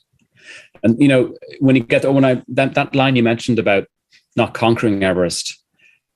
and 0.82 0.98
you 0.98 1.08
know 1.08 1.34
when 1.60 1.76
you 1.76 1.82
get 1.82 2.10
when 2.10 2.24
i 2.24 2.42
that 2.48 2.74
that 2.74 2.94
line 2.94 3.16
you 3.16 3.22
mentioned 3.22 3.58
about 3.58 3.86
not 4.36 4.54
conquering 4.54 5.02
everest 5.02 5.62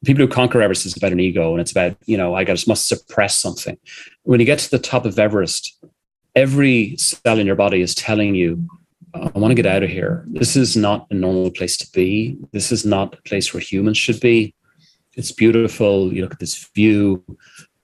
people 0.04 0.24
who 0.24 0.28
conquer 0.28 0.62
Everest 0.62 0.86
is 0.86 0.96
about 0.96 1.12
an 1.12 1.20
ego 1.20 1.52
and 1.52 1.60
it's 1.60 1.72
about, 1.72 1.96
you 2.06 2.16
know, 2.16 2.34
I 2.34 2.44
just 2.44 2.68
must 2.68 2.88
suppress 2.88 3.36
something. 3.36 3.76
When 4.22 4.40
you 4.40 4.46
get 4.46 4.58
to 4.60 4.70
the 4.70 4.78
top 4.78 5.04
of 5.04 5.18
Everest, 5.18 5.78
every 6.34 6.96
cell 6.96 7.38
in 7.38 7.46
your 7.46 7.56
body 7.56 7.80
is 7.80 7.94
telling 7.94 8.34
you, 8.34 8.66
I 9.12 9.30
want 9.38 9.50
to 9.50 9.56
get 9.56 9.66
out 9.66 9.82
of 9.82 9.90
here. 9.90 10.24
This 10.28 10.56
is 10.56 10.76
not 10.76 11.06
a 11.10 11.14
normal 11.14 11.50
place 11.50 11.76
to 11.78 11.92
be. 11.92 12.38
This 12.52 12.70
is 12.70 12.86
not 12.86 13.14
a 13.14 13.22
place 13.22 13.52
where 13.52 13.60
humans 13.60 13.98
should 13.98 14.20
be. 14.20 14.54
It's 15.16 15.32
beautiful. 15.32 16.12
You 16.12 16.22
look 16.22 16.32
at 16.32 16.38
this 16.38 16.68
view, 16.74 17.24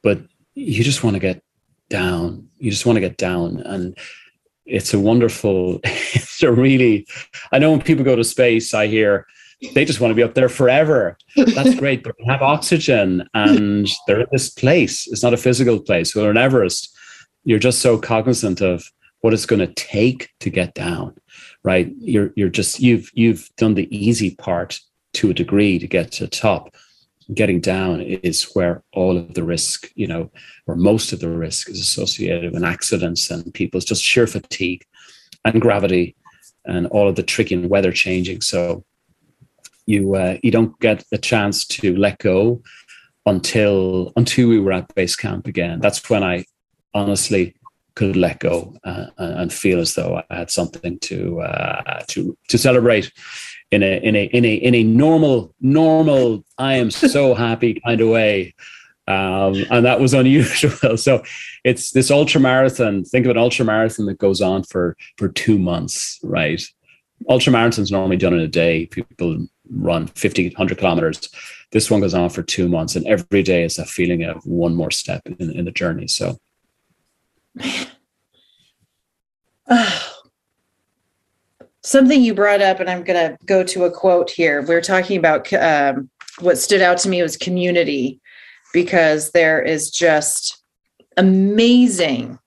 but 0.02 0.20
you 0.54 0.84
just 0.84 1.02
want 1.02 1.14
to 1.14 1.20
get 1.20 1.42
down. 1.90 2.48
You 2.58 2.70
just 2.70 2.86
want 2.86 2.96
to 2.96 3.00
get 3.00 3.16
down. 3.16 3.60
And 3.60 3.98
it's 4.66 4.92
a 4.92 5.00
wonderful, 5.00 5.80
it's 5.84 6.42
a 6.42 6.52
really, 6.52 7.06
I 7.52 7.58
know 7.58 7.70
when 7.70 7.82
people 7.82 8.04
go 8.04 8.16
to 8.16 8.24
space, 8.24 8.74
I 8.74 8.86
hear, 8.86 9.26
they 9.74 9.84
just 9.84 10.00
want 10.00 10.10
to 10.10 10.14
be 10.14 10.22
up 10.22 10.34
there 10.34 10.48
forever. 10.48 11.16
That's 11.36 11.74
great. 11.78 12.02
But 12.02 12.16
they 12.18 12.24
have 12.26 12.42
oxygen 12.42 13.26
and 13.34 13.88
they're 14.06 14.20
in 14.20 14.26
this 14.32 14.50
place. 14.50 15.06
It's 15.08 15.22
not 15.22 15.34
a 15.34 15.38
physical 15.38 15.80
place. 15.80 16.14
We're 16.14 16.30
in 16.30 16.36
Everest. 16.36 16.94
You're 17.44 17.58
just 17.58 17.80
so 17.80 17.96
cognizant 17.96 18.60
of 18.60 18.84
what 19.20 19.32
it's 19.32 19.46
going 19.46 19.60
to 19.60 19.72
take 19.74 20.30
to 20.40 20.50
get 20.50 20.74
down, 20.74 21.16
right? 21.62 21.92
You're 21.98 22.32
you're 22.36 22.48
just 22.48 22.80
you've 22.80 23.10
you've 23.14 23.48
done 23.56 23.74
the 23.74 23.88
easy 23.96 24.34
part 24.34 24.80
to 25.14 25.30
a 25.30 25.34
degree 25.34 25.78
to 25.78 25.86
get 25.86 26.12
to 26.12 26.24
the 26.24 26.30
top. 26.30 26.74
Getting 27.34 27.60
down 27.60 28.00
is 28.02 28.44
where 28.54 28.84
all 28.92 29.16
of 29.16 29.34
the 29.34 29.42
risk, 29.42 29.90
you 29.94 30.06
know, 30.06 30.30
or 30.66 30.76
most 30.76 31.12
of 31.12 31.20
the 31.20 31.28
risk 31.28 31.68
is 31.68 31.80
associated 31.80 32.52
with 32.52 32.62
accidents 32.62 33.30
and 33.30 33.52
people's 33.52 33.84
just 33.84 34.02
sheer 34.02 34.26
fatigue 34.26 34.84
and 35.44 35.60
gravity 35.60 36.14
and 36.64 36.86
all 36.88 37.08
of 37.08 37.16
the 37.16 37.22
tricky 37.22 37.54
and 37.54 37.68
weather 37.68 37.92
changing. 37.92 38.42
So 38.42 38.84
you 39.86 40.14
uh, 40.14 40.36
you 40.42 40.50
don't 40.50 40.78
get 40.80 41.04
a 41.12 41.18
chance 41.18 41.64
to 41.66 41.96
let 41.96 42.18
go 42.18 42.62
until 43.24 44.12
until 44.16 44.48
we 44.48 44.60
were 44.60 44.72
at 44.72 44.94
base 44.94 45.16
camp 45.16 45.46
again. 45.46 45.80
That's 45.80 46.08
when 46.10 46.22
I 46.22 46.44
honestly 46.94 47.54
could 47.94 48.16
let 48.16 48.40
go 48.40 48.76
uh, 48.84 49.06
and 49.16 49.52
feel 49.52 49.80
as 49.80 49.94
though 49.94 50.22
I 50.28 50.36
had 50.36 50.50
something 50.50 50.98
to 51.00 51.40
uh, 51.40 52.02
to 52.08 52.36
to 52.48 52.58
celebrate 52.58 53.10
in 53.70 53.82
a 53.82 54.00
in 54.02 54.16
a 54.16 54.24
in 54.24 54.44
a 54.44 54.54
in 54.54 54.74
a 54.74 54.84
normal 54.84 55.54
normal 55.60 56.44
I 56.58 56.74
am 56.74 56.90
so 56.90 57.34
happy 57.34 57.80
kind 57.84 58.00
of 58.00 58.08
way. 58.08 58.54
Um, 59.08 59.64
and 59.70 59.86
that 59.86 60.00
was 60.00 60.14
unusual. 60.14 60.96
So 61.06 61.22
it's 61.62 61.92
this 61.92 62.10
ultra 62.10 62.40
marathon. 62.40 63.04
Think 63.04 63.26
of 63.26 63.30
an 63.30 63.38
ultra 63.38 63.64
marathon 63.64 64.06
that 64.06 64.18
goes 64.18 64.40
on 64.40 64.64
for 64.64 64.96
for 65.16 65.28
two 65.28 65.58
months, 65.58 66.18
right? 66.22 66.62
Ultra 67.28 67.52
marathons 67.52 67.92
normally 67.92 68.16
done 68.16 68.34
in 68.34 68.40
a 68.40 68.48
day. 68.48 68.86
People 68.86 69.46
run 69.70 70.08
50, 70.08 70.48
100 70.48 70.78
kilometers. 70.78 71.28
This 71.72 71.90
one 71.90 72.00
goes 72.00 72.14
on 72.14 72.30
for 72.30 72.42
two 72.42 72.68
months, 72.68 72.94
and 72.94 73.06
every 73.06 73.42
day 73.42 73.64
is 73.64 73.78
a 73.78 73.84
feeling 73.84 74.22
of 74.24 74.44
one 74.46 74.74
more 74.74 74.90
step 74.90 75.22
in, 75.26 75.50
in 75.50 75.64
the 75.64 75.72
journey. 75.72 76.08
So, 76.08 76.38
something 81.86 82.22
you 82.22 82.34
brought 82.34 82.60
up, 82.60 82.80
and 82.80 82.90
I'm 82.90 83.04
going 83.04 83.30
to 83.30 83.38
go 83.46 83.62
to 83.62 83.84
a 83.84 83.90
quote 83.90 84.30
here. 84.30 84.62
We 84.62 84.74
are 84.74 84.80
talking 84.80 85.18
about 85.18 85.52
um, 85.52 86.10
what 86.40 86.58
stood 86.58 86.82
out 86.82 86.98
to 86.98 87.08
me 87.08 87.22
was 87.22 87.36
community, 87.36 88.20
because 88.72 89.30
there 89.30 89.62
is 89.62 89.90
just 89.90 90.62
amazing 91.16 92.38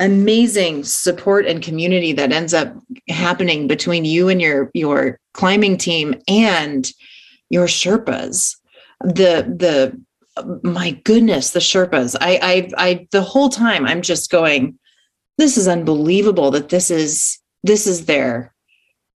amazing 0.00 0.82
support 0.82 1.46
and 1.46 1.62
community 1.62 2.12
that 2.12 2.32
ends 2.32 2.54
up 2.54 2.74
happening 3.08 3.68
between 3.68 4.04
you 4.04 4.28
and 4.28 4.40
your 4.40 4.70
your 4.74 5.18
climbing 5.34 5.76
team 5.76 6.14
and 6.26 6.92
your 7.50 7.66
Sherpas. 7.66 8.56
The 9.00 9.44
the 9.46 10.00
my 10.62 10.92
goodness, 11.04 11.50
the 11.50 11.60
Sherpas. 11.60 12.16
I 12.20 12.38
I 12.42 12.70
I 12.78 13.08
the 13.12 13.22
whole 13.22 13.48
time 13.48 13.86
I'm 13.86 14.02
just 14.02 14.30
going, 14.30 14.78
this 15.38 15.56
is 15.56 15.68
unbelievable 15.68 16.50
that 16.52 16.70
this 16.70 16.90
is 16.90 17.38
this 17.62 17.86
is 17.86 18.06
their 18.06 18.51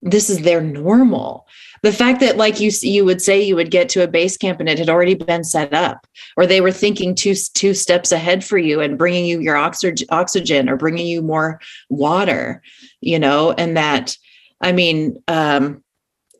this 0.02 0.30
is 0.30 0.42
their 0.42 0.62
normal. 0.62 1.48
The 1.84 1.92
fact 1.92 2.20
that 2.20 2.38
like 2.38 2.60
you 2.60 2.72
you 2.82 3.06
would 3.06 3.22
say 3.22 3.42
you 3.42 3.56
would 3.56 3.72
get 3.72 3.90
to 3.90 4.04
a 4.04 4.08
base 4.08 4.38
camp 4.38 4.60
and 4.60 4.70
it 4.70 4.80
had 4.80 4.90
already 4.90 5.16
been 5.16 5.44
set 5.44 5.74
up 5.74 6.08
or 6.36 6.46
they 6.46 6.62
were 6.62 6.72
thinking 6.72 7.16
two 7.16 7.34
two 7.54 7.74
steps 7.74 8.12
ahead 8.12 8.44
for 8.44 8.58
you 8.58 8.82
and 8.82 8.98
bringing 8.98 9.26
you 9.26 9.40
your 9.40 9.56
oxygen 9.56 10.08
oxygen 10.10 10.70
or 10.70 10.78
bringing 10.78 11.08
you 11.08 11.22
more 11.22 11.60
water 11.90 12.62
you 13.02 13.20
know 13.20 13.52
and 13.52 13.78
that 13.78 14.18
i 14.62 14.72
mean 14.72 15.22
um 15.28 15.84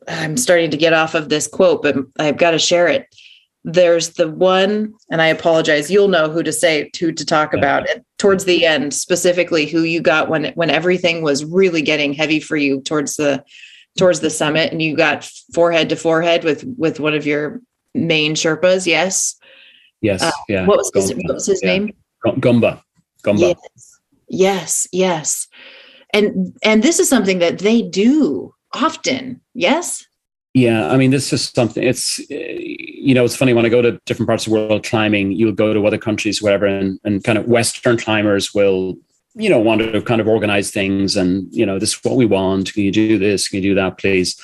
i'm 0.08 0.36
starting 0.36 0.70
to 0.70 0.76
get 0.76 0.92
off 0.92 1.14
of 1.14 1.28
this 1.28 1.46
quote 1.46 1.82
but 1.82 1.96
i've 2.18 2.38
got 2.38 2.52
to 2.52 2.58
share 2.58 2.88
it. 2.88 3.06
There's 3.64 4.10
the 4.10 4.30
one 4.30 4.94
and 5.10 5.20
i 5.20 5.26
apologize 5.26 5.90
you'll 5.90 6.08
know 6.08 6.30
who 6.30 6.42
to 6.42 6.52
say 6.52 6.90
who 6.98 7.12
to 7.12 7.24
talk 7.24 7.54
about 7.54 7.88
it 7.88 8.04
towards 8.18 8.44
the 8.44 8.66
end 8.66 8.92
specifically 8.92 9.66
who 9.66 9.82
you 9.82 10.00
got 10.00 10.28
when 10.28 10.52
when 10.54 10.70
everything 10.70 11.22
was 11.22 11.44
really 11.44 11.82
getting 11.82 12.12
heavy 12.12 12.40
for 12.40 12.56
you 12.56 12.80
towards 12.82 13.16
the 13.16 13.42
towards 13.96 14.20
the 14.20 14.30
summit 14.30 14.72
and 14.72 14.82
you 14.82 14.96
got 14.96 15.24
forehead 15.54 15.88
to 15.88 15.96
forehead 15.96 16.44
with 16.44 16.64
with 16.76 17.00
one 17.00 17.14
of 17.14 17.26
your 17.26 17.60
main 17.94 18.34
sherpas 18.34 18.86
yes? 18.86 19.36
Yes 20.00 20.22
uh, 20.22 20.30
yeah. 20.48 20.66
what 20.66 20.78
was 20.78 20.90
his, 20.94 21.12
what 21.12 21.34
was 21.34 21.46
his 21.46 21.60
yeah. 21.62 21.68
name? 21.70 21.96
Gumba 22.24 22.82
gumba 23.22 23.38
yes. 23.38 24.00
yes 24.28 24.86
yes. 24.92 25.48
And 26.12 26.56
and 26.64 26.82
this 26.82 26.98
is 26.98 27.08
something 27.08 27.38
that 27.38 27.58
they 27.58 27.82
do 27.82 28.54
often 28.74 29.40
yes 29.54 30.04
yeah 30.58 30.90
i 30.92 30.96
mean 30.96 31.10
this 31.10 31.32
is 31.32 31.48
something 31.48 31.82
it's 31.82 32.18
you 32.30 33.14
know 33.14 33.24
it's 33.24 33.36
funny 33.36 33.52
when 33.52 33.66
i 33.66 33.68
go 33.68 33.82
to 33.82 33.92
different 34.06 34.28
parts 34.28 34.46
of 34.46 34.52
the 34.52 34.58
world 34.58 34.84
climbing 34.84 35.32
you'll 35.32 35.52
go 35.52 35.72
to 35.72 35.86
other 35.86 35.98
countries 35.98 36.42
whatever 36.42 36.66
and, 36.66 36.98
and 37.04 37.24
kind 37.24 37.38
of 37.38 37.46
western 37.46 37.96
climbers 37.96 38.54
will 38.54 38.96
you 39.38 39.48
know, 39.48 39.60
want 39.60 39.80
to 39.80 40.02
kind 40.02 40.20
of 40.20 40.26
organize 40.26 40.70
things 40.70 41.16
and, 41.16 41.46
you 41.52 41.64
know, 41.64 41.78
this 41.78 41.90
is 41.94 42.04
what 42.04 42.16
we 42.16 42.26
want. 42.26 42.74
Can 42.74 42.82
you 42.82 42.90
do 42.90 43.18
this? 43.18 43.48
Can 43.48 43.62
you 43.62 43.70
do 43.70 43.74
that, 43.76 43.96
please? 43.96 44.36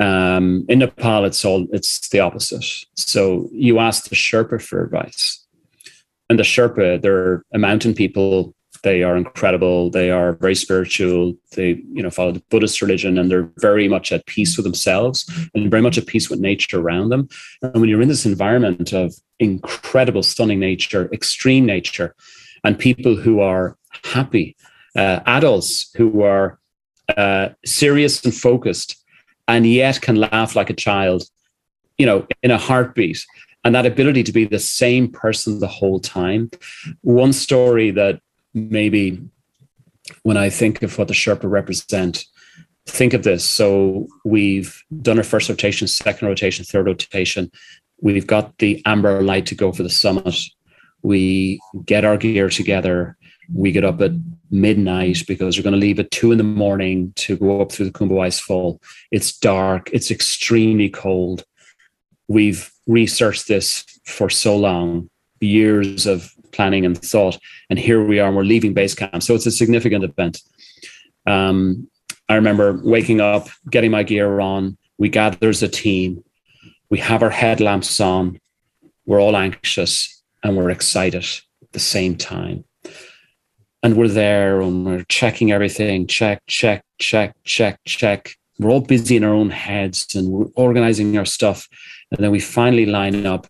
Um, 0.00 0.66
in 0.68 0.80
Nepal, 0.80 1.24
it's 1.24 1.44
all, 1.44 1.66
it's 1.72 2.08
the 2.10 2.20
opposite. 2.20 2.64
So 2.94 3.48
you 3.52 3.78
ask 3.78 4.08
the 4.08 4.14
Sherpa 4.14 4.60
for 4.60 4.84
advice. 4.84 5.46
And 6.28 6.38
the 6.38 6.42
Sherpa, 6.42 7.00
they're 7.00 7.42
a 7.54 7.58
mountain 7.58 7.94
people. 7.94 8.54
They 8.82 9.04
are 9.04 9.16
incredible. 9.16 9.90
They 9.90 10.10
are 10.10 10.32
very 10.32 10.56
spiritual. 10.56 11.34
They, 11.54 11.82
you 11.92 12.02
know, 12.02 12.10
follow 12.10 12.32
the 12.32 12.42
Buddhist 12.50 12.82
religion 12.82 13.16
and 13.16 13.30
they're 13.30 13.50
very 13.58 13.86
much 13.86 14.10
at 14.10 14.26
peace 14.26 14.56
with 14.56 14.64
themselves 14.64 15.30
and 15.54 15.70
very 15.70 15.82
much 15.82 15.98
at 15.98 16.06
peace 16.06 16.28
with 16.28 16.40
nature 16.40 16.80
around 16.80 17.10
them. 17.10 17.28
And 17.62 17.80
when 17.80 17.88
you're 17.88 18.02
in 18.02 18.08
this 18.08 18.26
environment 18.26 18.92
of 18.92 19.14
incredible, 19.38 20.22
stunning 20.24 20.58
nature, 20.58 21.08
extreme 21.12 21.64
nature, 21.64 22.14
and 22.64 22.78
people 22.78 23.14
who 23.14 23.40
are 23.40 23.76
happy, 24.04 24.56
uh, 24.96 25.20
adults 25.26 25.90
who 25.96 26.22
are 26.22 26.58
uh, 27.16 27.50
serious 27.64 28.24
and 28.24 28.34
focused, 28.34 28.96
and 29.46 29.66
yet 29.66 30.00
can 30.00 30.16
laugh 30.16 30.56
like 30.56 30.70
a 30.70 30.74
child, 30.74 31.24
you 31.98 32.06
know, 32.06 32.26
in 32.42 32.50
a 32.50 32.58
heartbeat. 32.58 33.24
And 33.64 33.76
that 33.76 33.86
ability 33.86 34.24
to 34.24 34.32
be 34.32 34.44
the 34.44 34.58
same 34.58 35.08
person 35.08 35.60
the 35.60 35.68
whole 35.68 36.00
time. 36.00 36.50
One 37.02 37.32
story 37.32 37.92
that 37.92 38.20
maybe 38.54 39.20
when 40.22 40.36
I 40.36 40.50
think 40.50 40.82
of 40.82 40.98
what 40.98 41.08
the 41.08 41.14
Sherpa 41.14 41.48
represent, 41.50 42.24
think 42.86 43.14
of 43.14 43.22
this. 43.22 43.44
So 43.44 44.08
we've 44.24 44.82
done 45.00 45.18
our 45.18 45.24
first 45.24 45.48
rotation, 45.48 45.86
second 45.88 46.26
rotation, 46.28 46.64
third 46.64 46.86
rotation. 46.86 47.50
We've 48.00 48.26
got 48.26 48.58
the 48.58 48.82
amber 48.84 49.22
light 49.22 49.46
to 49.46 49.54
go 49.54 49.72
for 49.72 49.84
the 49.84 49.90
summit. 49.90 50.36
We 51.02 51.60
get 51.84 52.04
our 52.04 52.16
gear 52.16 52.48
together 52.48 53.16
We 53.54 53.72
get 53.72 53.84
up 53.84 54.00
at 54.00 54.12
midnight 54.50 55.24
because 55.26 55.56
we're 55.56 55.64
going 55.64 55.72
to 55.74 55.78
leave 55.78 55.98
at 55.98 56.10
two 56.10 56.32
in 56.32 56.38
the 56.38 56.44
morning 56.44 57.12
to 57.16 57.36
go 57.36 57.60
up 57.60 57.72
through 57.72 57.86
the 57.86 57.92
Khumbu 57.92 58.22
Ice 58.22 58.38
Fall. 58.38 58.80
It's 59.10 59.36
dark. 59.36 59.90
It's 59.92 60.10
extremely 60.10 60.88
cold. 60.88 61.44
We've 62.28 62.70
researched 62.86 63.48
this 63.48 63.84
for 64.04 64.30
so 64.30 64.56
long, 64.56 65.10
years 65.40 66.06
of 66.06 66.32
planning 66.52 66.84
and 66.84 66.96
thought, 66.96 67.38
and 67.70 67.78
here 67.78 68.04
we 68.04 68.20
are. 68.20 68.28
And 68.28 68.36
we're 68.36 68.44
leaving 68.44 68.74
base 68.74 68.94
camp, 68.94 69.22
so 69.22 69.34
it's 69.34 69.46
a 69.46 69.50
significant 69.50 70.04
event. 70.04 70.40
Um, 71.26 71.88
I 72.28 72.36
remember 72.36 72.80
waking 72.82 73.20
up, 73.20 73.48
getting 73.70 73.90
my 73.90 74.02
gear 74.02 74.40
on. 74.40 74.76
We 74.98 75.08
gather 75.08 75.48
as 75.48 75.62
a 75.62 75.68
team. 75.68 76.24
We 76.88 76.98
have 76.98 77.22
our 77.22 77.30
headlamps 77.30 78.00
on. 78.00 78.38
We're 79.06 79.20
all 79.20 79.36
anxious 79.36 80.22
and 80.42 80.56
we're 80.56 80.70
excited 80.70 81.24
at 81.62 81.72
the 81.72 81.78
same 81.78 82.16
time. 82.16 82.64
And 83.82 83.96
we're 83.96 84.08
there 84.08 84.60
and 84.60 84.86
we're 84.86 85.04
checking 85.08 85.50
everything 85.50 86.06
check, 86.06 86.42
check, 86.46 86.84
check, 86.98 87.34
check, 87.44 87.80
check. 87.84 88.36
We're 88.58 88.70
all 88.70 88.80
busy 88.80 89.16
in 89.16 89.24
our 89.24 89.34
own 89.34 89.50
heads 89.50 90.14
and 90.14 90.28
we're 90.28 90.46
organizing 90.54 91.18
our 91.18 91.24
stuff. 91.24 91.68
And 92.10 92.22
then 92.22 92.30
we 92.30 92.40
finally 92.40 92.86
line 92.86 93.26
up. 93.26 93.46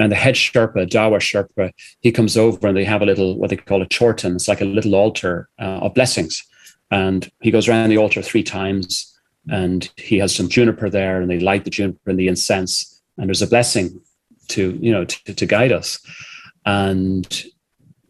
And 0.00 0.10
the 0.10 0.16
head 0.16 0.34
Sherpa, 0.34 0.88
Dawa 0.88 1.18
Sherpa, 1.18 1.72
he 2.00 2.10
comes 2.10 2.36
over 2.36 2.66
and 2.66 2.76
they 2.76 2.84
have 2.84 3.02
a 3.02 3.06
little, 3.06 3.38
what 3.38 3.50
they 3.50 3.56
call 3.56 3.82
a 3.82 3.86
chorten. 3.86 4.34
It's 4.34 4.48
like 4.48 4.60
a 4.60 4.64
little 4.64 4.94
altar 4.94 5.48
uh, 5.60 5.80
of 5.82 5.94
blessings. 5.94 6.42
And 6.90 7.30
he 7.42 7.50
goes 7.50 7.68
around 7.68 7.90
the 7.90 7.98
altar 7.98 8.22
three 8.22 8.42
times 8.42 9.06
and 9.48 9.90
he 9.96 10.18
has 10.18 10.34
some 10.34 10.48
juniper 10.48 10.88
there 10.88 11.20
and 11.20 11.30
they 11.30 11.38
light 11.38 11.64
the 11.64 11.70
juniper 11.70 12.10
and 12.10 12.18
the 12.18 12.28
incense. 12.28 13.02
And 13.18 13.28
there's 13.28 13.42
a 13.42 13.46
blessing 13.46 14.00
to, 14.48 14.78
you 14.80 14.90
know, 14.90 15.04
to, 15.04 15.34
to 15.34 15.46
guide 15.46 15.72
us. 15.72 15.98
And 16.64 17.44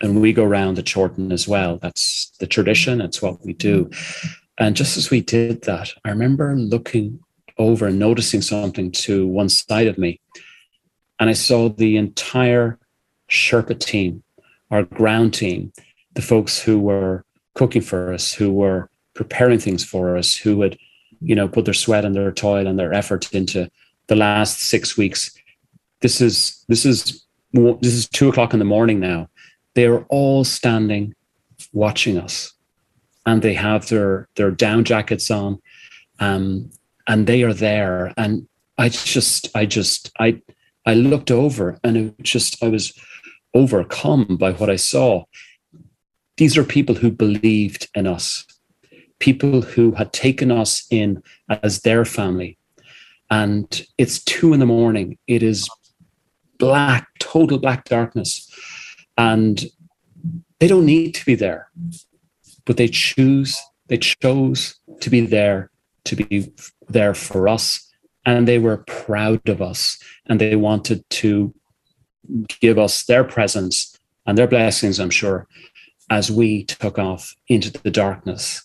and 0.01 0.21
we 0.23 0.33
go 0.33 0.45
around 0.45 0.77
the 0.77 0.83
chorten 0.83 1.31
as 1.31 1.47
well. 1.47 1.77
That's 1.77 2.33
the 2.41 2.47
tradition. 2.47 3.03
It's 3.03 3.21
what 3.21 3.45
we 3.45 3.53
do. 3.53 3.91
And 4.57 4.75
just 4.75 4.97
as 4.97 5.11
we 5.11 5.21
did 5.21 5.63
that, 5.65 5.91
I 6.05 6.09
remember 6.11 6.57
looking 6.57 7.21
over 7.59 7.87
and 7.87 7.99
noticing 7.99 8.41
something 8.41 8.91
to 8.93 9.27
one 9.27 9.51
side 9.51 9.89
of 9.89 9.99
me. 9.99 10.21
And 11.21 11.31
I 11.31 11.35
saw 11.35 11.69
the 11.69 11.97
entire 11.97 12.79
Sherpa 13.29 13.79
team, 13.79 14.23
our 14.71 14.83
ground 14.83 15.35
team, 15.35 15.73
the 16.15 16.23
folks 16.23 16.61
who 16.61 16.81
were 16.81 17.25
cooking 17.55 17.83
for 17.83 18.13
us, 18.13 18.33
who 18.33 18.51
were 18.51 18.89
preparing 19.15 19.59
things 19.59 19.85
for 19.85 20.17
us, 20.17 20.35
who 20.35 20.63
had, 20.63 20.79
you 21.21 21.35
know, 21.35 21.47
put 21.47 21.67
their 21.67 21.75
sweat 21.75 22.05
and 22.05 22.15
their 22.15 22.33
toil 22.33 22.67
and 22.67 22.79
their 22.79 22.93
effort 22.93 23.33
into 23.33 23.71
the 24.07 24.17
last 24.17 24.63
six 24.63 24.97
weeks. 24.97 25.31
This 26.01 26.21
is 26.21 26.65
this 26.69 26.87
is 26.87 27.23
this 27.53 27.95
is 27.95 28.09
two 28.09 28.29
o'clock 28.29 28.53
in 28.55 28.59
the 28.59 28.65
morning 28.65 28.99
now. 28.99 29.29
They 29.75 29.87
are 29.87 30.05
all 30.09 30.45
standing, 30.45 31.15
watching 31.73 32.19
us, 32.19 32.53
and 33.27 33.43
they 33.43 33.55
have 33.55 33.89
their 33.89 34.29
their 34.37 34.51
down 34.51 34.85
jackets 34.85 35.31
on, 35.31 35.61
um, 36.19 36.71
and 37.07 37.27
they 37.27 37.43
are 37.43 37.53
there. 37.53 38.15
And 38.17 38.49
I 38.81 38.89
just, 38.89 39.55
I 39.55 39.67
just, 39.67 40.11
I, 40.19 40.41
I 40.87 40.95
looked 40.95 41.31
over, 41.31 41.79
and 41.85 41.97
it 41.97 42.23
just, 42.23 42.63
I 42.63 42.69
was 42.69 42.99
overcome 43.55 44.37
by 44.39 44.53
what 44.53 44.71
I 44.71 44.77
saw. 44.77 45.25
These 46.37 46.57
are 46.57 46.65
people 46.65 46.95
who 46.95 47.11
believed 47.11 47.89
in 47.95 48.07
us, 48.07 48.47
people 49.19 49.61
who 49.61 49.93
had 49.93 50.13
taken 50.13 50.51
us 50.51 50.87
in 50.91 51.23
as 51.49 51.83
their 51.83 52.05
family. 52.05 52.57
And 53.31 53.87
it's 53.99 54.25
two 54.25 54.53
in 54.55 54.61
the 54.61 54.67
morning. 54.67 55.19
It 55.27 55.43
is 55.43 55.69
black, 56.59 57.09
total 57.19 57.59
black 57.59 57.85
darkness. 57.85 58.49
And 59.19 59.65
they 60.59 60.69
don't 60.69 60.87
need 60.87 61.15
to 61.15 61.25
be 61.27 61.35
there, 61.35 61.71
but 62.65 62.77
they 62.77 62.89
choose, 62.89 63.59
they 63.89 63.99
chose 63.99 64.79
to 65.01 65.11
be 65.11 65.21
there, 65.21 65.71
to 66.05 66.17
be 66.17 66.53
there 66.89 67.15
for 67.15 67.49
us. 67.49 67.90
And 68.27 68.47
they 68.47 68.59
were 68.59 68.79
proud 68.79 69.49
of 69.49 69.63
us 69.63 69.99
and 70.27 70.41
they 70.41 70.57
wanted 70.57 71.09
to 71.11 71.55
give 72.61 72.79
us 72.79 73.05
their 73.05 73.25
presence 73.25 73.99
and 74.27 74.37
their 74.37 74.47
blessings, 74.47 75.01
I'm 75.01 75.11
sure, 75.11 75.47
as 76.11 76.31
we 76.31 76.65
took 76.65 76.99
off 76.99 77.35
into 77.49 77.71
the 77.71 77.91
darkness 77.91 78.63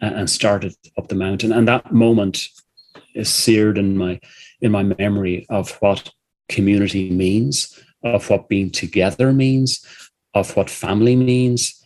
and 0.00 0.28
started 0.28 0.74
up 0.98 1.08
the 1.08 1.14
mountain. 1.14 1.52
And 1.52 1.68
that 1.68 1.92
moment 1.92 2.48
is 3.14 3.32
seared 3.32 3.78
in 3.78 3.96
my 3.96 4.20
in 4.60 4.72
my 4.72 4.82
memory 4.82 5.46
of 5.48 5.70
what 5.80 6.10
community 6.48 7.10
means, 7.10 7.82
of 8.02 8.28
what 8.30 8.48
being 8.48 8.70
together 8.70 9.32
means, 9.32 9.84
of 10.34 10.56
what 10.56 10.70
family 10.70 11.16
means, 11.16 11.84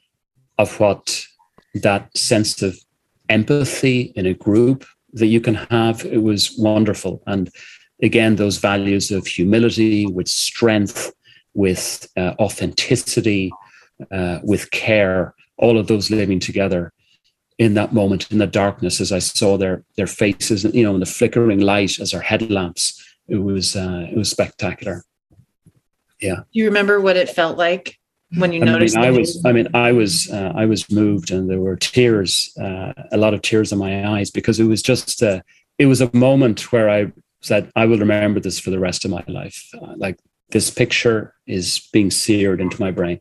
of 0.58 0.78
what 0.80 1.24
that 1.74 2.16
sense 2.16 2.62
of 2.62 2.78
empathy 3.28 4.12
in 4.16 4.26
a 4.26 4.34
group 4.34 4.84
that 5.14 5.26
you 5.26 5.40
can 5.40 5.54
have. 5.54 6.04
It 6.04 6.22
was 6.22 6.56
wonderful. 6.58 7.22
And 7.26 7.50
again, 8.02 8.36
those 8.36 8.58
values 8.58 9.10
of 9.10 9.26
humility 9.26 10.06
with 10.06 10.28
strength, 10.28 11.12
with 11.54 12.08
uh, 12.16 12.34
authenticity, 12.38 13.52
uh, 14.10 14.38
with 14.42 14.70
care, 14.70 15.34
all 15.56 15.78
of 15.78 15.86
those 15.86 16.10
living 16.10 16.40
together 16.40 16.92
in 17.58 17.74
that 17.74 17.92
moment 17.92 18.30
in 18.30 18.38
the 18.38 18.46
darkness 18.46 19.00
as 19.00 19.12
I 19.12 19.18
saw 19.18 19.58
their 19.58 19.84
their 19.96 20.06
faces, 20.06 20.64
you 20.64 20.82
know, 20.82 20.94
in 20.94 21.00
the 21.00 21.06
flickering 21.06 21.60
light 21.60 21.98
as 22.00 22.14
our 22.14 22.22
headlamps. 22.22 22.98
It 23.28 23.36
was 23.36 23.76
uh, 23.76 24.06
it 24.10 24.16
was 24.16 24.30
spectacular. 24.30 25.04
Yeah. 26.20 26.36
Do 26.36 26.58
you 26.58 26.64
remember 26.66 27.00
what 27.00 27.16
it 27.16 27.28
felt 27.28 27.58
like 27.58 27.99
when 28.34 28.52
you 28.52 28.62
I 28.62 28.64
noticed? 28.64 28.96
Mean, 28.96 29.04
I 29.04 29.10
was. 29.10 29.42
I 29.44 29.52
mean, 29.52 29.68
I 29.74 29.92
was. 29.92 30.30
Uh, 30.30 30.52
I 30.54 30.66
was 30.66 30.90
moved, 30.90 31.30
and 31.30 31.48
there 31.48 31.60
were 31.60 31.76
tears, 31.76 32.52
uh, 32.60 32.92
a 33.12 33.16
lot 33.16 33.34
of 33.34 33.42
tears 33.42 33.72
in 33.72 33.78
my 33.78 34.08
eyes, 34.08 34.30
because 34.30 34.60
it 34.60 34.64
was 34.64 34.82
just. 34.82 35.22
Uh, 35.22 35.40
it 35.78 35.86
was 35.86 36.00
a 36.00 36.10
moment 36.14 36.72
where 36.72 36.90
I 36.90 37.12
said, 37.40 37.70
"I 37.74 37.86
will 37.86 37.98
remember 37.98 38.40
this 38.40 38.58
for 38.58 38.70
the 38.70 38.78
rest 38.78 39.04
of 39.04 39.10
my 39.10 39.24
life." 39.26 39.68
Uh, 39.74 39.94
like 39.96 40.18
this 40.50 40.70
picture 40.70 41.34
is 41.46 41.88
being 41.92 42.10
seared 42.10 42.60
into 42.60 42.80
my 42.80 42.90
brain. 42.90 43.20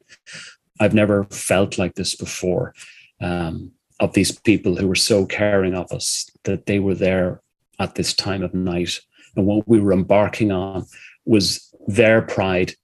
I've 0.79 0.93
never 0.93 1.25
felt 1.25 1.77
like 1.77 1.95
this 1.95 2.15
before. 2.15 2.73
Um, 3.21 3.73
of 3.99 4.13
these 4.13 4.31
people 4.31 4.75
who 4.75 4.87
were 4.87 4.95
so 4.95 5.25
caring 5.25 5.75
of 5.75 5.91
us 5.91 6.29
that 6.43 6.65
they 6.65 6.79
were 6.79 6.95
there 6.95 7.41
at 7.79 7.95
this 7.95 8.13
time 8.13 8.43
of 8.43 8.53
night. 8.53 8.99
And 9.35 9.45
what 9.45 9.67
we 9.67 9.79
were 9.79 9.93
embarking 9.93 10.51
on 10.51 10.85
was 11.25 11.73
their 11.87 12.21
pride 12.21 12.75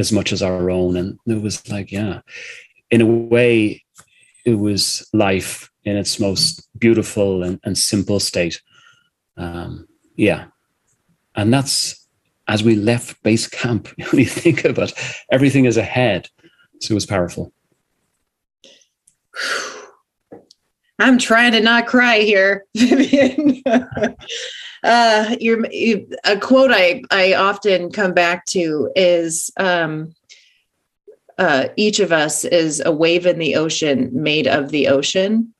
as 0.00 0.10
much 0.10 0.32
as 0.32 0.42
our 0.42 0.70
own. 0.70 0.96
And 0.96 1.18
it 1.26 1.40
was 1.40 1.68
like, 1.70 1.92
yeah, 1.92 2.20
in 2.90 3.00
a 3.00 3.06
way, 3.06 3.84
it 4.44 4.54
was 4.54 5.08
life 5.12 5.70
in 5.84 5.96
its 5.96 6.18
most 6.18 6.68
beautiful 6.78 7.42
and, 7.42 7.60
and 7.62 7.78
simple 7.78 8.18
state. 8.18 8.60
Um, 9.36 9.86
yeah. 10.16 10.46
And 11.36 11.52
that's 11.52 12.06
as 12.48 12.64
we 12.64 12.74
left 12.74 13.22
base 13.22 13.46
camp, 13.46 13.88
when 14.10 14.20
you 14.20 14.26
think 14.26 14.64
of 14.64 14.78
it, 14.78 14.92
everything 15.30 15.66
is 15.66 15.76
ahead. 15.76 16.28
So 16.80 16.92
it 16.92 16.94
was 16.94 17.06
powerful. 17.06 17.52
I'm 20.98 21.16
trying 21.16 21.52
to 21.52 21.60
not 21.60 21.86
cry 21.86 22.18
here, 22.18 22.66
Vivian. 22.76 23.62
uh, 24.82 25.36
you 25.40 26.08
a 26.24 26.38
quote 26.38 26.70
I, 26.72 27.02
I 27.10 27.34
often 27.34 27.90
come 27.90 28.14
back 28.14 28.46
to 28.46 28.90
is 28.96 29.50
um, 29.58 30.14
uh, 31.38 31.68
each 31.76 32.00
of 32.00 32.12
us 32.12 32.44
is 32.44 32.82
a 32.84 32.92
wave 32.92 33.26
in 33.26 33.38
the 33.38 33.56
ocean 33.56 34.10
made 34.12 34.46
of 34.46 34.70
the 34.70 34.88
ocean. 34.88 35.54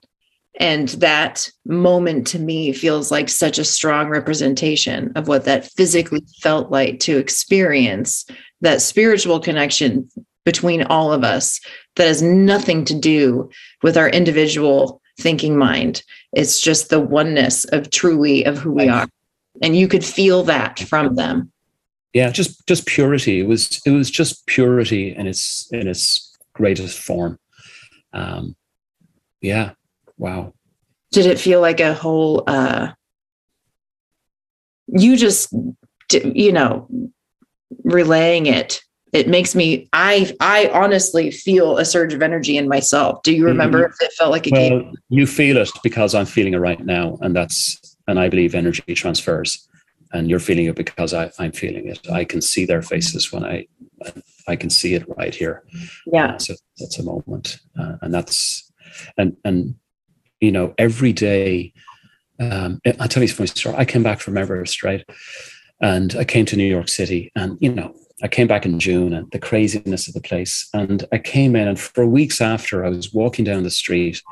And 0.58 0.88
that 0.88 1.50
moment 1.64 2.26
to 2.28 2.38
me 2.38 2.72
feels 2.72 3.10
like 3.10 3.30
such 3.30 3.58
a 3.58 3.64
strong 3.64 4.08
representation 4.08 5.12
of 5.16 5.26
what 5.26 5.44
that 5.46 5.70
physically 5.72 6.22
felt 6.42 6.70
like 6.70 7.00
to 7.00 7.16
experience 7.16 8.26
that 8.60 8.82
spiritual 8.82 9.40
connection 9.40 10.10
between 10.44 10.82
all 10.82 11.12
of 11.12 11.24
us 11.24 11.60
that 11.96 12.06
has 12.06 12.20
nothing 12.20 12.84
to 12.84 12.98
do 12.98 13.48
with 13.82 13.96
our 13.96 14.10
individual 14.10 14.99
thinking 15.20 15.56
mind. 15.56 16.02
It's 16.32 16.60
just 16.60 16.90
the 16.90 17.00
oneness 17.00 17.64
of 17.66 17.90
truly 17.90 18.44
of 18.44 18.58
who 18.58 18.72
we 18.72 18.88
are. 18.88 19.08
And 19.62 19.76
you 19.76 19.88
could 19.88 20.04
feel 20.04 20.42
that 20.44 20.78
from 20.80 21.14
them. 21.16 21.52
Yeah, 22.12 22.30
just 22.30 22.66
just 22.66 22.86
purity. 22.86 23.40
It 23.40 23.46
was 23.46 23.80
it 23.84 23.90
was 23.90 24.10
just 24.10 24.46
purity 24.46 25.14
in 25.14 25.26
its 25.26 25.68
in 25.72 25.86
its 25.86 26.36
greatest 26.54 26.98
form. 26.98 27.38
Um 28.12 28.56
yeah. 29.40 29.72
Wow. 30.18 30.54
Did 31.12 31.26
it 31.26 31.38
feel 31.38 31.60
like 31.60 31.80
a 31.80 31.94
whole 31.94 32.44
uh 32.46 32.92
you 34.88 35.16
just 35.16 35.54
you 36.10 36.52
know 36.52 36.88
relaying 37.84 38.46
it 38.46 38.82
it 39.12 39.28
makes 39.28 39.54
me 39.54 39.88
i 39.92 40.34
i 40.40 40.68
honestly 40.72 41.30
feel 41.30 41.78
a 41.78 41.84
surge 41.84 42.14
of 42.14 42.22
energy 42.22 42.56
in 42.56 42.68
myself 42.68 43.22
do 43.22 43.32
you 43.34 43.44
remember 43.44 43.84
mm-hmm. 43.84 43.92
if 43.92 44.02
it 44.02 44.12
felt 44.12 44.30
like 44.30 44.46
it 44.46 44.52
well, 44.52 44.68
came? 44.68 44.94
you 45.08 45.26
feel 45.26 45.56
it 45.56 45.70
because 45.82 46.14
i'm 46.14 46.26
feeling 46.26 46.54
it 46.54 46.58
right 46.58 46.84
now 46.84 47.18
and 47.20 47.34
that's 47.34 47.96
and 48.08 48.18
i 48.18 48.28
believe 48.28 48.54
energy 48.54 48.94
transfers 48.94 49.66
and 50.12 50.28
you're 50.28 50.40
feeling 50.40 50.66
it 50.66 50.76
because 50.76 51.14
I, 51.14 51.30
i'm 51.38 51.52
feeling 51.52 51.88
it 51.88 52.10
i 52.10 52.24
can 52.24 52.40
see 52.40 52.64
their 52.64 52.82
faces 52.82 53.32
when 53.32 53.44
i 53.44 53.66
I 54.50 54.56
can 54.56 54.70
see 54.70 54.94
it 54.94 55.04
right 55.16 55.34
here. 55.34 55.62
Yeah. 56.06 56.34
Uh, 56.34 56.38
so 56.38 56.54
that's 56.78 56.98
a 56.98 57.02
moment, 57.02 57.58
uh, 57.78 57.96
and 58.02 58.12
that's 58.12 58.70
and 59.16 59.36
and 59.44 59.74
you 60.40 60.52
know 60.52 60.74
every 60.78 61.12
day. 61.12 61.72
Um, 62.38 62.80
I'll 62.98 63.06
tell 63.06 63.22
you 63.22 63.28
a 63.28 63.32
funny 63.32 63.48
story. 63.48 63.76
I 63.76 63.84
came 63.84 64.02
back 64.02 64.18
from 64.18 64.38
Everest, 64.38 64.82
right, 64.82 65.04
and 65.80 66.16
I 66.16 66.24
came 66.24 66.46
to 66.46 66.56
New 66.56 66.64
York 66.64 66.88
City, 66.88 67.30
and 67.36 67.58
you 67.60 67.72
know 67.72 67.94
I 68.22 68.28
came 68.28 68.46
back 68.46 68.66
in 68.66 68.78
June 68.78 69.12
and 69.12 69.30
the 69.30 69.38
craziness 69.38 70.08
of 70.08 70.14
the 70.14 70.20
place. 70.20 70.68
And 70.74 71.06
I 71.12 71.18
came 71.18 71.56
in, 71.56 71.68
and 71.68 71.80
for 71.80 72.06
weeks 72.06 72.40
after, 72.40 72.84
I 72.84 72.88
was 72.88 73.12
walking 73.12 73.44
down 73.44 73.62
the 73.62 73.70
street 73.70 74.22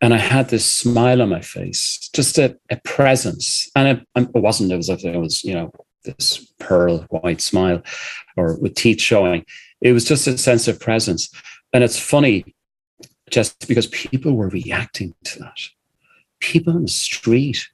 and 0.00 0.14
I 0.14 0.18
had 0.18 0.48
this 0.48 0.64
smile 0.64 1.20
on 1.20 1.28
my 1.28 1.40
face, 1.40 2.08
just 2.14 2.38
a, 2.38 2.56
a 2.70 2.76
presence. 2.84 3.70
And 3.76 3.88
it, 3.88 4.06
um, 4.16 4.30
it 4.34 4.40
wasn't, 4.40 4.72
it 4.72 4.76
was 4.76 4.88
like 4.88 5.04
it 5.04 5.16
was, 5.18 5.44
you 5.44 5.54
know, 5.54 5.70
this 6.04 6.52
pearl 6.58 7.00
white 7.10 7.42
smile 7.42 7.82
or 8.36 8.58
with 8.58 8.74
teeth 8.74 9.00
showing. 9.00 9.44
It 9.82 9.92
was 9.92 10.04
just 10.04 10.26
a 10.26 10.38
sense 10.38 10.68
of 10.68 10.80
presence. 10.80 11.30
And 11.72 11.84
it's 11.84 11.98
funny 11.98 12.54
just 13.30 13.68
because 13.68 13.86
people 13.88 14.32
were 14.32 14.48
reacting 14.48 15.14
to 15.24 15.38
that. 15.40 15.60
People 16.40 16.74
on 16.74 16.82
the 16.82 16.88
street 16.88 17.68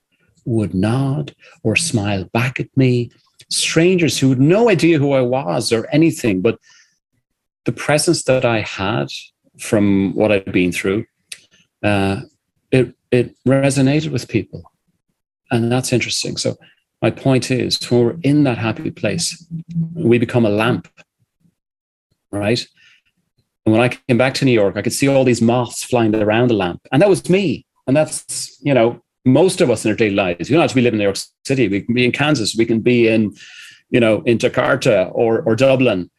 would 0.44 0.74
nod 0.74 1.34
or 1.62 1.76
smile 1.76 2.24
back 2.24 2.58
at 2.58 2.76
me 2.76 3.10
strangers 3.50 4.18
who 4.18 4.30
had 4.30 4.40
no 4.40 4.68
idea 4.68 4.98
who 4.98 5.12
I 5.12 5.20
was 5.20 5.72
or 5.72 5.86
anything, 5.92 6.40
but 6.40 6.58
the 7.64 7.72
presence 7.72 8.24
that 8.24 8.44
I 8.44 8.60
had 8.60 9.08
from 9.58 10.14
what 10.14 10.32
I'd 10.32 10.52
been 10.52 10.72
through, 10.72 11.04
uh, 11.82 12.22
it 12.70 12.94
it 13.10 13.36
resonated 13.46 14.10
with 14.12 14.28
people, 14.28 14.62
and 15.50 15.70
that's 15.70 15.92
interesting. 15.92 16.36
So 16.36 16.56
my 17.02 17.10
point 17.10 17.50
is, 17.50 17.78
when 17.90 18.04
we're 18.04 18.16
in 18.22 18.44
that 18.44 18.58
happy 18.58 18.90
place, 18.90 19.46
we 19.94 20.18
become 20.18 20.46
a 20.46 20.50
lamp, 20.50 20.88
right? 22.32 22.66
And 23.64 23.72
when 23.72 23.82
I 23.82 23.88
came 23.88 24.18
back 24.18 24.34
to 24.34 24.44
New 24.44 24.52
York, 24.52 24.76
I 24.76 24.82
could 24.82 24.92
see 24.92 25.08
all 25.08 25.24
these 25.24 25.42
moths 25.42 25.82
flying 25.82 26.14
around 26.14 26.48
the 26.48 26.54
lamp, 26.54 26.80
and 26.92 27.02
that 27.02 27.08
was 27.08 27.28
me. 27.28 27.66
And 27.86 27.96
that's 27.96 28.58
you 28.62 28.74
know 28.74 29.02
most 29.26 29.60
of 29.60 29.70
us 29.70 29.84
in 29.84 29.90
our 29.90 29.96
daily 29.96 30.14
lives. 30.14 30.48
We 30.48 30.54
don't 30.54 30.62
have 30.62 30.70
to 30.70 30.76
be 30.76 30.82
living 30.82 30.98
in 30.98 31.00
New 31.00 31.04
York 31.04 31.18
City. 31.44 31.68
We 31.68 31.82
can 31.82 31.94
be 31.94 32.04
in 32.04 32.12
Kansas. 32.12 32.54
We 32.56 32.64
can 32.64 32.80
be 32.80 33.08
in, 33.08 33.34
you 33.90 34.00
know, 34.00 34.22
in 34.22 34.38
Jakarta 34.38 35.10
or 35.12 35.42
or 35.42 35.56
Dublin. 35.56 36.10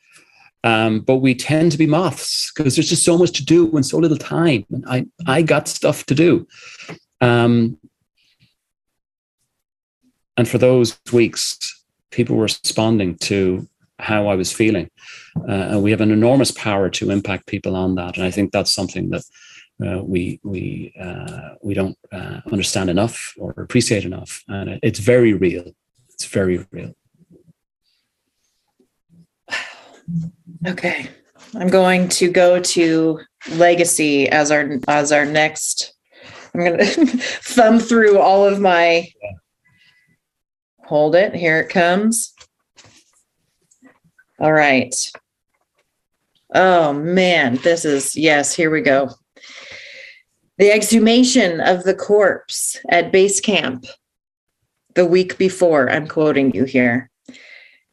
Um, 0.63 0.99
but 0.99 1.17
we 1.17 1.33
tend 1.33 1.71
to 1.71 1.77
be 1.77 1.87
moths 1.87 2.51
because 2.51 2.75
there's 2.75 2.89
just 2.89 3.05
so 3.05 3.17
much 3.17 3.31
to 3.33 3.45
do 3.45 3.73
and 3.75 3.85
so 3.85 3.97
little 3.97 4.17
time. 4.17 4.65
And 4.71 4.85
I 4.87 5.05
I 5.25 5.41
got 5.41 5.67
stuff 5.67 6.05
to 6.07 6.15
do. 6.15 6.47
Um, 7.21 7.77
and 10.35 10.47
for 10.47 10.57
those 10.57 10.99
weeks, 11.11 11.57
people 12.11 12.35
were 12.35 12.43
responding 12.43 13.17
to 13.17 13.67
how 13.99 14.27
I 14.27 14.35
was 14.35 14.51
feeling. 14.51 14.89
Uh, 15.47 15.51
and 15.51 15.83
we 15.83 15.91
have 15.91 16.01
an 16.01 16.11
enormous 16.11 16.51
power 16.51 16.89
to 16.89 17.09
impact 17.09 17.47
people 17.47 17.75
on 17.75 17.95
that. 17.95 18.17
And 18.17 18.25
I 18.25 18.31
think 18.31 18.51
that's 18.51 18.73
something 18.73 19.09
that 19.09 19.23
uh, 19.85 20.01
we 20.03 20.39
we 20.43 20.93
uh, 20.99 21.55
we 21.61 21.73
don't 21.73 21.97
uh, 22.11 22.41
understand 22.51 22.89
enough 22.89 23.33
or 23.37 23.51
appreciate 23.57 24.05
enough, 24.05 24.43
and 24.47 24.79
it's 24.81 24.99
very 24.99 25.33
real. 25.33 25.71
It's 26.09 26.25
very 26.25 26.65
real. 26.71 26.93
Okay, 30.65 31.09
I'm 31.55 31.67
going 31.67 32.09
to 32.09 32.31
go 32.31 32.59
to 32.59 33.19
legacy 33.51 34.27
as 34.29 34.49
our 34.51 34.79
as 34.87 35.11
our 35.11 35.25
next. 35.25 35.93
I'm 36.53 36.61
going 36.61 36.77
to 36.79 36.95
thumb 36.95 37.79
through 37.79 38.19
all 38.19 38.45
of 38.45 38.59
my. 38.59 39.07
Hold 40.85 41.15
it. 41.15 41.35
Here 41.35 41.59
it 41.59 41.69
comes. 41.69 42.33
All 44.39 44.53
right. 44.53 44.95
Oh 46.55 46.93
man, 46.93 47.57
this 47.57 47.85
is 47.85 48.15
yes. 48.15 48.55
Here 48.55 48.71
we 48.71 48.81
go. 48.81 49.11
The 50.57 50.71
exhumation 50.71 51.61
of 51.61 51.83
the 51.83 51.93
corpse 51.93 52.77
at 52.89 53.11
base 53.11 53.39
camp 53.39 53.85
the 54.95 55.05
week 55.05 55.37
before, 55.37 55.87
I'm 55.87 56.07
quoting 56.07 56.51
you 56.55 56.63
here. 56.63 57.11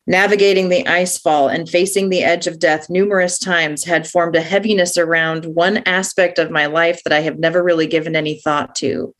Navigating 0.06 0.70
the 0.70 0.86
ice 0.86 1.18
fall 1.18 1.48
and 1.48 1.68
facing 1.68 2.08
the 2.08 2.22
edge 2.22 2.46
of 2.46 2.58
death 2.58 2.88
numerous 2.88 3.38
times 3.38 3.84
had 3.84 4.08
formed 4.08 4.34
a 4.34 4.40
heaviness 4.40 4.96
around 4.96 5.44
one 5.44 5.78
aspect 5.84 6.38
of 6.38 6.50
my 6.50 6.64
life 6.64 7.02
that 7.04 7.12
I 7.12 7.20
have 7.20 7.38
never 7.38 7.62
really 7.62 7.86
given 7.86 8.16
any 8.16 8.40
thought 8.40 8.74
to 8.76 9.14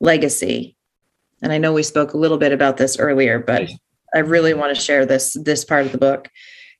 legacy. 0.00 0.76
And 1.40 1.52
I 1.52 1.58
know 1.58 1.72
we 1.72 1.84
spoke 1.84 2.14
a 2.14 2.18
little 2.18 2.38
bit 2.38 2.52
about 2.52 2.78
this 2.78 2.98
earlier, 2.98 3.38
but 3.38 3.70
I 4.12 4.20
really 4.20 4.54
want 4.54 4.74
to 4.74 4.80
share 4.80 5.06
this 5.06 5.36
this 5.44 5.64
part 5.64 5.86
of 5.86 5.92
the 5.92 5.98
book 5.98 6.28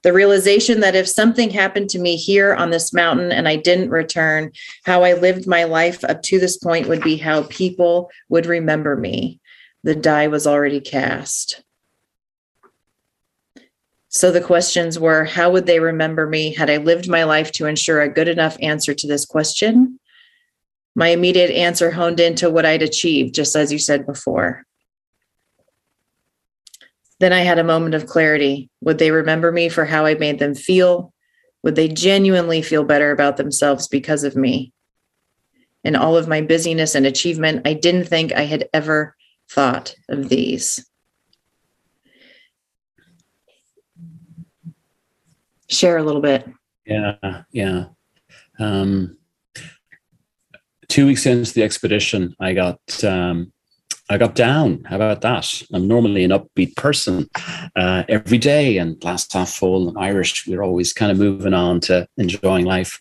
the 0.03 0.13
realization 0.13 0.81
that 0.81 0.95
if 0.95 1.09
something 1.09 1.51
happened 1.51 1.91
to 1.91 1.99
me 1.99 2.17
here 2.17 2.55
on 2.55 2.71
this 2.71 2.93
mountain 2.93 3.33
and 3.33 3.49
I 3.49 3.57
didn't 3.57 3.91
return, 3.91 4.53
how 4.85 5.03
I 5.03 5.15
lived 5.15 5.47
my 5.47 5.65
life 5.65 6.05
up 6.05 6.23
to 6.25 6.39
this 6.39 6.57
point 6.57 6.89
would 6.89 7.03
be 7.03 7.17
how 7.17 7.43
people 7.45 8.11
would 8.29 8.47
remember 8.47 8.97
me. 8.97 9.41
The 9.83 9.97
die 9.97 10.29
was 10.29 10.47
already 10.47 10.81
cast. 10.81 11.63
So 14.09 14.31
the 14.31 14.41
questions 14.41 14.99
were 14.99 15.25
how 15.25 15.51
would 15.51 15.67
they 15.67 15.81
remember 15.81 16.27
me 16.27 16.55
had 16.55 16.71
I 16.71 16.79
lived 16.79 17.09
my 17.09 17.25
life 17.25 17.53
to 17.53 17.67
ensure 17.67 18.01
a 18.01 18.09
good 18.09 18.29
enough 18.29 18.57
answer 18.61 18.95
to 18.95 19.07
this 19.07 19.25
question? 19.25 20.01
My 20.95 21.09
immediate 21.09 21.51
answer 21.51 21.91
honed 21.91 22.19
into 22.19 22.51
what 22.51 22.67
I'd 22.67 22.83
achieved, 22.83 23.35
just 23.35 23.55
as 23.55 23.73
you 23.73 23.79
said 23.79 24.07
before. 24.07 24.65
Then 27.21 27.33
I 27.33 27.41
had 27.41 27.59
a 27.59 27.65
moment 27.65 27.95
of 27.95 28.07
clarity. 28.07 28.71
Would 28.81 28.99
they 28.99 29.11
remember 29.11 29.51
me 29.51 29.69
for 29.69 29.85
how 29.85 30.07
I 30.07 30.15
made 30.15 30.39
them 30.39 30.55
feel? 30.55 31.13
Would 31.63 31.75
they 31.75 31.89
genuinely 31.89 32.63
feel 32.63 32.85
better 32.85 33.11
about 33.11 33.37
themselves 33.37 33.89
because 33.89 34.23
of 34.23 34.37
me? 34.37 34.73
In 35.85 35.97
all 35.97 36.17
of 36.17 36.29
my 36.29 36.41
busyness 36.41 36.95
and 36.95 37.07
achievement, 37.07 37.67
I 37.67 37.73
didn't 37.75 38.05
think 38.05 38.33
I 38.33 38.43
had 38.43 38.69
ever 38.73 39.17
thought 39.51 39.95
of 40.09 40.29
these. 40.29 40.85
Share 45.69 45.99
a 45.99 46.03
little 46.03 46.23
bit. 46.23 46.49
Yeah, 46.87 47.43
yeah. 47.53 47.87
Um, 48.59 49.19
two 50.89 51.07
weeks 51.07 51.27
into 51.27 51.53
the 51.53 51.63
expedition, 51.63 52.35
I 52.41 52.55
got 52.55 52.81
um, 53.05 53.53
I 54.11 54.17
got 54.17 54.35
down. 54.35 54.85
How 54.85 54.97
about 54.97 55.21
that? 55.21 55.63
I'm 55.73 55.87
normally 55.87 56.25
an 56.25 56.31
upbeat 56.31 56.77
person 56.77 57.29
uh, 57.77 58.05
every 58.09 58.39
day 58.39 58.79
and 58.79 58.99
glass 58.99 59.31
half 59.31 59.51
full 59.51 59.89
and 59.89 59.99
Irish. 59.99 60.47
We're 60.47 60.63
always 60.63 60.95
kind 60.95 61.13
of 61.13 61.19
moving 61.19 61.53
on 61.53 61.81
to 61.81 62.09
enjoying 62.17 62.65
life. 62.65 62.99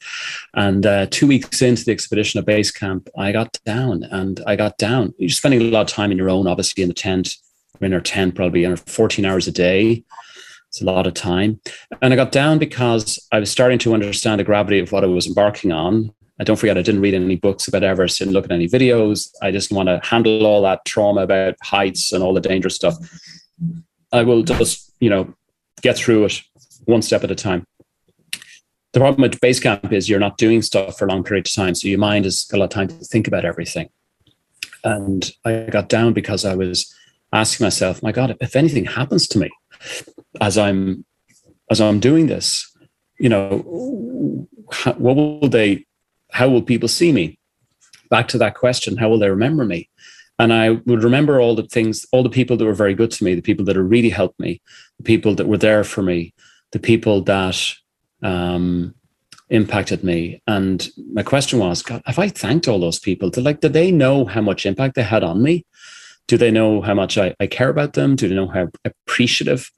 And 0.53 0.86
uh, 0.86 1.08
two 1.10 1.28
weeks 1.28 1.62
into 1.62 1.86
the 1.86 1.93
expedition 1.93 2.39
at 2.39 2.45
base 2.45 2.72
camp, 2.72 3.10
I 3.18 3.32
got 3.32 3.58
down 3.66 4.03
and 4.03 4.41
I 4.45 4.58
got 4.58 4.78
down. 4.78 5.14
You're 5.18 5.30
spending 5.30 5.62
a 5.62 5.66
lot 5.66 5.89
of 5.89 5.95
time 5.95 6.12
in 6.12 6.18
your 6.18 6.30
own, 6.30 6.45
obviously, 6.45 6.84
in 6.84 6.89
the 6.89 6.95
tent. 6.95 7.36
In 7.80 7.93
our 7.93 8.01
tent 8.01 8.36
probably 8.36 8.66
under 8.66 8.78
14 8.78 9.24
hours 9.24 9.47
a 9.47 9.51
day. 9.51 10.03
It's 10.68 10.82
a 10.82 10.86
lot 10.86 11.08
of 11.08 11.14
time. 11.14 11.62
And 12.01 12.12
I 12.12 12.18
got 12.18 12.34
down 12.34 12.58
because 12.58 13.26
I 13.32 13.39
was 13.39 13.49
starting 13.49 13.80
to 13.80 13.93
understand 13.93 14.39
the 14.39 14.43
gravity 14.43 14.80
of 14.80 14.91
what 14.91 15.05
I 15.05 15.08
was 15.08 15.28
embarking 15.28 15.72
on 15.72 16.12
I 16.40 16.44
don't 16.44 16.58
forget, 16.58 16.78
I 16.78 16.82
didn't 16.82 17.02
read 17.02 17.16
any 17.16 17.36
books 17.36 17.68
about 17.68 17.84
Everest, 17.84 18.20
didn't 18.20 18.34
look 18.34 18.46
at 18.46 18.52
any 18.52 18.68
videos. 18.68 19.30
I 19.42 19.52
just 19.52 19.72
want 19.72 19.90
to 19.90 20.00
handle 20.04 20.46
all 20.46 20.62
that 20.64 20.86
trauma 20.86 21.22
about 21.22 21.56
heights 21.64 22.14
and 22.14 22.24
all 22.24 22.34
the 22.34 22.42
dangerous 22.42 22.76
stuff. 22.76 22.96
I 24.12 24.24
will 24.24 24.44
just, 24.44 24.94
you 25.00 25.10
know, 25.10 25.34
get 25.82 25.98
through 25.98 26.26
it 26.26 26.42
one 26.86 27.02
step 27.02 27.24
at 27.24 27.32
a 27.32 27.36
time. 27.36 27.66
The 28.94 29.00
problem 29.00 29.22
with 29.22 29.42
base 29.42 29.60
camp 29.60 29.92
is 29.92 30.10
you're 30.10 30.20
not 30.20 30.38
doing 30.38 30.62
stuff 30.62 30.98
for 30.98 31.06
a 31.06 31.10
long 31.10 31.24
period 31.24 31.48
of 31.48 31.54
time. 31.54 31.76
So 31.76 31.88
your 31.88 32.00
mind 32.00 32.26
has 32.26 32.46
got 32.46 32.58
a 32.58 32.60
lot 32.60 32.66
of 32.66 32.70
time 32.72 32.88
to 32.88 32.96
think 32.96 33.28
about 33.28 33.46
everything. 33.46 33.90
And 34.84 35.30
I 35.44 35.68
got 35.72 35.90
down 35.90 36.14
because 36.14 36.46
I 36.46 36.56
was 36.56 36.94
asking 37.34 37.66
myself, 37.66 38.02
my 38.02 38.12
God, 38.12 38.38
if 38.40 38.56
anything 38.56 38.86
happens 38.86 39.28
to 39.30 39.40
me 39.40 39.50
as 40.40 40.58
I'm 40.58 41.04
as 41.70 41.82
I'm 41.82 42.00
doing 42.00 42.28
this, 42.28 42.76
you 43.20 43.30
know, 43.30 44.48
what 44.98 45.16
will 45.16 45.50
they 45.50 45.86
how 46.32 46.50
will 46.50 46.62
people 46.62 46.90
see 46.90 47.12
me? 47.12 47.40
Back 48.10 48.28
to 48.30 48.38
that 48.38 48.56
question, 48.56 48.98
how 48.98 49.10
will 49.10 49.20
they 49.20 49.30
remember 49.30 49.66
me? 49.66 49.90
And 50.40 50.54
I 50.54 50.70
would 50.70 51.04
remember 51.04 51.40
all 51.40 51.56
the 51.56 51.64
things, 51.64 52.06
all 52.12 52.24
the 52.24 52.30
people 52.30 52.58
that 52.58 52.66
were 52.66 52.74
very 52.74 52.94
good 52.94 53.12
to 53.12 53.24
me, 53.24 53.34
the 53.34 53.42
people 53.42 53.66
that 53.66 53.82
really 53.82 54.10
helped 54.10 54.40
me, 54.40 54.62
the 54.98 55.04
people 55.04 55.34
that 55.36 55.48
were 55.48 55.58
there 55.58 55.84
for 55.84 56.04
me, 56.04 56.34
the 56.72 56.80
people 56.80 57.22
that 57.24 57.60
um, 58.22 58.94
impacted 59.50 60.04
me. 60.04 60.42
And 60.46 60.88
my 61.12 61.24
question 61.24 61.60
was, 61.60 61.82
God, 61.82 62.04
have 62.06 62.20
I 62.20 62.30
thanked 62.30 62.68
all 62.68 62.80
those 62.80 63.00
people? 63.00 63.30
Did, 63.30 63.46
like, 63.46 63.62
did 63.62 63.74
they 63.74 63.92
know 63.92 64.26
how 64.26 64.42
much 64.42 64.66
impact 64.66 64.96
they 64.96 65.04
had 65.04 65.24
on 65.24 65.42
me? 65.42 65.66
Do 66.28 66.38
they 66.38 66.52
know 66.52 66.82
how 66.82 66.94
much 66.94 67.18
I, 67.18 67.34
I 67.40 67.48
care 67.48 67.70
about 67.70 67.94
them? 67.94 68.16
Do 68.16 68.28
they 68.28 68.36
know 68.36 68.48
how 68.48 68.68
appreciative 68.86 69.72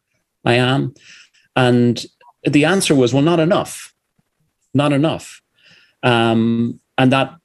I 0.43 0.55
am? 0.55 0.93
And 1.55 2.05
the 2.43 2.65
answer 2.65 2.95
was, 2.95 3.13
well, 3.13 3.23
not 3.23 3.39
enough. 3.39 3.93
Not 4.73 4.91
enough. 4.91 5.41
Um, 6.03 6.79
and 6.97 7.11
that 7.11 7.35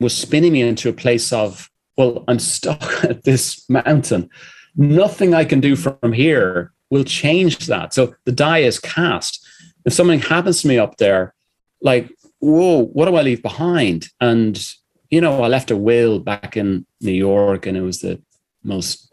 was 0.00 0.16
spinning 0.16 0.52
me 0.52 0.62
into 0.62 0.88
a 0.88 0.92
place 0.92 1.32
of, 1.32 1.70
well, 1.96 2.24
I'm 2.28 2.38
stuck 2.38 2.82
at 3.04 3.24
this 3.24 3.68
mountain. 3.68 4.30
Nothing 4.76 5.34
I 5.34 5.44
can 5.44 5.60
do 5.60 5.76
from 5.76 6.12
here 6.12 6.72
will 6.90 7.04
change 7.04 7.66
that. 7.66 7.94
So 7.94 8.14
the 8.24 8.32
die 8.32 8.58
is 8.58 8.78
cast. 8.78 9.46
if 9.84 9.92
something 9.92 10.20
happens 10.20 10.62
to 10.62 10.68
me 10.68 10.78
up 10.78 10.98
there, 10.98 11.34
like, 11.80 12.10
whoa, 12.38 12.84
what 12.84 13.06
do 13.06 13.16
I 13.16 13.22
leave 13.22 13.42
behind? 13.42 14.08
And, 14.20 14.62
you 15.10 15.20
know, 15.20 15.42
I 15.42 15.48
left 15.48 15.70
a 15.70 15.76
will 15.76 16.18
back 16.18 16.56
in 16.56 16.86
New 17.00 17.12
York 17.12 17.66
and 17.66 17.76
it 17.76 17.82
was 17.82 18.00
the 18.00 18.20
most 18.62 19.11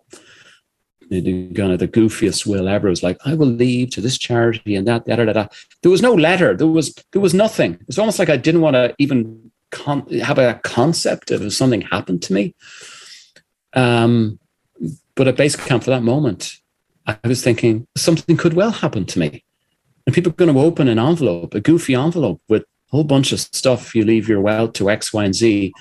kind 1.10 1.72
of 1.72 1.80
the 1.80 1.88
goofiest 1.88 2.46
will 2.46 2.68
ever. 2.68 2.88
It 2.88 2.92
was 2.92 3.04
like, 3.04 3.18
I 3.26 3.34
will 3.34 3.48
leave 3.48 3.90
to 3.92 4.02
this 4.02 4.18
charity 4.18 4.76
and 4.76 4.88
that, 4.88 5.06
da, 5.06 5.16
da, 5.16 5.26
da, 5.26 5.48
There 5.82 5.92
was 5.92 6.02
no 6.02 6.14
letter. 6.14 6.56
There 6.56 6.68
was 6.68 6.94
there 7.12 7.22
was 7.22 7.34
nothing. 7.34 7.80
It's 7.88 7.98
almost 7.98 8.20
like 8.20 8.30
I 8.30 8.38
didn't 8.38 8.62
want 8.62 8.76
to 8.76 8.94
even 9.00 9.52
con- 9.72 10.08
have 10.10 10.38
a 10.38 10.60
concept 10.64 11.32
of 11.32 11.42
if 11.42 11.54
something 11.54 11.82
happened 11.82 12.22
to 12.24 12.34
me. 12.34 12.56
Um, 13.74 14.40
but 15.16 15.28
at 15.28 15.38
base 15.38 15.56
camp 15.56 15.84
for 15.84 15.90
that 15.90 16.04
moment, 16.04 16.58
I 17.06 17.18
was 17.24 17.44
thinking 17.44 17.88
something 17.98 18.38
could 18.38 18.54
well 18.54 18.72
happen 18.72 19.06
to 19.06 19.20
me. 19.20 19.44
And 20.06 20.14
people 20.14 20.32
are 20.32 20.36
going 20.36 20.54
to 20.54 20.60
open 20.60 20.88
an 20.88 21.00
envelope, 21.00 21.54
a 21.54 21.60
goofy 21.60 21.96
envelope 21.96 22.42
with 22.48 22.64
a 22.64 22.66
whole 22.92 23.04
bunch 23.04 23.32
of 23.32 23.40
stuff. 23.40 23.94
You 23.96 24.06
leave 24.06 24.30
your 24.30 24.42
wealth 24.42 24.74
to 24.74 24.90
X, 24.90 25.14
Y, 25.14 25.26
and 25.26 25.36
Z. 25.36 25.74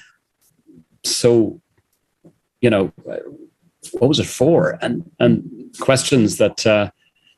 So, 1.04 1.60
you 2.60 2.70
know, 2.70 2.92
what 3.98 4.08
was 4.08 4.20
it 4.20 4.26
for? 4.26 4.78
And 4.80 5.10
and 5.18 5.74
questions 5.80 6.38
that 6.38 6.66
uh, 6.66 6.90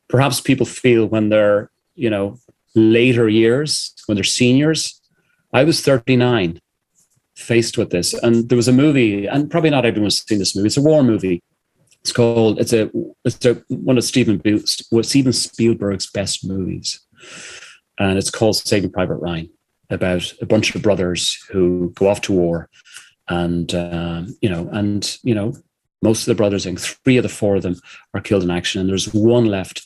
perhaps 0.08 0.40
people 0.40 0.66
feel 0.66 1.06
when 1.06 1.28
they're 1.28 1.70
you 1.94 2.10
know 2.10 2.38
later 2.74 3.28
years 3.28 3.94
when 4.06 4.16
they're 4.16 4.24
seniors. 4.24 5.00
I 5.52 5.64
was 5.64 5.80
39, 5.80 6.60
faced 7.36 7.76
with 7.76 7.90
this, 7.90 8.14
and 8.14 8.48
there 8.48 8.56
was 8.56 8.68
a 8.68 8.72
movie, 8.72 9.26
and 9.26 9.50
probably 9.50 9.70
not 9.70 9.84
everyone's 9.84 10.24
seen 10.24 10.38
this 10.38 10.54
movie. 10.54 10.66
It's 10.66 10.76
a 10.76 10.82
war 10.82 11.02
movie. 11.02 11.42
It's 12.02 12.12
called. 12.12 12.60
It's 12.60 12.72
a. 12.72 12.90
It's 13.24 13.44
a, 13.44 13.54
one 13.68 13.98
of 13.98 14.04
Steven 14.04 14.40
Steven 14.64 15.32
Spielberg's 15.32 16.10
best 16.10 16.46
movies, 16.46 17.00
and 17.98 18.16
it's 18.16 18.30
called 18.30 18.56
Saving 18.56 18.92
Private 18.92 19.16
Ryan, 19.16 19.50
about 19.90 20.32
a 20.40 20.46
bunch 20.46 20.74
of 20.74 20.82
brothers 20.82 21.34
who 21.50 21.90
go 21.94 22.08
off 22.08 22.20
to 22.22 22.32
war, 22.32 22.68
and 23.28 23.74
um, 23.74 24.36
you 24.40 24.48
know, 24.48 24.68
and 24.72 25.18
you 25.22 25.34
know, 25.34 25.54
most 26.02 26.22
of 26.22 26.26
the 26.26 26.34
brothers, 26.34 26.66
and 26.66 26.80
three 26.80 27.16
of 27.16 27.22
the 27.22 27.28
four 27.28 27.56
of 27.56 27.62
them 27.62 27.76
are 28.14 28.20
killed 28.20 28.42
in 28.42 28.50
action, 28.50 28.80
and 28.80 28.88
there's 28.88 29.12
one 29.12 29.46
left. 29.46 29.82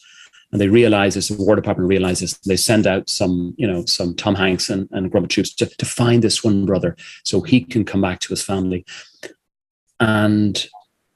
And 0.53 0.61
they 0.61 0.69
realize 0.69 1.15
this, 1.15 1.29
the 1.29 1.43
War 1.43 1.57
Department 1.57 1.89
realizes 1.89 2.39
they 2.47 2.57
send 2.57 2.87
out 2.87 3.11
some, 3.11 3.55
you 3.57 3.67
know, 3.67 3.85
some 3.87 4.15
Tom 4.15 4.37
Hanks 4.37 4.71
and, 4.71 4.89
and 4.93 5.11
Grummet 5.11 5.31
troops 5.31 5.53
to, 5.55 5.67
to 5.67 5.85
find 5.85 6.23
this 6.23 6.45
one 6.45 6.65
brother 6.65 6.97
so 7.25 7.41
he 7.41 7.65
can 7.65 7.85
come 7.85 8.01
back 8.01 8.21
to 8.21 8.29
his 8.29 8.43
family. 8.43 8.85
And, 9.99 10.65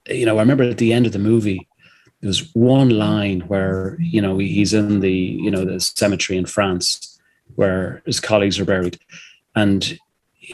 you 0.09 0.27
know, 0.27 0.39
I 0.39 0.41
remember 0.41 0.65
at 0.65 0.79
the 0.79 0.93
end 0.93 1.07
of 1.07 1.13
the 1.13 1.21
movie, 1.21 1.69
there 2.21 2.29
was 2.29 2.53
one 2.55 2.91
line 2.91 3.43
where, 3.43 3.97
you 4.01 4.21
know, 4.21 4.39
he's 4.39 4.75
in 4.75 5.01
the, 5.01 5.13
you 5.13 5.53
know, 5.53 5.65
the 5.65 5.79
cemetery 5.79 6.37
in 6.37 6.47
France 6.47 7.21
where 7.55 8.03
his 8.07 8.19
colleagues 8.19 8.59
are 8.59 8.65
buried. 8.65 8.99
And 9.55 9.99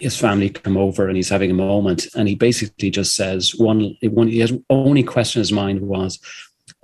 his 0.00 0.18
family 0.18 0.50
come 0.50 0.76
over 0.76 1.06
and 1.06 1.16
he's 1.16 1.28
having 1.28 1.50
a 1.50 1.54
moment 1.54 2.06
and 2.16 2.28
he 2.28 2.34
basically 2.34 2.90
just 2.90 3.14
says 3.14 3.54
one 3.54 3.96
one 4.02 4.28
his 4.28 4.52
only 4.68 5.02
question 5.02 5.38
in 5.38 5.42
his 5.42 5.52
mind 5.52 5.80
was 5.80 6.18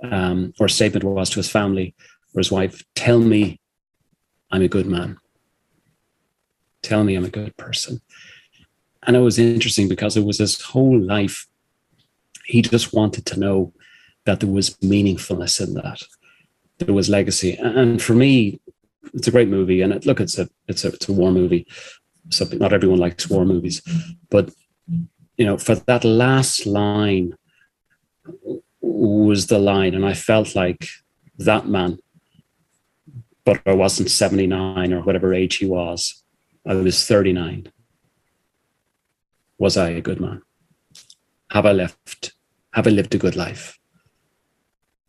um, 0.03 0.53
or 0.59 0.67
statement 0.67 1.03
was 1.03 1.29
to 1.29 1.37
his 1.37 1.49
family 1.49 1.93
or 2.33 2.39
his 2.39 2.51
wife 2.51 2.83
tell 2.95 3.19
me 3.19 3.59
i'm 4.51 4.61
a 4.61 4.67
good 4.67 4.85
man. 4.85 5.17
Tell 6.81 7.03
me 7.03 7.15
i'm 7.15 7.25
a 7.25 7.29
good 7.29 7.55
person. 7.57 8.01
And 9.03 9.15
it 9.15 9.19
was 9.19 9.39
interesting 9.39 9.87
because 9.87 10.15
it 10.15 10.25
was 10.25 10.37
his 10.37 10.61
whole 10.61 10.99
life 10.99 11.47
he 12.45 12.61
just 12.61 12.93
wanted 12.93 13.25
to 13.27 13.39
know 13.39 13.73
that 14.25 14.39
there 14.39 14.49
was 14.49 14.71
meaningfulness 14.77 15.65
in 15.65 15.73
that. 15.75 16.01
There 16.77 16.93
was 16.93 17.09
legacy. 17.09 17.55
And 17.55 18.01
for 18.01 18.13
me 18.13 18.59
it's 19.13 19.27
a 19.27 19.31
great 19.31 19.49
movie 19.49 19.81
and 19.81 19.91
it, 19.93 20.05
look 20.05 20.21
it's 20.21 20.37
a 20.37 20.47
it's 20.67 20.85
a 20.85 20.89
it's 20.89 21.09
a 21.09 21.11
war 21.11 21.31
movie 21.31 21.67
something 22.31 22.59
not 22.59 22.73
everyone 22.73 22.99
likes 22.99 23.29
war 23.29 23.45
movies 23.45 23.81
but 24.29 24.51
you 25.37 25.45
know 25.45 25.57
for 25.57 25.75
that 25.75 26.03
last 26.03 26.65
line 26.65 27.35
was 28.81 29.47
the 29.47 29.59
line 29.59 29.93
and 29.93 30.05
i 30.05 30.13
felt 30.13 30.55
like 30.55 30.87
that 31.37 31.67
man 31.67 31.97
but 33.43 33.61
i 33.65 33.73
wasn't 33.73 34.09
79 34.09 34.93
or 34.93 35.01
whatever 35.01 35.33
age 35.33 35.57
he 35.57 35.65
was 35.65 36.23
i 36.65 36.73
was 36.73 37.05
39 37.05 37.71
was 39.61 39.77
i 39.77 39.89
a 39.89 40.01
good 40.01 40.19
man? 40.19 40.41
Have 41.51 41.67
i 41.67 41.71
left 41.71 42.33
have 42.73 42.87
i 42.87 42.89
lived 42.89 43.13
a 43.13 43.19
good 43.19 43.35
life? 43.35 43.77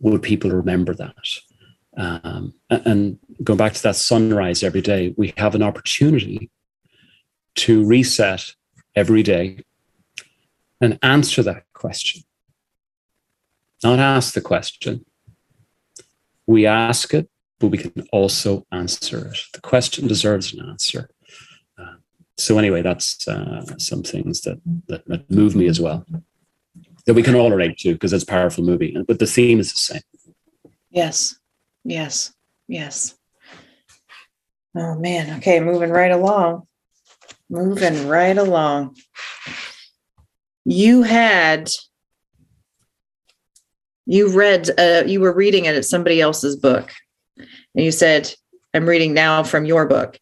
Would 0.00 0.22
people 0.22 0.50
remember 0.50 0.92
that? 0.94 1.26
Um, 1.96 2.52
and 2.68 3.18
going 3.42 3.56
back 3.56 3.72
to 3.72 3.82
that 3.84 3.96
sunrise 3.96 4.62
every 4.62 4.82
day 4.82 5.14
we 5.16 5.32
have 5.38 5.54
an 5.54 5.62
opportunity 5.62 6.50
to 7.54 7.84
reset 7.84 8.54
every 8.94 9.22
day 9.22 9.60
and 10.80 10.98
answer 11.02 11.42
that 11.42 11.64
question. 11.72 12.22
Not 13.82 13.98
ask 13.98 14.34
the 14.34 14.40
question. 14.40 15.04
We 16.46 16.66
ask 16.66 17.14
it, 17.14 17.28
but 17.58 17.68
we 17.68 17.78
can 17.78 18.06
also 18.12 18.66
answer 18.72 19.28
it. 19.28 19.38
The 19.52 19.60
question 19.60 20.06
deserves 20.06 20.52
an 20.52 20.68
answer. 20.68 21.08
Uh, 21.78 21.94
so 22.36 22.58
anyway, 22.58 22.82
that's 22.82 23.26
uh, 23.28 23.64
some 23.78 24.02
things 24.02 24.42
that, 24.42 24.60
that, 24.88 25.06
that 25.06 25.30
move 25.30 25.54
me 25.54 25.66
as 25.66 25.80
well. 25.80 26.04
That 27.06 27.14
we 27.14 27.22
can 27.22 27.34
all 27.34 27.50
relate 27.50 27.78
to 27.78 27.92
because 27.94 28.12
it's 28.12 28.22
a 28.22 28.26
powerful 28.26 28.64
movie, 28.64 28.96
but 29.06 29.18
the 29.18 29.26
theme 29.26 29.58
is 29.58 29.72
the 29.72 29.78
same. 29.78 30.02
Yes, 30.90 31.36
yes, 31.84 32.32
yes. 32.68 33.16
Oh 34.76 34.94
man. 34.94 35.38
Okay, 35.38 35.58
moving 35.60 35.90
right 35.90 36.12
along 36.12 36.66
moving 37.52 38.08
right 38.08 38.36
along. 38.36 38.96
You 40.64 41.02
had 41.02 41.70
you 44.06 44.36
read 44.36 44.70
uh, 44.78 45.04
you 45.06 45.20
were 45.20 45.34
reading 45.34 45.66
it 45.66 45.76
at 45.76 45.84
somebody 45.84 46.20
else's 46.20 46.56
book. 46.56 46.90
And 47.36 47.84
you 47.84 47.92
said 47.92 48.34
i'm 48.74 48.88
reading 48.88 49.12
now 49.12 49.42
from 49.42 49.66
your 49.66 49.86
book. 49.86 50.18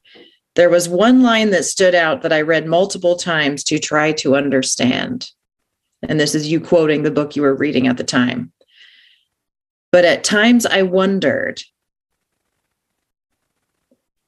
There 0.57 0.69
was 0.69 0.89
one 0.89 1.23
line 1.23 1.51
that 1.51 1.65
stood 1.65 1.95
out 1.95 2.23
that 2.23 2.33
i 2.33 2.41
read 2.41 2.67
multiple 2.67 3.17
times 3.17 3.63
to 3.65 3.79
try 3.79 4.13
to 4.13 4.35
understand. 4.35 5.31
And 6.03 6.19
this 6.19 6.35
is 6.35 6.51
you 6.51 6.61
quoting 6.61 7.05
the 7.05 7.11
book 7.11 7.37
you 7.37 7.43
were 7.43 7.55
reading 7.55 7.87
at 7.87 7.97
the 7.97 8.05
time. 8.05 8.53
But 9.93 10.05
at 10.05 10.25
times 10.25 10.67
i 10.67 10.83
wondered 10.83 11.63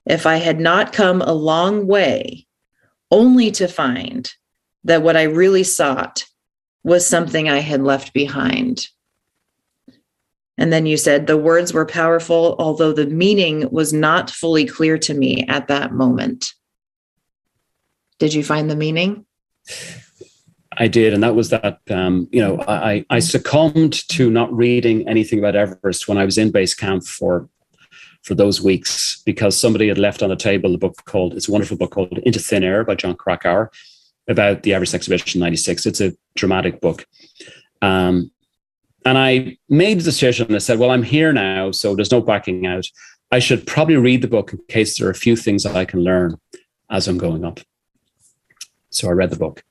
if 0.06 0.24
i 0.24 0.36
had 0.36 0.60
not 0.60 0.92
come 0.92 1.20
a 1.20 1.32
long 1.32 1.88
way 1.88 2.46
only 3.12 3.52
to 3.52 3.68
find 3.68 4.32
that 4.82 5.02
what 5.02 5.16
I 5.16 5.24
really 5.24 5.62
sought 5.62 6.24
was 6.82 7.06
something 7.06 7.48
I 7.48 7.58
had 7.58 7.82
left 7.82 8.12
behind. 8.12 8.88
And 10.58 10.72
then 10.72 10.86
you 10.86 10.96
said 10.96 11.26
the 11.26 11.36
words 11.36 11.72
were 11.72 11.86
powerful, 11.86 12.56
although 12.58 12.92
the 12.92 13.06
meaning 13.06 13.68
was 13.70 13.92
not 13.92 14.30
fully 14.30 14.64
clear 14.64 14.98
to 14.98 15.14
me 15.14 15.44
at 15.48 15.68
that 15.68 15.92
moment. 15.92 16.52
Did 18.18 18.34
you 18.34 18.42
find 18.42 18.70
the 18.70 18.76
meaning? 18.76 19.26
I 20.76 20.88
did, 20.88 21.12
and 21.12 21.22
that 21.22 21.34
was 21.34 21.50
that. 21.50 21.80
Um, 21.90 22.28
you 22.32 22.40
know, 22.40 22.62
I 22.66 23.04
I 23.10 23.18
succumbed 23.18 24.08
to 24.10 24.30
not 24.30 24.52
reading 24.54 25.06
anything 25.06 25.38
about 25.38 25.54
Everest 25.54 26.08
when 26.08 26.18
I 26.18 26.24
was 26.24 26.38
in 26.38 26.50
base 26.50 26.74
camp 26.74 27.04
for 27.04 27.48
for 28.22 28.34
those 28.34 28.62
weeks 28.62 29.20
because 29.24 29.58
somebody 29.58 29.88
had 29.88 29.98
left 29.98 30.22
on 30.22 30.30
the 30.30 30.36
table 30.36 30.74
a 30.74 30.78
book 30.78 31.04
called, 31.04 31.34
it's 31.34 31.48
a 31.48 31.52
wonderful 31.52 31.76
book 31.76 31.90
called 31.90 32.18
Into 32.18 32.38
Thin 32.38 32.64
Air 32.64 32.84
by 32.84 32.94
Jon 32.94 33.16
Krakauer 33.16 33.70
about 34.28 34.62
the 34.62 34.74
Everest 34.74 34.94
Expedition 34.94 35.40
96. 35.40 35.86
It's 35.86 36.00
a 36.00 36.12
dramatic 36.36 36.80
book. 36.80 37.06
Um, 37.82 38.30
and 39.04 39.18
I 39.18 39.58
made 39.68 39.98
the 39.98 40.04
decision. 40.04 40.54
I 40.54 40.58
said, 40.58 40.78
well, 40.78 40.92
I'm 40.92 41.02
here 41.02 41.32
now, 41.32 41.72
so 41.72 41.96
there's 41.96 42.12
no 42.12 42.20
backing 42.20 42.66
out. 42.66 42.86
I 43.32 43.40
should 43.40 43.66
probably 43.66 43.96
read 43.96 44.22
the 44.22 44.28
book 44.28 44.52
in 44.52 44.60
case 44.68 44.98
there 44.98 45.08
are 45.08 45.10
a 45.10 45.14
few 45.14 45.34
things 45.34 45.64
that 45.64 45.74
I 45.74 45.84
can 45.84 46.00
learn 46.00 46.36
as 46.90 47.08
I'm 47.08 47.18
going 47.18 47.44
up. 47.44 47.58
So 48.90 49.08
I 49.08 49.12
read 49.12 49.30
the 49.30 49.36
book, 49.36 49.64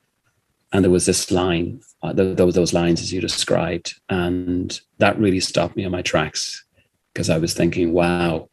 and 0.72 0.84
there 0.84 0.90
was 0.90 1.06
this 1.06 1.30
line, 1.30 1.80
uh, 2.02 2.12
those, 2.12 2.54
those 2.54 2.72
lines 2.74 3.00
as 3.00 3.12
you 3.12 3.20
described, 3.20 3.94
and 4.10 4.78
that 4.98 5.18
really 5.18 5.40
stopped 5.40 5.76
me 5.76 5.84
on 5.84 5.92
my 5.92 6.02
tracks 6.02 6.64
because 7.12 7.30
I 7.30 7.38
was 7.38 7.54
thinking, 7.54 7.92
wow, 7.92 8.48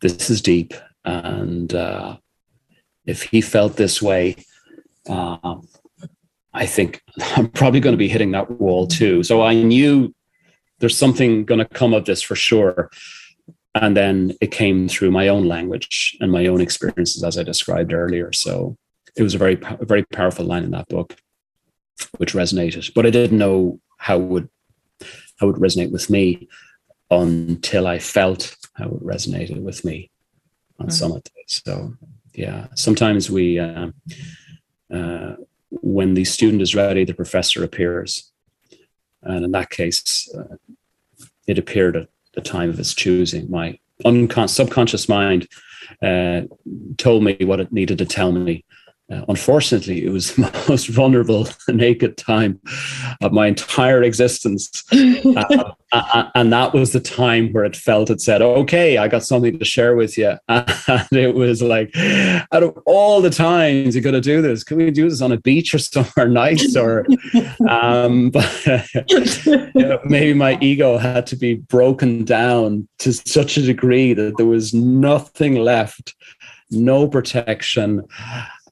this 0.00 0.30
is 0.30 0.40
deep. 0.40 0.74
And 1.04 1.72
uh, 1.74 2.16
if 3.04 3.22
he 3.22 3.40
felt 3.40 3.76
this 3.76 4.00
way, 4.02 4.36
uh, 5.08 5.56
I 6.52 6.66
think 6.66 7.02
I'm 7.36 7.48
probably 7.48 7.80
going 7.80 7.94
to 7.94 7.98
be 7.98 8.08
hitting 8.08 8.32
that 8.32 8.50
wall 8.50 8.86
too. 8.86 9.22
So 9.22 9.42
I 9.42 9.54
knew 9.54 10.14
there's 10.78 10.96
something 10.96 11.44
going 11.44 11.58
to 11.58 11.64
come 11.64 11.94
of 11.94 12.04
this 12.04 12.22
for 12.22 12.36
sure. 12.36 12.90
And 13.74 13.96
then 13.96 14.32
it 14.40 14.52
came 14.52 14.88
through 14.88 15.10
my 15.10 15.28
own 15.28 15.46
language 15.46 16.16
and 16.20 16.32
my 16.32 16.46
own 16.46 16.60
experiences, 16.60 17.22
as 17.22 17.36
I 17.36 17.42
described 17.42 17.92
earlier. 17.92 18.32
So 18.32 18.76
it 19.16 19.22
was 19.22 19.34
a 19.34 19.38
very, 19.38 19.58
a 19.62 19.84
very 19.84 20.02
powerful 20.04 20.46
line 20.46 20.64
in 20.64 20.70
that 20.70 20.88
book, 20.88 21.16
which 22.16 22.32
resonated. 22.32 22.92
But 22.94 23.04
I 23.06 23.10
didn't 23.10 23.38
know 23.38 23.80
how 23.98 24.18
would 24.18 24.48
how 25.38 25.48
it 25.48 25.52
would 25.52 25.60
resonate 25.60 25.92
with 25.92 26.08
me 26.08 26.48
until 27.10 27.86
I 27.86 27.98
felt 27.98 28.56
how 28.74 28.86
it 28.86 29.04
resonated 29.04 29.60
with 29.62 29.84
me. 29.84 30.10
on 30.78 30.86
mm-hmm. 30.86 30.92
summit 30.92 31.24
day. 31.24 31.44
So 31.46 31.94
yeah, 32.34 32.66
sometimes 32.74 33.30
we, 33.30 33.58
uh, 33.58 33.88
uh, 34.92 35.36
when 35.70 36.14
the 36.14 36.24
student 36.24 36.62
is 36.62 36.74
ready, 36.74 37.04
the 37.04 37.14
professor 37.14 37.64
appears, 37.64 38.30
and 39.22 39.44
in 39.44 39.52
that 39.52 39.70
case, 39.70 40.28
uh, 40.36 40.56
it 41.46 41.58
appeared 41.58 41.96
at 41.96 42.08
the 42.34 42.40
time 42.40 42.70
of 42.70 42.78
its 42.78 42.94
choosing. 42.94 43.50
My 43.50 43.78
uncon- 44.04 44.50
subconscious 44.50 45.08
mind 45.08 45.48
uh, 46.02 46.42
told 46.98 47.24
me 47.24 47.36
what 47.40 47.60
it 47.60 47.72
needed 47.72 47.98
to 47.98 48.06
tell 48.06 48.32
me 48.32 48.64
uh, 49.08 49.24
unfortunately, 49.28 50.04
it 50.04 50.10
was 50.10 50.34
the 50.34 50.64
most 50.68 50.88
vulnerable, 50.88 51.48
naked 51.68 52.16
time 52.16 52.60
of 53.22 53.32
my 53.32 53.46
entire 53.46 54.02
existence. 54.02 54.84
uh, 55.92 56.30
and 56.34 56.52
that 56.52 56.74
was 56.74 56.92
the 56.92 57.00
time 57.00 57.52
where 57.52 57.64
it 57.64 57.76
felt 57.76 58.10
it 58.10 58.20
said, 58.20 58.42
Okay, 58.42 58.98
I 58.98 59.06
got 59.06 59.22
something 59.22 59.58
to 59.58 59.64
share 59.64 59.94
with 59.94 60.18
you. 60.18 60.36
And 60.48 61.06
it 61.12 61.34
was 61.34 61.62
like, 61.62 61.96
out 61.96 62.62
of 62.62 62.76
all 62.84 63.20
the 63.20 63.30
times 63.30 63.94
you 63.94 64.02
got 64.02 64.10
to 64.12 64.20
do 64.20 64.42
this, 64.42 64.64
can 64.64 64.76
we 64.76 64.90
do 64.90 65.08
this 65.08 65.22
on 65.22 65.32
a 65.32 65.38
beach 65.38 65.72
or 65.74 65.78
somewhere 65.78 66.28
nice? 66.28 66.76
Or 66.76 67.06
um, 67.68 68.30
but, 68.30 68.84
you 69.08 69.70
know, 69.74 70.00
maybe 70.04 70.34
my 70.34 70.58
ego 70.60 70.98
had 70.98 71.26
to 71.28 71.36
be 71.36 71.54
broken 71.54 72.24
down 72.24 72.88
to 72.98 73.12
such 73.12 73.56
a 73.56 73.62
degree 73.62 74.14
that 74.14 74.36
there 74.36 74.46
was 74.46 74.74
nothing 74.74 75.54
left, 75.54 76.14
no 76.70 77.06
protection 77.06 78.02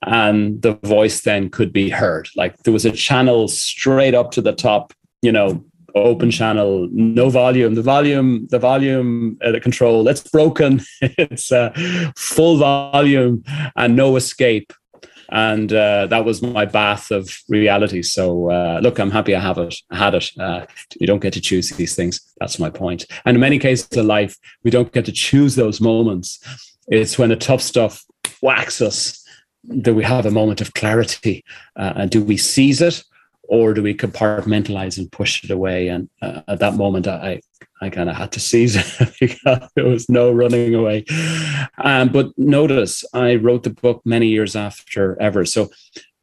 and 0.07 0.61
the 0.63 0.75
voice 0.85 1.23
then 1.23 1.51
could 1.51 1.73
be 1.73 1.91
heard. 1.91 2.29
Like 2.37 2.57
there 2.59 2.73
was 2.73 2.85
a 2.85 2.93
channel 2.93 3.49
straight 3.49 4.15
up 4.15 4.31
to 4.33 4.41
the 4.41 4.53
top, 4.53 4.93
you 5.23 5.33
know, 5.33 5.65
open 5.95 6.31
channel, 6.31 6.89
no 6.91 7.31
volume. 7.31 7.75
The 7.75 7.83
volume, 7.83 8.47
the 8.51 8.59
volume 8.59 9.39
uh, 9.45 9.53
the 9.53 9.61
control, 9.61 10.05
that's 10.05 10.23
broken. 10.29 10.83
it's 11.01 11.53
uh, 11.53 11.73
full 12.17 12.57
volume 12.57 13.45
and 13.77 13.97
no 13.97 14.17
escape. 14.17 14.73
And 15.31 15.73
uh, 15.73 16.07
that 16.09 16.25
was 16.25 16.43
my 16.43 16.65
bath 16.65 17.11
of 17.11 17.29
reality. 17.49 18.03
So 18.03 18.51
uh, 18.51 18.81
look, 18.83 18.99
I'm 18.99 19.11
happy 19.11 19.35
I 19.35 19.41
have 19.41 19.59
it. 19.59 19.75
I 19.91 19.97
had 19.97 20.15
it. 20.15 20.31
Uh, 20.39 20.67
you 21.01 21.07
don't 21.07 21.23
get 21.23 21.33
to 21.33 21.41
choose 21.41 21.71
these 21.71 21.95
things. 21.95 22.21
That's 22.41 22.59
my 22.59 22.71
point. 22.71 23.07
And 23.25 23.37
in 23.37 23.41
many 23.41 23.59
cases 23.59 23.89
of 23.97 24.05
life, 24.05 24.37
we 24.65 24.71
don't 24.71 24.93
get 24.93 25.07
to 25.07 25.13
choose 25.13 25.55
those 25.55 25.81
moments. 25.81 26.39
It's 26.89 27.19
when 27.19 27.31
the 27.31 27.37
tough 27.37 27.63
stuff 27.63 28.05
whacks 28.43 28.83
us 28.83 29.24
do 29.81 29.95
we 29.95 30.05
have 30.05 30.27
a 30.27 30.31
moment 30.31 30.61
of 30.61 30.75
clarity? 30.75 31.45
Uh, 31.77 31.93
and 31.97 32.11
do 32.11 32.23
we 32.23 32.37
seize 32.37 32.81
it 32.81 33.03
or 33.45 33.75
do 33.75 33.83
we 33.83 33.95
compartmentalize 33.95 34.99
and 34.99 35.11
push 35.11 35.45
it 35.45 35.51
away? 35.51 35.89
And 35.89 36.09
uh, 36.23 36.43
at 36.49 36.61
that 36.61 36.75
moment 36.75 37.07
i 37.07 37.41
i 37.81 37.91
kind 37.91 38.09
of 38.09 38.17
had 38.17 38.33
to 38.33 38.41
seize 38.41 38.77
it 38.77 39.15
because 39.21 39.69
there 39.75 39.85
was 39.87 40.09
no 40.09 40.31
running 40.31 40.75
away. 40.75 41.05
Um, 41.79 42.09
but 42.09 42.37
notice 42.39 43.05
i 43.13 43.37
wrote 43.37 43.63
the 43.63 43.71
book 43.71 44.03
many 44.05 44.29
years 44.29 44.57
after 44.57 45.21
ever. 45.21 45.45
So 45.45 45.71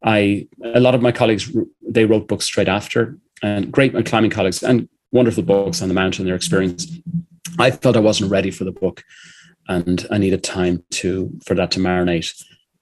i 0.04 0.48
a 0.64 0.80
lot 0.80 0.96
of 0.96 1.02
my 1.02 1.12
colleagues 1.12 1.52
they 1.82 2.06
wrote 2.06 2.28
books 2.28 2.46
straight 2.46 2.70
after 2.70 3.18
and 3.44 3.72
great 3.72 3.94
climbing 4.06 4.32
colleagues 4.32 4.64
and 4.64 4.88
wonderful 5.12 5.44
books 5.44 5.82
on 5.82 5.88
the 5.90 5.94
mountain 5.94 6.26
their 6.26 6.36
experience. 6.36 6.88
I 7.60 7.72
felt 7.72 7.98
i 7.98 8.00
wasn't 8.00 8.32
ready 8.32 8.52
for 8.52 8.64
the 8.64 8.72
book 8.72 9.04
and 9.68 10.08
i 10.12 10.18
needed 10.18 10.44
time 10.44 10.84
to 10.90 11.32
for 11.46 11.54
that 11.56 11.72
to 11.72 11.80
marinate 11.80 12.34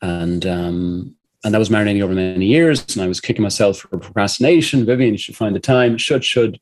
and 0.01 0.45
um, 0.45 1.15
and 1.43 1.53
that 1.53 1.59
was 1.59 1.69
marinating 1.69 2.01
over 2.01 2.13
many 2.13 2.45
years. 2.45 2.85
And 2.95 3.03
I 3.03 3.07
was 3.07 3.21
kicking 3.21 3.43
myself 3.43 3.79
for 3.79 3.97
procrastination. 3.97 4.85
Vivian, 4.85 5.15
should 5.15 5.37
find 5.37 5.55
the 5.55 5.59
time. 5.59 5.97
Should, 5.97 6.25
should, 6.25 6.59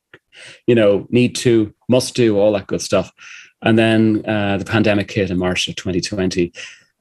you 0.66 0.74
know, 0.74 1.06
need 1.10 1.34
to, 1.36 1.74
must 1.88 2.14
do, 2.14 2.38
all 2.38 2.52
that 2.52 2.68
good 2.68 2.80
stuff. 2.80 3.12
And 3.62 3.76
then 3.76 4.24
uh, 4.24 4.58
the 4.58 4.64
pandemic 4.64 5.10
hit 5.10 5.30
in 5.30 5.38
March 5.38 5.66
of 5.66 5.74
2020. 5.74 6.52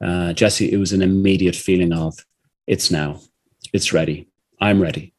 Uh, 0.01 0.33
Jesse, 0.33 0.71
it 0.71 0.77
was 0.77 0.91
an 0.91 1.03
immediate 1.03 1.55
feeling 1.55 1.93
of 1.93 2.25
it's 2.65 2.89
now, 2.89 3.19
it's 3.73 3.93
ready, 3.93 4.27
I'm 4.59 4.81
ready, 4.81 5.13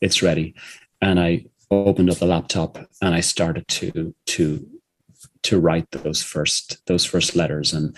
it's 0.00 0.22
ready. 0.22 0.54
And 1.00 1.20
I 1.20 1.46
opened 1.70 2.10
up 2.10 2.18
the 2.18 2.26
laptop 2.26 2.78
and 3.02 3.14
I 3.14 3.20
started 3.20 3.68
to 3.68 4.14
to 4.26 4.66
to 5.42 5.60
write 5.60 5.90
those 5.90 6.22
first 6.22 6.84
those 6.86 7.04
first 7.04 7.36
letters 7.36 7.72
and 7.72 7.96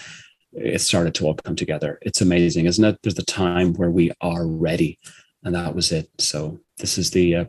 it 0.52 0.80
started 0.80 1.14
to 1.16 1.26
all 1.26 1.34
come 1.34 1.56
together. 1.56 1.98
It's 2.02 2.20
amazing, 2.20 2.66
isn't 2.66 2.84
it? 2.84 2.98
There's 3.02 3.14
the 3.14 3.22
time 3.22 3.74
where 3.74 3.90
we 3.90 4.10
are 4.20 4.46
ready, 4.46 4.98
and 5.44 5.54
that 5.54 5.74
was 5.74 5.92
it. 5.92 6.10
So 6.18 6.58
this 6.78 6.98
is 6.98 7.10
the 7.10 7.36
uh, 7.36 7.44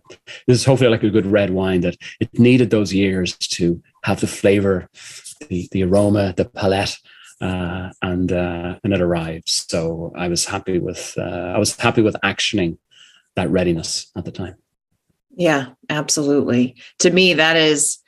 this 0.47 0.60
is 0.60 0.66
hopefully 0.66 0.89
like 0.89 1.04
a 1.04 1.10
good 1.10 1.26
red 1.26 1.52
wine 1.52 1.82
that 1.82 1.97
it 2.20 2.38
needed 2.38 2.70
those 2.70 2.93
years 2.93 3.38
to 3.38 3.82
have 4.04 4.20
the 4.20 4.28
flavor, 4.28 4.89
the 5.47 5.68
the 5.72 5.84
aroma, 5.84 6.34
the 6.36 6.45
palette, 6.45 6.97
uh, 7.41 7.89
and 8.02 8.32
uh, 8.32 8.78
and 8.84 8.93
it 8.93 9.02
arrived. 9.02 9.49
So 9.49 10.14
I 10.16 10.28
was 10.28 10.45
happy 10.45 10.80
with 10.80 11.16
uh, 11.18 11.54
I 11.56 11.58
was 11.58 11.76
happy 11.76 12.02
with 12.02 12.16
actioning 12.24 12.78
that 13.36 13.49
readiness 13.49 14.12
at 14.16 14.26
the 14.26 14.32
time. 14.32 14.56
Yeah, 15.36 15.68
absolutely. 15.89 16.76
To 16.99 17.10
me, 17.10 17.34
that 17.34 17.56
is 17.56 17.99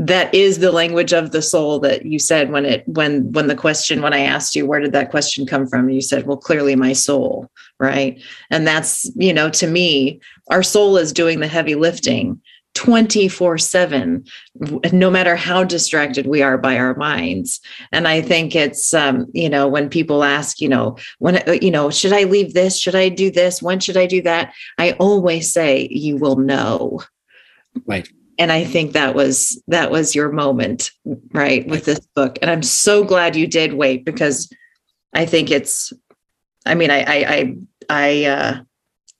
that 0.00 0.34
is 0.34 0.58
the 0.58 0.72
language 0.72 1.12
of 1.12 1.30
the 1.30 1.42
soul 1.42 1.78
that 1.78 2.06
you 2.06 2.18
said 2.18 2.50
when 2.50 2.64
it 2.64 2.88
when 2.88 3.30
when 3.32 3.48
the 3.48 3.54
question 3.54 4.00
when 4.00 4.14
i 4.14 4.20
asked 4.20 4.56
you 4.56 4.64
where 4.64 4.80
did 4.80 4.92
that 4.92 5.10
question 5.10 5.46
come 5.46 5.66
from? 5.66 5.90
You 5.90 6.00
said 6.00 6.26
well 6.26 6.38
clearly 6.38 6.74
my 6.74 6.94
soul 6.94 7.50
right? 7.78 8.22
And 8.50 8.66
that's 8.66 9.10
you 9.14 9.32
know 9.32 9.50
to 9.50 9.66
me 9.66 10.20
our 10.50 10.62
soul 10.62 10.96
is 10.96 11.12
doing 11.12 11.40
the 11.40 11.48
heavy 11.48 11.74
lifting 11.74 12.40
24 12.74 13.58
7 13.58 14.24
no 14.92 15.10
matter 15.10 15.36
how 15.36 15.64
distracted 15.64 16.26
we 16.26 16.40
are 16.40 16.56
by 16.56 16.78
our 16.78 16.96
minds. 16.96 17.60
And 17.92 18.08
i 18.08 18.22
think 18.22 18.56
it's 18.56 18.94
um, 18.94 19.26
you 19.34 19.50
know 19.50 19.68
when 19.68 19.90
people 19.90 20.24
ask 20.24 20.62
you 20.62 20.68
know 20.68 20.96
when 21.18 21.42
you 21.60 21.70
know 21.70 21.90
should 21.90 22.14
i 22.14 22.24
leave 22.24 22.54
this? 22.54 22.78
Should 22.78 22.94
i 22.94 23.10
do 23.10 23.30
this? 23.30 23.60
When 23.60 23.80
should 23.80 23.98
i 23.98 24.06
do 24.06 24.22
that? 24.22 24.54
I 24.78 24.92
always 24.92 25.52
say 25.52 25.88
you 25.90 26.16
will 26.16 26.36
know. 26.36 27.02
Right 27.84 28.08
and 28.40 28.50
i 28.50 28.64
think 28.64 28.92
that 28.92 29.14
was 29.14 29.62
that 29.68 29.92
was 29.92 30.14
your 30.14 30.32
moment 30.32 30.90
right 31.32 31.68
with 31.68 31.84
this 31.84 32.00
book. 32.16 32.38
And 32.42 32.50
i'm 32.50 32.62
so 32.62 33.04
glad 33.04 33.36
you 33.36 33.46
did 33.46 33.74
wait 33.74 34.04
because 34.04 34.52
i 35.14 35.24
think 35.26 35.50
it's 35.50 35.92
i 36.66 36.74
mean 36.74 36.90
i 36.90 37.02
i 37.02 37.24
i 37.28 37.54
i, 37.88 38.24
uh, 38.24 38.60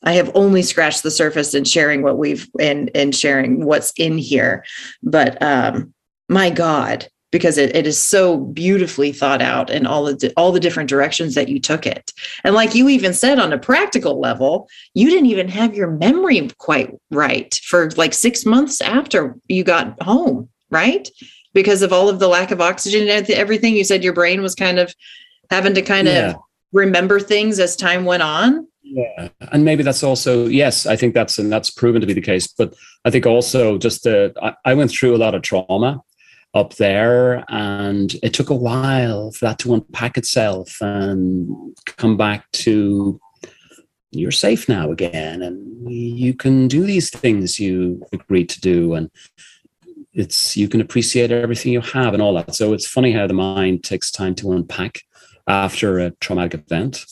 I 0.03 0.13
have 0.13 0.31
only 0.35 0.63
scratched 0.63 1.03
the 1.03 1.11
surface 1.11 1.55
in 1.55 1.65
sharing 1.65 2.03
what 2.03 2.19
we've 2.19 2.49
and 2.59 2.91
and 2.95 3.15
sharing 3.15 3.67
what's 3.67 3.93
in 3.99 4.17
here. 4.17 4.65
But 5.03 5.41
um 5.43 5.93
my 6.29 6.51
god 6.51 7.09
because 7.31 7.59
it, 7.59 7.75
it 7.77 7.87
is 7.87 7.99
so 7.99 8.39
beautifully 8.39 9.13
thought 9.13 9.43
out 9.43 9.71
in 9.71 9.87
all 9.87 10.05
the 10.05 10.33
all 10.37 10.53
the 10.53 10.61
different 10.61 10.89
directions 10.89 11.35
that 11.35 11.49
you 11.49 11.61
took 11.61 11.87
it. 11.87 12.13
And 12.45 12.55
like 12.55 12.75
you 12.75 12.89
even 12.89 13.15
said 13.15 13.39
on 13.39 13.53
a 13.53 13.59
practical 13.59 14.21
level 14.21 14.69
you 14.95 15.09
didn't 15.09 15.27
even 15.27 15.49
have 15.49 15.75
your 15.75 15.91
memory 15.91 16.49
quite 16.59 16.95
right 17.11 17.55
for 17.65 17.91
like 17.93 18.15
six 18.15 18.45
months 18.45 18.81
after 18.81 19.37
you 19.49 19.65
got 19.65 20.01
home 20.03 20.49
right? 20.71 21.09
Because 21.53 21.83
of 21.83 21.93
all 21.93 22.09
of 22.09 22.19
the 22.19 22.29
lack 22.29 22.51
of 22.51 22.61
oxygen 22.61 23.09
and 23.09 23.29
everything 23.31 23.75
you 23.75 23.85
said 23.85 24.03
your 24.03 24.13
brain 24.13 24.41
was 24.41 24.55
kind 24.55 24.79
of 24.79 24.95
having 25.51 25.75
to 25.75 25.83
kind 25.83 26.07
yeah. 26.07 26.31
of 26.31 26.37
remember 26.73 27.21
things 27.21 27.59
as 27.59 27.77
time 27.77 28.05
went 28.05 28.23
on. 28.23 28.67
Yeah. 28.83 29.29
And 29.53 29.65
maybe 29.65 29.85
that's 29.85 30.03
also 30.03 30.47
yes 30.47 30.85
i 30.85 30.97
think 30.97 31.15
that's 31.15 31.39
and 31.39 31.53
that's 31.53 31.71
proven 31.71 32.01
to 32.01 32.09
be 32.09 32.13
the 32.13 32.21
case 32.21 32.49
but 32.49 32.75
i 33.05 33.11
think 33.11 33.25
also 33.25 33.79
just 33.79 34.03
the 34.03 34.35
I, 34.43 34.55
I 34.65 34.75
went 34.75 34.91
through 34.91 35.15
a 35.15 35.19
lot 35.19 35.37
of 35.37 35.43
trauma 35.43 36.03
up 36.55 36.75
there. 36.75 37.45
And 37.49 38.15
it 38.23 38.35
took 38.35 38.51
a 38.51 38.55
while 38.55 39.31
for 39.33 39.47
that 39.47 39.59
to 39.61 39.75
unpack 39.75 40.17
itself 40.17 40.81
and 40.81 41.77
come 41.97 42.17
back 42.17 42.51
to 42.53 43.21
you're 44.13 44.33
safe 44.33 44.69
now 44.69 44.91
again 44.91 45.43
and 45.43 45.91
you 45.91 46.35
can 46.35 46.67
do 46.67 46.85
these 46.85 47.11
things 47.11 47.61
you 47.61 48.05
agreed 48.13 48.49
to 48.49 48.61
do 48.61 48.95
and 48.95 49.11
it's 50.13 50.57
you 50.57 50.69
can 50.69 50.81
appreciate 50.81 51.31
everything 51.31 51.73
you 51.73 51.81
have 51.81 52.13
and 52.13 52.23
all 52.23 52.35
that 52.35 52.55
so 52.55 52.73
it's 52.73 52.87
funny 52.87 53.13
how 53.13 53.27
the 53.27 53.33
mind 53.35 53.85
takes 53.85 54.11
time 54.11 54.35
to 54.35 54.53
unpack 54.53 55.03
after 55.47 56.01
a 56.01 56.11
traumatic 56.21 56.55
event 56.55 57.07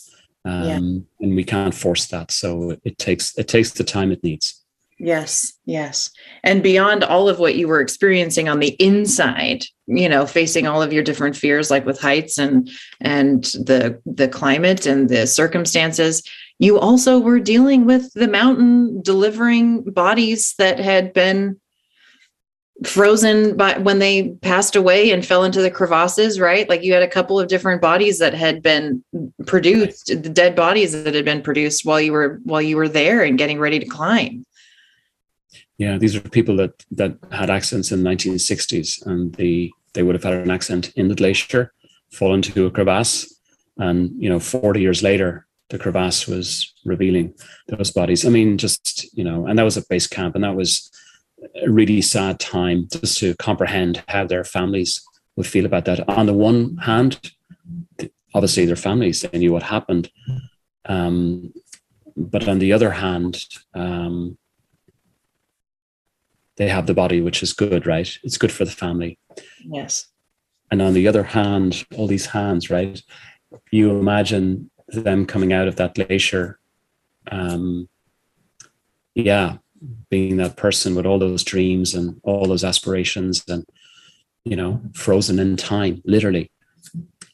um, 0.44 0.64
yeah. 0.64 0.76
and 1.20 1.36
we 1.36 1.44
can't 1.44 1.74
force 1.74 2.06
that 2.06 2.30
so 2.30 2.76
it 2.82 2.98
takes 2.98 3.36
it 3.38 3.46
takes 3.46 3.70
the 3.70 3.84
time 3.84 4.10
it 4.10 4.24
needs 4.24 4.64
Yes, 5.00 5.52
yes. 5.64 6.10
And 6.42 6.60
beyond 6.60 7.04
all 7.04 7.28
of 7.28 7.38
what 7.38 7.54
you 7.54 7.68
were 7.68 7.80
experiencing 7.80 8.48
on 8.48 8.58
the 8.58 8.74
inside, 8.80 9.64
you 9.86 10.08
know, 10.08 10.26
facing 10.26 10.66
all 10.66 10.82
of 10.82 10.92
your 10.92 11.04
different 11.04 11.36
fears 11.36 11.70
like 11.70 11.86
with 11.86 12.00
heights 12.00 12.36
and 12.36 12.68
and 13.00 13.44
the 13.44 14.00
the 14.06 14.26
climate 14.26 14.86
and 14.86 15.08
the 15.08 15.26
circumstances, 15.28 16.22
you 16.58 16.80
also 16.80 17.18
were 17.20 17.38
dealing 17.38 17.84
with 17.84 18.12
the 18.14 18.26
mountain 18.26 19.00
delivering 19.02 19.84
bodies 19.84 20.54
that 20.58 20.80
had 20.80 21.12
been 21.12 21.60
frozen 22.84 23.56
by 23.56 23.76
when 23.78 23.98
they 23.98 24.30
passed 24.40 24.76
away 24.76 25.10
and 25.10 25.26
fell 25.26 25.42
into 25.42 25.60
the 25.60 25.70
crevasses 25.70 26.38
right 26.38 26.68
like 26.68 26.84
you 26.84 26.92
had 26.92 27.02
a 27.02 27.08
couple 27.08 27.40
of 27.40 27.48
different 27.48 27.82
bodies 27.82 28.20
that 28.20 28.34
had 28.34 28.62
been 28.62 29.02
produced 29.46 30.06
the 30.06 30.28
dead 30.28 30.54
bodies 30.54 30.92
that 30.92 31.12
had 31.12 31.24
been 31.24 31.42
produced 31.42 31.84
while 31.84 32.00
you 32.00 32.12
were 32.12 32.38
while 32.44 32.62
you 32.62 32.76
were 32.76 32.88
there 32.88 33.24
and 33.24 33.36
getting 33.36 33.58
ready 33.58 33.80
to 33.80 33.86
climb 33.86 34.46
yeah, 35.78 35.96
these 35.96 36.14
are 36.16 36.20
people 36.20 36.56
that 36.56 36.84
that 36.92 37.16
had 37.30 37.50
accents 37.50 37.92
in 37.92 38.02
the 38.02 38.10
1960s, 38.10 39.06
and 39.06 39.34
they 39.34 39.70
they 39.94 40.02
would 40.02 40.14
have 40.14 40.24
had 40.24 40.34
an 40.34 40.50
accent 40.50 40.92
in 40.96 41.08
the 41.08 41.14
glacier, 41.14 41.72
fall 42.10 42.34
into 42.34 42.66
a 42.66 42.70
crevasse. 42.70 43.34
And, 43.78 44.10
you 44.20 44.28
know, 44.28 44.40
40 44.40 44.80
years 44.80 45.02
later, 45.02 45.46
the 45.70 45.78
crevasse 45.78 46.26
was 46.26 46.72
revealing 46.84 47.34
those 47.68 47.90
bodies. 47.90 48.26
I 48.26 48.30
mean, 48.30 48.58
just, 48.58 49.06
you 49.16 49.24
know, 49.24 49.46
and 49.46 49.58
that 49.58 49.64
was 49.64 49.76
a 49.76 49.86
base 49.88 50.06
camp. 50.06 50.34
And 50.34 50.44
that 50.44 50.56
was 50.56 50.90
a 51.62 51.70
really 51.70 52.02
sad 52.02 52.40
time 52.40 52.88
just 52.90 53.18
to 53.18 53.34
comprehend 53.36 54.02
how 54.08 54.26
their 54.26 54.44
families 54.44 55.04
would 55.36 55.46
feel 55.46 55.66
about 55.66 55.84
that. 55.84 56.08
On 56.08 56.26
the 56.26 56.34
one 56.34 56.76
hand, 56.78 57.32
obviously 58.34 58.66
their 58.66 58.76
families, 58.76 59.20
they 59.20 59.38
knew 59.38 59.52
what 59.52 59.62
happened. 59.62 60.10
Um, 60.86 61.52
but 62.16 62.48
on 62.48 62.58
the 62.58 62.72
other 62.72 62.90
hand, 62.90 63.44
um, 63.74 64.38
they 66.58 66.68
have 66.68 66.86
the 66.86 66.94
body, 66.94 67.20
which 67.20 67.42
is 67.42 67.52
good, 67.52 67.86
right? 67.86 68.18
It's 68.22 68.36
good 68.36 68.52
for 68.52 68.64
the 68.64 68.70
family. 68.70 69.18
Yes. 69.60 70.08
And 70.70 70.82
on 70.82 70.92
the 70.92 71.08
other 71.08 71.22
hand, 71.22 71.86
all 71.96 72.08
these 72.08 72.26
hands, 72.26 72.68
right? 72.68 73.00
You 73.70 73.96
imagine 73.98 74.70
them 74.88 75.24
coming 75.24 75.52
out 75.52 75.68
of 75.68 75.76
that 75.76 75.94
glacier. 75.94 76.58
Um, 77.30 77.88
yeah, 79.14 79.58
being 80.10 80.36
that 80.38 80.56
person 80.56 80.94
with 80.94 81.06
all 81.06 81.18
those 81.18 81.44
dreams 81.44 81.94
and 81.94 82.20
all 82.24 82.46
those 82.46 82.64
aspirations 82.64 83.44
and, 83.48 83.64
you 84.44 84.56
know, 84.56 84.82
frozen 84.94 85.38
in 85.38 85.56
time, 85.56 86.02
literally. 86.04 86.50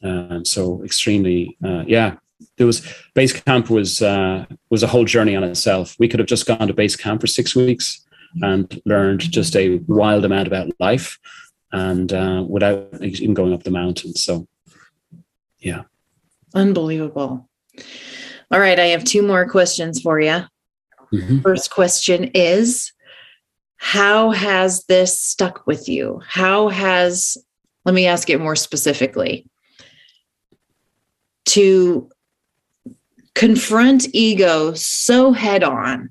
Um, 0.03 0.45
so 0.45 0.83
extremely, 0.83 1.57
uh, 1.65 1.83
yeah, 1.87 2.17
there 2.57 2.67
was 2.67 2.85
base 3.15 3.33
camp 3.33 3.69
was 3.69 4.01
uh, 4.01 4.45
was 4.69 4.83
a 4.83 4.87
whole 4.87 5.05
journey 5.05 5.35
on 5.35 5.43
itself. 5.43 5.95
We 5.97 6.07
could 6.07 6.19
have 6.19 6.27
just 6.27 6.45
gone 6.45 6.67
to 6.67 6.73
base 6.73 6.95
camp 6.95 7.21
for 7.21 7.27
six 7.27 7.55
weeks 7.55 8.04
and 8.41 8.81
learned 8.85 9.21
just 9.21 9.55
a 9.55 9.77
wild 9.87 10.25
amount 10.25 10.47
about 10.47 10.71
life, 10.79 11.19
and 11.71 12.11
uh, 12.13 12.43
without 12.47 12.87
even 13.01 13.33
going 13.33 13.53
up 13.53 13.63
the 13.63 13.71
mountains. 13.71 14.23
So, 14.23 14.47
yeah, 15.59 15.83
unbelievable. 16.53 17.49
All 18.51 18.59
right, 18.59 18.79
I 18.79 18.87
have 18.87 19.03
two 19.03 19.21
more 19.21 19.47
questions 19.49 20.01
for 20.01 20.19
you. 20.19 20.43
Mm-hmm. 21.13 21.39
First 21.39 21.71
question 21.71 22.31
is 22.33 22.91
How 23.77 24.31
has 24.31 24.85
this 24.85 25.19
stuck 25.19 25.65
with 25.65 25.87
you? 25.87 26.21
How 26.27 26.69
has, 26.69 27.37
let 27.85 27.95
me 27.95 28.07
ask 28.07 28.29
it 28.29 28.39
more 28.41 28.55
specifically, 28.55 29.47
to 31.45 32.09
confront 33.33 34.07
ego 34.13 34.73
so 34.73 35.31
head 35.31 35.63
on 35.63 36.09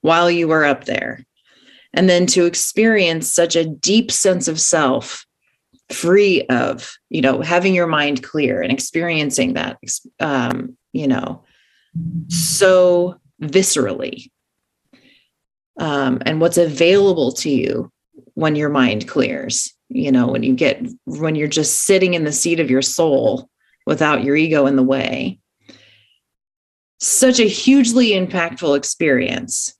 while 0.00 0.30
you 0.30 0.48
were 0.48 0.64
up 0.64 0.84
there 0.84 1.26
and 1.94 2.08
then 2.08 2.26
to 2.26 2.46
experience 2.46 3.32
such 3.32 3.56
a 3.56 3.64
deep 3.64 4.10
sense 4.10 4.48
of 4.48 4.60
self 4.60 5.24
free 5.90 6.42
of 6.46 6.92
you 7.08 7.20
know 7.20 7.40
having 7.40 7.74
your 7.74 7.86
mind 7.86 8.22
clear 8.22 8.62
and 8.62 8.72
experiencing 8.72 9.54
that 9.54 9.78
um, 10.20 10.76
you 10.92 11.08
know 11.08 11.44
so 12.28 13.16
viscerally 13.42 14.30
um, 15.78 16.22
and 16.26 16.40
what's 16.40 16.58
available 16.58 17.32
to 17.32 17.50
you 17.50 17.90
when 18.34 18.54
your 18.54 18.68
mind 18.68 19.08
clears 19.08 19.74
you 19.88 20.12
know 20.12 20.28
when 20.28 20.42
you 20.42 20.54
get 20.54 20.86
when 21.06 21.34
you're 21.34 21.48
just 21.48 21.80
sitting 21.80 22.14
in 22.14 22.24
the 22.24 22.32
seat 22.32 22.60
of 22.60 22.70
your 22.70 22.82
soul 22.82 23.48
without 23.86 24.22
your 24.22 24.36
ego 24.36 24.66
in 24.66 24.76
the 24.76 24.82
way 24.82 25.40
such 27.00 27.40
a 27.40 27.44
hugely 27.44 28.10
impactful 28.10 28.76
experience. 28.76 29.74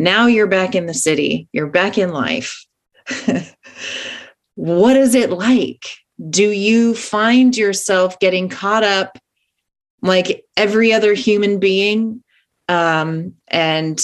Now 0.00 0.28
you're 0.28 0.46
back 0.46 0.74
in 0.74 0.86
the 0.86 0.94
city, 0.94 1.46
you're 1.52 1.66
back 1.66 1.98
in 1.98 2.08
life. 2.08 2.64
what 4.54 4.96
is 4.96 5.14
it 5.14 5.28
like? 5.28 5.84
Do 6.30 6.48
you 6.48 6.94
find 6.94 7.54
yourself 7.54 8.18
getting 8.18 8.48
caught 8.48 8.82
up 8.82 9.18
like 10.00 10.42
every 10.56 10.90
other 10.90 11.12
human 11.12 11.60
being 11.60 12.24
um, 12.66 13.34
and 13.48 14.00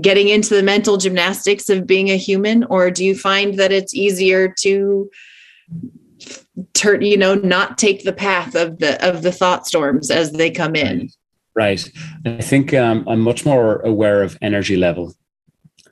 getting 0.00 0.28
into 0.28 0.54
the 0.54 0.62
mental 0.62 0.96
gymnastics 0.96 1.68
of 1.68 1.86
being 1.86 2.08
a 2.08 2.16
human? 2.16 2.64
Or 2.64 2.90
do 2.90 3.04
you 3.04 3.14
find 3.14 3.58
that 3.58 3.72
it's 3.72 3.92
easier 3.92 4.54
to 4.60 5.10
turn, 6.72 7.02
you 7.02 7.18
know, 7.18 7.34
not 7.34 7.76
take 7.76 8.04
the 8.04 8.14
path 8.14 8.54
of 8.54 8.78
the 8.78 9.06
of 9.06 9.20
the 9.20 9.32
thought 9.32 9.66
storms 9.66 10.10
as 10.10 10.32
they 10.32 10.50
come 10.50 10.74
in? 10.74 11.10
Right. 11.60 11.92
I 12.24 12.40
think 12.40 12.72
um, 12.72 13.06
I'm 13.06 13.20
much 13.20 13.44
more 13.44 13.80
aware 13.80 14.22
of 14.22 14.38
energy 14.40 14.76
level. 14.76 15.12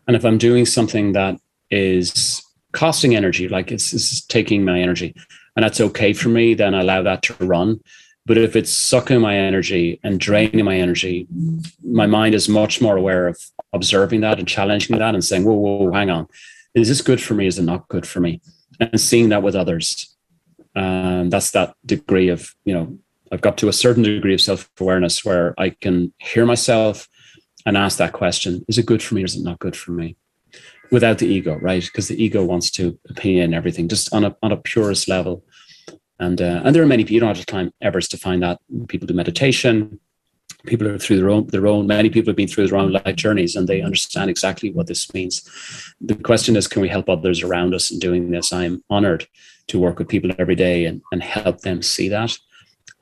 And 0.07 0.17
if 0.17 0.25
I'm 0.25 0.39
doing 0.39 0.65
something 0.65 1.13
that 1.13 1.39
is 1.71 2.43
costing 2.73 3.15
energy, 3.15 3.49
like 3.49 3.71
it's, 3.71 3.93
it's 3.93 4.25
taking 4.25 4.65
my 4.65 4.81
energy, 4.81 5.15
and 5.55 5.63
that's 5.63 5.83
okay 5.89 6.15
for 6.15 6.31
me, 6.31 6.55
then 6.55 6.75
I 6.75 6.81
allow 6.81 7.03
that 7.03 7.23
to 7.25 7.35
run. 7.45 7.81
But 8.25 8.39
if 8.39 8.57
it's 8.57 8.73
sucking 8.73 9.21
my 9.21 9.37
energy 9.37 10.01
and 10.03 10.19
draining 10.19 10.65
my 10.65 10.79
energy, 10.79 11.27
my 11.85 12.07
mind 12.07 12.35
is 12.35 12.49
much 12.49 12.81
more 12.81 12.97
aware 12.97 13.29
of 13.29 13.39
observing 13.75 14.23
that 14.23 14.39
and 14.39 14.49
challenging 14.49 14.97
that 14.97 15.15
and 15.15 15.23
saying, 15.23 15.45
whoa, 15.45 15.53
whoa, 15.53 15.93
hang 15.93 16.09
on. 16.09 16.29
Is 16.73 16.89
this 16.89 17.03
good 17.03 17.21
for 17.21 17.35
me? 17.35 17.47
Is 17.47 17.59
it 17.59 17.65
not 17.65 17.89
good 17.89 18.07
for 18.07 18.21
me? 18.21 18.41
And 18.81 18.99
seeing 18.99 19.29
that 19.29 19.43
with 19.43 19.55
others. 19.55 20.17
Um, 20.75 21.29
that's 21.29 21.51
that 21.51 21.75
degree 21.85 22.31
of, 22.31 22.55
you 22.65 22.73
know, 22.73 22.99
I've 23.33 23.41
got 23.41 23.59
to 23.59 23.69
a 23.69 23.73
certain 23.73 24.03
degree 24.03 24.35
of 24.35 24.41
self 24.41 24.71
awareness 24.81 25.25
where 25.25 25.55
I 25.59 25.71
can 25.71 26.13
hear 26.19 26.47
myself 26.47 27.09
and 27.67 27.77
ask 27.77 27.99
that 27.99 28.13
question 28.13 28.65
Is 28.69 28.79
it 28.79 28.87
good 28.87 29.03
for 29.03 29.15
me 29.15 29.23
or 29.23 29.27
is 29.27 29.37
it 29.37 29.45
not 29.45 29.59
good 29.59 29.77
for 29.77 29.93
me? 29.93 30.17
Without 30.91 31.19
the 31.19 31.27
ego, 31.27 31.59
right? 31.61 31.85
Because 31.85 32.09
the 32.09 32.23
ego 32.23 32.45
wants 32.45 32.71
to 32.73 32.99
opinion 33.11 33.53
everything 33.53 33.89
just 33.89 34.13
on 34.15 34.25
a, 34.25 34.35
on 34.43 34.53
a 34.53 34.57
purest 34.57 35.09
level. 35.09 35.45
And, 36.19 36.41
uh, 36.41 36.63
and 36.65 36.75
there 36.75 36.83
are 36.83 36.87
many 36.87 37.05
people, 37.05 37.15
you 37.15 37.21
don't 37.21 37.37
have 37.37 37.45
to 37.45 37.47
climb 37.47 37.73
Everest 37.81 38.11
to 38.13 38.17
find 38.17 38.43
that. 38.43 38.59
People 38.89 39.07
do 39.07 39.15
meditation. 39.15 40.01
People 40.67 40.89
are 40.89 40.99
through 40.99 41.19
their 41.19 41.31
own, 41.31 41.47
their 41.49 41.67
own, 41.67 41.87
many 41.87 42.11
people 42.11 42.31
have 42.31 42.37
been 42.37 42.49
through 42.49 42.67
their 42.67 42.79
own 42.79 42.91
life 42.91 43.15
journeys 43.15 43.55
and 43.55 43.69
they 43.69 43.81
understand 43.81 44.29
exactly 44.29 44.73
what 44.73 44.89
this 44.89 45.13
means. 45.15 45.49
The 46.01 46.17
question 46.17 46.57
is, 46.57 46.67
can 46.67 46.83
we 46.83 46.89
help 46.89 47.09
others 47.09 47.43
around 47.43 47.75
us 47.75 47.93
in 47.93 48.01
doing 48.01 48.31
this? 48.31 48.53
I'm 48.53 48.83
honored 48.91 49.27
to 49.69 49.79
work 49.79 49.99
with 49.99 50.09
people 50.09 50.31
every 50.39 50.57
day 50.57 50.87
and, 50.87 51.03
and 51.13 51.23
help 51.23 51.61
them 51.61 51.83
see 51.83 52.09
that 52.09 52.37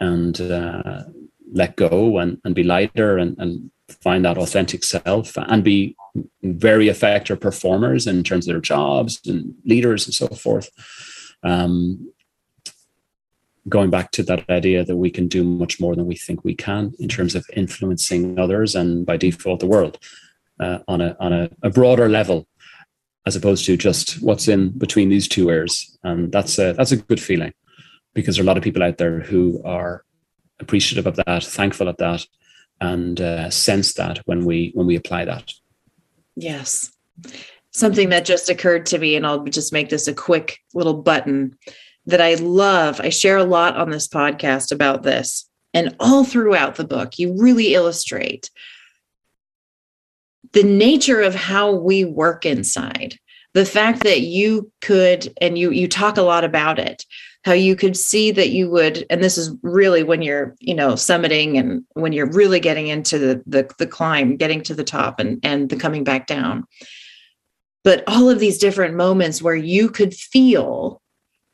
and 0.01 0.41
uh, 0.41 1.05
let 1.53 1.77
go 1.77 2.19
and, 2.19 2.41
and 2.45 2.55
be 2.55 2.63
lighter 2.63 3.19
and, 3.19 3.37
and 3.39 3.71
find 3.89 4.25
that 4.25 4.39
authentic 4.39 4.85
self 4.85 5.37
and 5.37 5.63
be 5.63 5.97
very 6.43 6.89
effective 6.89 7.41
performers 7.41 8.07
in 8.07 8.23
terms 8.25 8.47
of 8.47 8.53
their 8.53 8.61
jobs 8.61 9.21
and 9.27 9.55
leaders 9.65 10.07
and 10.07 10.15
so 10.15 10.27
forth. 10.29 10.69
Um, 11.43 12.13
going 13.69 13.91
back 13.91 14.11
to 14.13 14.23
that 14.23 14.49
idea 14.49 14.85
that 14.85 14.97
we 14.97 15.11
can 15.11 15.29
do 15.29 15.43
much 15.43 15.81
more 15.81 15.95
than 15.97 16.07
we 16.07 16.15
think 16.15 16.45
we 16.45 16.55
can 16.55 16.93
in 16.99 17.09
terms 17.09 17.35
of 17.35 17.45
influencing 17.55 18.39
others 18.39 18.75
and 18.75 19.05
by 19.05 19.17
default 19.17 19.61
the 19.61 19.67
world 19.67 19.99
uh, 20.61 20.79
on 20.89 21.01
a 21.01 21.17
on 21.19 21.33
a, 21.33 21.51
a, 21.63 21.71
broader 21.71 22.09
level 22.09 22.47
as 23.27 23.35
opposed 23.35 23.65
to 23.65 23.77
just 23.77 24.23
what's 24.23 24.47
in 24.47 24.71
between 24.79 25.09
these 25.09 25.27
two 25.27 25.51
ears 25.51 25.99
and 26.05 26.31
that's 26.31 26.59
a 26.59 26.73
that's 26.75 26.93
a 26.93 26.97
good 26.97 27.21
feeling 27.21 27.53
because 28.17 28.35
there 28.37 28.43
are 28.43 28.47
a 28.47 28.49
lot 28.49 28.57
of 28.57 28.65
people 28.65 28.83
out 28.83 28.97
there 28.97 29.21
who 29.21 29.63
are 29.65 30.03
appreciative 30.59 31.07
of 31.07 31.17
that, 31.17 31.45
thankful 31.45 31.87
of 31.87 31.99
that, 31.99 32.27
and 32.81 33.21
uh, 33.21 33.51
sense 33.51 33.93
that 33.93 34.19
when 34.25 34.45
we 34.45 34.73
when 34.75 34.87
we 34.87 34.97
apply 34.97 35.27
that. 35.27 35.53
Yes, 36.35 36.91
something 37.71 38.09
that 38.09 38.25
just 38.25 38.49
occurred 38.49 38.87
to 38.87 38.99
me, 38.99 39.15
and 39.15 39.27
I'll 39.27 39.45
just 39.45 39.73
make 39.73 39.91
this 39.91 40.09
a 40.09 40.15
quick 40.15 40.59
little 40.75 40.95
button 40.95 41.57
that 42.07 42.23
I 42.23 42.35
love. 42.35 43.01
I 43.01 43.11
share 43.11 43.37
a 43.37 43.45
lot 43.45 43.77
on 43.77 43.91
this 43.91 44.09
podcast 44.09 44.73
about 44.73 45.03
this, 45.03 45.49
and 45.75 45.95
all 46.01 46.25
throughout 46.25 46.77
the 46.77 46.87
book, 46.87 47.19
you 47.19 47.37
really 47.39 47.75
illustrate 47.75 48.51
the 50.53 50.63
nature 50.63 51.21
of 51.21 51.35
how 51.35 51.71
we 51.71 52.05
work 52.05 52.47
inside 52.47 53.19
the 53.53 53.65
fact 53.65 54.05
that 54.05 54.21
you 54.21 54.71
could 54.81 55.33
and 55.41 55.59
you 55.59 55.71
you 55.71 55.89
talk 55.89 56.19
a 56.19 56.23
lot 56.23 56.45
about 56.45 56.79
it 56.79 57.05
how 57.47 57.53
you 57.53 57.77
could 57.77 57.97
see 57.97 58.33
that 58.33 58.51
you 58.51 58.69
would 58.69 59.07
and 59.09 59.23
this 59.23 59.39
is 59.39 59.55
really 59.63 60.03
when 60.03 60.21
you're 60.21 60.57
you 60.59 60.75
know 60.75 60.95
summiting 60.95 61.57
and 61.57 61.85
when 61.93 62.13
you're 62.13 62.31
really 62.33 62.59
getting 62.59 62.89
into 62.89 63.19
the 63.19 63.43
the, 63.47 63.71
the 63.79 63.87
climb 63.87 64.37
getting 64.37 64.61
to 64.61 64.75
the 64.75 64.83
top 64.83 65.21
and 65.21 65.39
and 65.45 65.71
the 65.71 65.77
coming 65.77 66.03
back 66.03 66.27
down. 66.27 66.67
But 67.85 68.03
all 68.09 68.29
of 68.29 68.41
these 68.41 68.59
different 68.59 68.97
moments 68.97 69.41
where 69.41 69.55
you 69.55 69.89
could 69.89 70.13
feel 70.13 71.01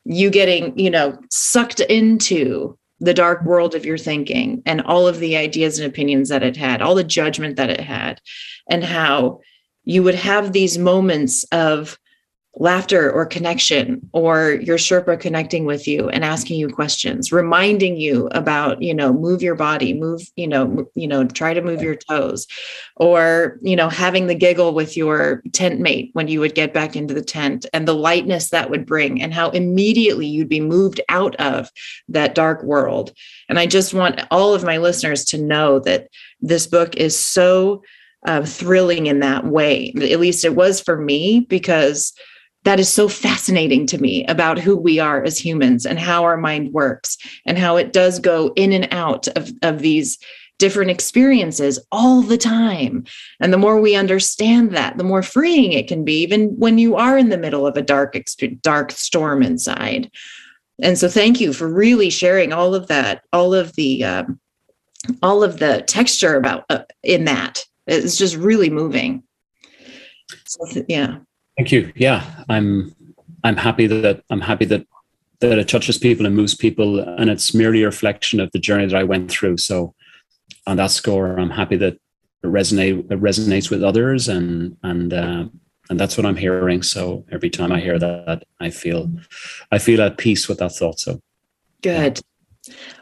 you 0.05 0.31
getting 0.31 0.77
you 0.79 0.91
know 0.91 1.19
sucked 1.31 1.81
into 1.81 2.79
the 3.01 3.13
dark 3.13 3.45
world 3.45 3.75
of 3.75 3.85
your 3.85 3.99
thinking 3.99 4.63
and 4.65 4.81
all 4.81 5.07
of 5.07 5.19
the 5.19 5.37
ideas 5.37 5.79
and 5.79 5.87
opinions 5.87 6.31
that 6.31 6.43
it 6.43 6.57
had 6.57 6.81
all 6.81 6.95
the 6.95 7.05
judgment 7.05 7.57
that 7.57 7.69
it 7.69 7.81
had 7.81 8.19
and 8.71 8.83
how 8.83 9.41
you 9.85 10.03
would 10.03 10.15
have 10.15 10.53
these 10.53 10.79
moments 10.79 11.45
of 11.53 11.99
laughter 12.57 13.11
or 13.11 13.25
connection 13.25 14.09
or 14.13 14.53
your 14.63 14.77
sherpa 14.77 15.19
connecting 15.19 15.65
with 15.65 15.89
you 15.89 16.11
and 16.11 16.23
asking 16.23 16.59
you 16.59 16.69
questions 16.69 17.33
reminding 17.33 17.97
you 17.97 18.29
about 18.33 18.83
you 18.83 18.93
know 18.93 19.11
move 19.11 19.41
your 19.41 19.55
body 19.55 19.95
move 19.95 20.21
you 20.37 20.47
know 20.47 20.87
you 20.95 21.09
know 21.09 21.27
try 21.27 21.55
to 21.55 21.63
move 21.63 21.81
your 21.81 21.95
toes 21.95 22.47
or 22.97 23.59
you 23.63 23.75
know 23.75 23.89
having 23.89 24.27
the 24.27 24.35
giggle 24.35 24.75
with 24.75 24.99
your 24.99 25.43
tent 25.53 25.81
mate 25.81 26.11
when 26.13 26.29
you 26.29 26.41
would 26.41 26.55
get 26.55 26.75
back 26.75 26.95
into 26.95 27.15
the 27.15 27.25
tent 27.25 27.65
and 27.73 27.89
the 27.89 27.95
lightness 27.95 28.51
that 28.51 28.69
would 28.69 28.85
bring 28.85 29.23
and 29.23 29.33
how 29.33 29.49
immediately 29.51 30.27
you'd 30.27 30.49
be 30.49 30.61
moved 30.61 31.01
out 31.09 31.35
of 31.37 31.71
that 32.09 32.35
dark 32.35 32.63
world. 32.63 33.13
And 33.49 33.59
i 33.59 33.67
just 33.67 33.95
want 33.95 34.21
all 34.31 34.55
of 34.55 34.63
my 34.63 34.77
listeners 34.77 35.25
to 35.27 35.39
know 35.39 35.79
that 35.81 36.09
this 36.43 36.67
book 36.67 36.97
is 36.97 37.19
so 37.19 37.83
uh, 38.25 38.45
thrilling 38.45 39.07
in 39.07 39.21
that 39.21 39.47
way. 39.47 39.93
At 39.97 40.21
least 40.21 40.45
it 40.45 40.55
was 40.55 40.81
for 40.81 40.97
me 40.97 41.41
because 41.41 42.13
that 42.65 42.79
is 42.79 42.89
so 42.89 43.09
fascinating 43.09 43.87
to 43.87 43.99
me 43.99 44.25
about 44.27 44.59
who 44.59 44.77
we 44.77 44.99
are 44.99 45.23
as 45.23 45.39
humans 45.39 45.85
and 45.85 45.99
how 45.99 46.25
our 46.25 46.37
mind 46.37 46.73
works 46.73 47.17
and 47.45 47.59
how 47.59 47.77
it 47.77 47.93
does 47.93 48.19
go 48.19 48.53
in 48.55 48.73
and 48.73 48.89
out 48.93 49.29
of, 49.37 49.53
of 49.63 49.81
these 49.81 50.19
different 50.59 50.93
experiences 50.93 51.81
all 51.91 52.23
the 52.23 52.39
time. 52.39 53.05
And 53.41 53.53
the 53.53 53.59
more 53.59 53.81
we 53.81 53.97
understand 53.97 54.71
that, 54.77 54.97
the 54.97 55.03
more 55.03 55.23
freeing 55.23 55.73
it 55.73 55.89
can 55.89 56.05
be, 56.05 56.23
even 56.23 56.57
when 56.57 56.79
you 56.79 56.95
are 56.95 57.19
in 57.19 57.31
the 57.31 57.39
middle 57.39 57.67
of 57.67 57.77
a 57.77 57.83
dark, 57.83 58.17
dark 58.61 58.93
storm 58.93 59.43
inside. 59.43 60.09
And 60.81 60.97
so, 60.97 61.09
thank 61.09 61.41
you 61.41 61.53
for 61.53 61.69
really 61.69 62.11
sharing 62.11 62.53
all 62.53 62.77
of 62.77 62.87
that, 62.89 63.23
all 63.33 63.55
of 63.55 63.75
the, 63.75 64.05
um, 64.05 64.41
all 65.21 65.43
of 65.43 65.59
the 65.59 65.83
texture 65.83 66.37
about 66.37 66.65
uh, 66.71 66.85
in 67.03 67.25
that. 67.25 67.65
It's 67.89 68.17
just 68.17 68.37
really 68.37 68.71
moving. 68.71 69.25
So, 70.45 70.85
yeah. 70.89 71.19
Thank 71.57 71.73
you. 71.73 71.93
Yeah, 71.95 72.45
I'm 72.49 72.95
I'm 73.45 73.57
happy 73.57 73.87
that 73.87 74.23
I'm 74.31 74.41
happy 74.41 74.65
that 74.67 74.87
that 75.41 75.59
it 75.59 75.69
touches 75.69 75.99
people 75.99 76.25
and 76.25 76.37
moves 76.37 76.55
people, 76.55 77.01
and 77.01 77.29
it's 77.29 77.53
merely 77.55 77.83
a 77.83 77.87
reflection 77.87 78.41
of 78.41 78.51
the 78.53 78.59
journey 78.59 78.87
that 78.87 78.97
I 78.97 79.05
went 79.05 79.31
through. 79.31 79.59
So, 79.59 79.95
on 80.67 80.77
that 80.77 80.93
score, 80.93 81.37
I'm 81.39 81.51
happy 81.51 81.77
that 81.77 81.95
it 81.95 82.47
resonate 82.47 83.11
it 83.11 83.21
resonates 83.21 83.71
with 83.71 83.83
others, 83.83 84.29
and 84.29 84.77
and 84.83 85.13
uh, 85.13 85.45
and 85.91 86.01
that's 86.01 86.17
what 86.17 86.27
I'm 86.27 86.37
hearing. 86.37 86.83
So 86.83 87.25
every 87.31 87.51
time 87.51 87.71
I 87.71 87.81
hear 87.81 87.99
that, 87.99 88.45
I 88.61 88.71
feel 88.71 89.11
I 89.71 89.79
feel 89.79 90.01
at 90.01 90.17
peace 90.17 90.49
with 90.49 90.59
that 90.59 90.73
thought. 90.73 90.99
So 91.01 91.21
good. 91.83 92.19
Yeah. 92.19 92.32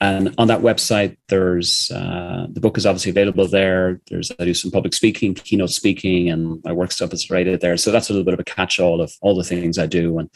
And 0.02 0.34
on 0.38 0.48
that 0.48 0.62
website, 0.62 1.18
there's 1.28 1.90
uh, 1.90 2.46
the 2.50 2.60
book 2.60 2.78
is 2.78 2.86
obviously 2.86 3.10
available 3.10 3.46
there. 3.46 4.00
There's 4.08 4.32
I 4.38 4.46
do 4.46 4.54
some 4.54 4.70
public 4.70 4.94
speaking, 4.94 5.34
keynote 5.34 5.68
speaking, 5.70 6.30
and 6.30 6.64
my 6.64 6.72
work 6.72 6.90
stuff 6.90 7.12
is 7.12 7.28
rated 7.28 7.60
there. 7.60 7.76
So 7.76 7.90
that's 7.90 8.08
a 8.08 8.14
little 8.14 8.24
bit 8.24 8.32
of 8.32 8.40
a 8.40 8.44
catch-all 8.44 9.02
of 9.02 9.12
all 9.20 9.36
the 9.36 9.44
things 9.44 9.78
I 9.78 9.84
do. 9.84 10.18
And 10.18 10.30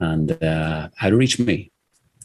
and 0.00 0.42
uh, 0.42 0.88
how 0.96 1.10
to 1.10 1.16
reach 1.16 1.38
me. 1.38 1.70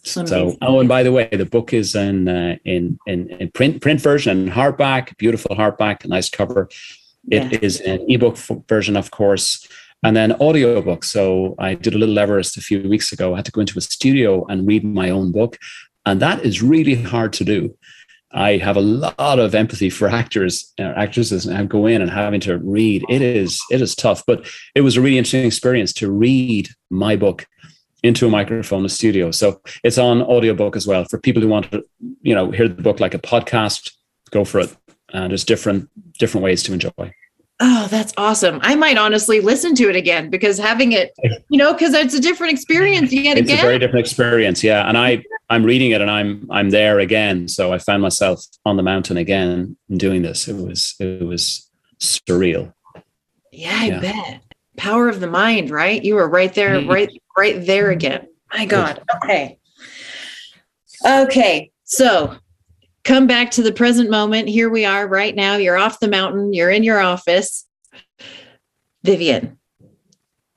So, 0.05 0.57
oh, 0.61 0.79
and 0.81 0.89
by 0.89 1.01
the 1.01 1.13
way, 1.13 1.29
the 1.31 1.45
book 1.45 1.71
is 1.71 1.95
in 1.95 2.27
uh, 2.27 2.57
in, 2.65 2.99
in, 3.07 3.29
in 3.29 3.51
print 3.51 3.81
print 3.81 4.01
version 4.01 4.37
and 4.37 4.51
hardback, 4.51 5.17
beautiful 5.17 5.55
hardback, 5.55 6.05
nice 6.05 6.29
cover. 6.29 6.69
It 7.31 7.53
yeah. 7.53 7.59
is 7.61 7.79
an 7.79 8.05
ebook 8.09 8.35
version, 8.67 8.97
of 8.97 9.11
course, 9.11 9.65
and 10.03 10.13
then 10.13 10.33
audiobook. 10.33 11.05
So 11.05 11.55
I 11.57 11.75
did 11.75 11.95
a 11.95 11.97
little 11.97 12.19
Everest 12.19 12.57
a 12.57 12.61
few 12.61 12.87
weeks 12.89 13.13
ago. 13.13 13.33
I 13.33 13.37
had 13.37 13.45
to 13.45 13.51
go 13.51 13.61
into 13.61 13.77
a 13.77 13.81
studio 13.81 14.45
and 14.47 14.67
read 14.67 14.83
my 14.83 15.09
own 15.09 15.31
book, 15.31 15.57
and 16.05 16.19
that 16.19 16.43
is 16.43 16.61
really 16.61 16.95
hard 16.95 17.31
to 17.33 17.45
do. 17.45 17.73
I 18.33 18.57
have 18.57 18.75
a 18.75 18.81
lot 18.81 19.39
of 19.39 19.55
empathy 19.55 19.89
for 19.89 20.09
actors, 20.09 20.73
uh, 20.79 20.93
actresses, 20.97 21.45
and 21.45 21.69
go 21.69 21.85
in 21.85 22.01
and 22.01 22.11
having 22.11 22.41
to 22.41 22.57
read. 22.57 23.05
It 23.07 23.21
is 23.21 23.61
it 23.71 23.81
is 23.81 23.95
tough, 23.95 24.25
but 24.27 24.45
it 24.75 24.81
was 24.81 24.97
a 24.97 25.01
really 25.01 25.17
interesting 25.17 25.45
experience 25.45 25.93
to 25.93 26.11
read 26.11 26.67
my 26.89 27.15
book 27.15 27.47
into 28.03 28.27
a 28.27 28.29
microphone 28.29 28.79
in 28.79 28.83
the 28.83 28.89
studio. 28.89 29.31
So 29.31 29.61
it's 29.83 29.97
on 29.97 30.21
audiobook 30.21 30.75
as 30.75 30.85
well 30.85 31.05
for 31.05 31.17
people 31.17 31.41
who 31.41 31.47
want 31.47 31.71
to, 31.71 31.83
you 32.21 32.35
know, 32.35 32.51
hear 32.51 32.67
the 32.67 32.81
book 32.81 32.99
like 32.99 33.13
a 33.13 33.19
podcast. 33.19 33.91
Go 34.31 34.45
for 34.45 34.59
it. 34.59 34.75
And 35.13 35.31
there's 35.31 35.45
different 35.45 35.89
different 36.19 36.43
ways 36.43 36.63
to 36.63 36.73
enjoy. 36.73 37.13
Oh, 37.59 37.87
that's 37.89 38.13
awesome. 38.17 38.59
I 38.61 38.75
might 38.75 38.97
honestly 38.97 39.39
listen 39.39 39.73
to 39.75 39.89
it 39.89 39.95
again 39.95 40.29
because 40.29 40.57
having 40.57 40.91
it, 40.91 41.11
you 41.49 41.57
know, 41.57 41.71
because 41.71 41.93
it's 41.93 42.13
a 42.13 42.19
different 42.19 42.51
experience 42.51 43.13
yet 43.13 43.37
it's 43.37 43.45
again. 43.45 43.53
It's 43.53 43.63
a 43.63 43.65
very 43.65 43.79
different 43.79 44.05
experience, 44.05 44.63
yeah. 44.63 44.87
And 44.89 44.97
I, 44.97 45.23
I'm 45.49 45.63
reading 45.63 45.91
it 45.91 46.01
and 46.01 46.09
I'm, 46.09 46.45
I'm 46.51 46.71
there 46.71 46.99
again. 46.99 47.47
So 47.47 47.71
I 47.71 47.77
found 47.77 48.01
myself 48.01 48.43
on 48.65 48.75
the 48.75 48.83
mountain 48.83 49.17
again 49.17 49.77
doing 49.95 50.23
this. 50.23 50.47
It 50.47 50.55
was, 50.55 50.95
it 50.99 51.23
was 51.23 51.69
surreal. 51.99 52.73
Yeah, 53.51 53.77
I 53.79 53.85
yeah. 53.85 53.99
bet. 53.99 54.41
Power 54.75 55.07
of 55.07 55.19
the 55.19 55.29
mind, 55.29 55.69
right? 55.69 56.03
You 56.03 56.15
were 56.15 56.27
right 56.27 56.53
there, 56.53 56.75
mm-hmm. 56.75 56.89
right 56.89 57.09
right 57.37 57.65
there 57.65 57.85
mm-hmm. 57.85 57.93
again. 57.93 58.27
My 58.53 58.65
God. 58.65 59.03
Okay. 59.17 59.59
Okay. 61.05 61.71
So 61.83 62.35
come 63.03 63.27
back 63.27 63.51
to 63.51 63.63
the 63.63 63.71
present 63.71 64.09
moment. 64.09 64.47
Here 64.47 64.69
we 64.69 64.85
are 64.85 65.07
right 65.07 65.35
now. 65.35 65.55
You're 65.55 65.77
off 65.77 65.99
the 65.99 66.07
mountain, 66.07 66.53
you're 66.53 66.69
in 66.69 66.83
your 66.83 66.99
office. 66.99 67.67
Vivian. 69.03 69.59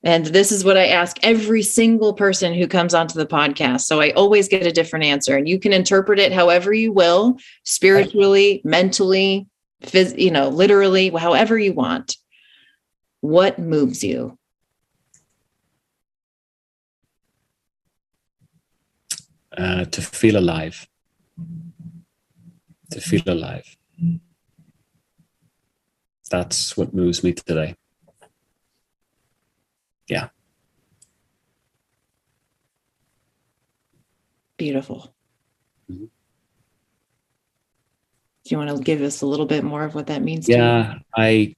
And 0.03 0.27
this 0.27 0.53
is 0.53 0.65
what 0.65 0.77
I 0.77 0.87
ask 0.87 1.17
every 1.25 1.63
single 1.63 2.15
person 2.15 2.55
who 2.55 2.69
comes 2.69 2.95
onto 2.95 3.19
the 3.19 3.27
podcast. 3.27 3.81
So 3.81 4.01
I 4.01 4.11
always 4.11 4.47
get 4.47 4.65
a 4.65 4.71
different 4.71 5.05
answer, 5.05 5.37
and 5.37 5.49
you 5.49 5.59
can 5.59 5.73
interpret 5.73 6.21
it 6.21 6.33
however 6.33 6.73
you 6.73 6.93
will 6.93 7.39
spiritually, 7.65 8.61
mentally, 8.63 9.49
phys- 9.83 10.17
you 10.17 10.31
know, 10.31 10.49
literally, 10.49 11.09
however 11.09 11.59
you 11.59 11.73
want. 11.73 12.17
What 13.21 13.59
moves 13.59 14.05
you? 14.05 14.39
Uh, 19.57 19.85
to 19.85 20.03
feel 20.03 20.37
alive. 20.37 20.87
To 22.91 23.01
feel 23.01 23.23
alive. 23.27 23.77
That's 26.31 26.77
what 26.77 26.95
moves 26.95 27.23
me 27.23 27.33
today. 27.33 27.77
Yeah. 30.09 30.29
Beautiful. 34.57 35.15
Mm-hmm. 35.91 36.05
Do 38.45 38.55
you 38.55 38.59
want 38.59 38.77
to 38.77 38.83
give 38.83 39.03
us 39.03 39.23
a 39.23 39.27
little 39.27 39.47
bit 39.47 39.65
more 39.65 39.85
of 39.85 39.95
what 39.95 40.07
that 40.07 40.23
means? 40.23 40.49
Yeah, 40.49 40.95
I 41.17 41.57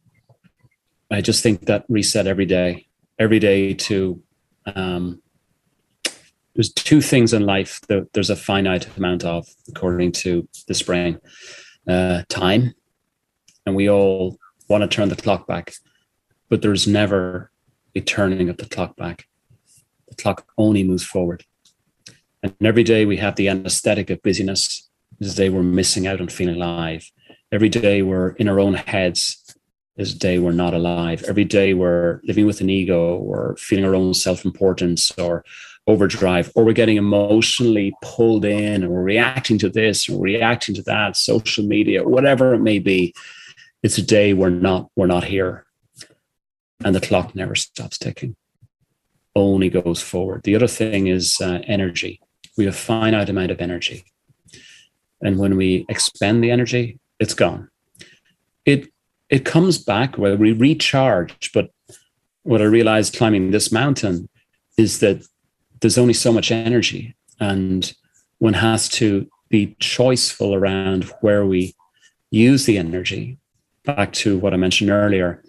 I 1.11 1.21
just 1.21 1.43
think 1.43 1.67
that 1.67 1.85
reset 1.89 2.27
every 2.27 2.47
day, 2.47 2.87
every 3.19 3.39
day 3.39 3.75
to 3.75 4.23
um, 4.75 5.23
there's 6.59 6.73
two 6.73 7.01
things 7.01 7.33
in 7.33 7.47
life 7.47 7.81
that 7.87 8.13
there's 8.15 8.31
a 8.31 8.37
finite 8.37 8.89
amount 8.97 9.25
of, 9.25 9.47
according 9.69 10.11
to 10.11 10.49
this 10.67 10.83
brain 10.83 11.21
uh, 11.87 12.23
time. 12.29 12.75
And 13.65 13.77
we 13.77 13.89
all 13.89 14.37
want 14.69 14.83
to 14.83 14.89
turn 14.89 15.09
the 15.09 15.15
clock 15.15 15.47
back, 15.47 15.75
but 16.49 16.61
there's 16.61 16.89
never 16.89 17.53
a 17.95 18.01
turning 18.01 18.49
of 18.49 18.57
the 18.57 18.67
clock 18.67 18.97
back. 18.97 19.29
The 20.09 20.17
clock 20.17 20.49
only 20.59 20.83
moves 20.83 21.05
forward. 21.05 21.45
And 22.43 22.53
every 22.61 22.83
day 22.83 23.07
we 23.07 23.19
have 23.19 23.37
the 23.37 23.49
anesthetic 23.49 24.11
of 24.11 24.21
busyness. 24.23 24.89
This 25.21 25.37
day 25.37 25.51
we're 25.51 25.63
missing 25.63 26.09
out 26.09 26.21
on 26.21 26.27
feeling 26.27 26.57
alive. 26.57 27.09
Every 27.53 27.69
day 27.69 28.03
we're 28.03 28.31
in 28.31 28.49
our 28.49 28.59
own 28.59 28.75
heads. 28.75 29.45
This 29.97 30.13
day 30.13 30.41
we're 30.41 30.51
not 30.51 30.75
alive. 30.75 31.23
Every 31.29 31.45
day 31.45 31.73
we're 31.73 32.21
living 32.25 32.47
with 32.47 32.61
an 32.61 32.69
ego 32.69 33.15
or 33.17 33.55
feeling 33.61 33.85
our 33.85 33.95
own 33.95 34.13
self 34.13 34.45
importance 34.45 35.13
or 35.19 35.45
overdrive 35.89 36.53
or 36.55 36.65
we're 36.65 36.73
getting 36.73 36.97
emotionally 36.97 37.93
pulled 38.03 38.45
in 38.45 38.85
and 38.85 38.91
we're 38.93 39.03
reacting 39.03 39.59
to 39.59 39.69
this 39.69 40.09
or 40.09 40.21
reacting 40.21 40.75
to 40.75 40.83
that 40.83 41.17
social 41.17 41.65
media 41.65 42.05
whatever 42.05 42.55
it 42.55 42.61
may 42.61 42.79
be 42.79 43.13
it's 43.83 43.99
a 43.99 44.03
day 44.03 44.35
we're 44.35 44.51
not 44.51 44.91
we're 44.97 45.07
not 45.07 45.25
here. 45.25 45.65
And 46.85 46.95
the 46.95 47.01
clock 47.01 47.35
never 47.35 47.55
stops 47.55 47.99
ticking. 47.99 48.37
Only 49.35 49.69
goes 49.69 50.01
forward. 50.01 50.43
The 50.45 50.55
other 50.55 50.69
thing 50.69 51.09
is 51.09 51.41
uh, 51.41 51.61
energy. 51.67 52.21
We 52.57 52.67
have 52.67 52.75
a 52.75 52.77
finite 52.77 53.29
amount 53.29 53.51
of 53.51 53.61
energy. 53.61 54.05
And 55.21 55.39
when 55.39 55.57
we 55.57 55.85
expend 55.89 56.43
the 56.43 56.51
energy 56.51 56.99
it's 57.19 57.35
gone. 57.35 57.69
It 58.65 58.89
it 59.29 59.45
comes 59.45 59.79
back 59.79 60.17
where 60.17 60.37
we 60.37 60.53
recharge 60.53 61.53
but 61.53 61.71
what 62.45 62.63
i 62.63 62.65
realized 62.65 63.17
climbing 63.17 63.51
this 63.51 63.71
mountain 63.71 64.29
is 64.79 65.01
that 65.01 65.23
there's 65.81 65.99
only 65.99 66.15
so 66.15 66.33
much 66.33 66.51
energy 66.51 67.15
and 67.41 67.95
one 68.39 68.55
has 68.55 68.89
to 68.89 69.29
be 69.49 69.77
choiceful 69.81 70.55
around 70.57 71.05
where 71.21 71.47
we 71.47 71.75
use 72.31 72.67
the 72.67 72.79
energy 72.79 73.39
back 73.85 74.13
to 74.13 74.39
what 74.39 74.53
i 74.53 74.57
mentioned 74.57 74.91
earlier 74.91 75.43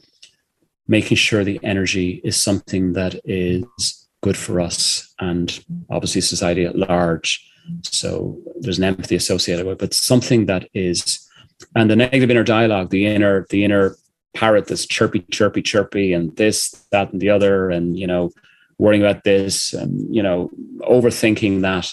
making 0.90 1.16
sure 1.16 1.44
the 1.44 1.60
energy 1.64 2.20
is 2.24 2.36
something 2.36 2.94
that 2.94 3.16
is 3.24 4.08
good 4.22 4.36
for 4.36 4.60
us 4.60 5.14
and 5.20 5.64
obviously 5.90 6.20
society 6.20 6.66
at 6.66 6.76
large. 6.76 7.48
So 7.84 8.38
there's 8.60 8.80
an 8.80 8.84
empathy 8.84 9.16
associated 9.16 9.66
with 9.66 9.74
it, 9.74 9.80
but 9.80 9.94
something 9.94 10.48
that 10.48 10.68
is, 10.74 11.26
and 11.76 11.90
the 11.90 11.96
negative 11.96 12.32
inner 12.32 12.44
dialogue, 12.44 12.90
the 12.90 13.06
inner, 13.06 13.46
the 13.52 13.64
inner 13.64 13.96
parrot 14.34 14.68
that's 14.68 14.88
chirpy, 14.88 15.20
chirpy, 15.32 15.62
chirpy, 15.62 16.14
and 16.14 16.36
this, 16.38 16.72
that, 16.92 17.12
and 17.12 17.22
the 17.22 17.30
other, 17.30 17.70
and 17.70 17.98
you 17.98 18.08
know, 18.08 18.32
worrying 18.80 19.04
about 19.04 19.24
this, 19.24 19.74
and 19.74 20.14
you 20.14 20.24
know, 20.24 20.50
overthinking 20.82 21.62
that. 21.62 21.92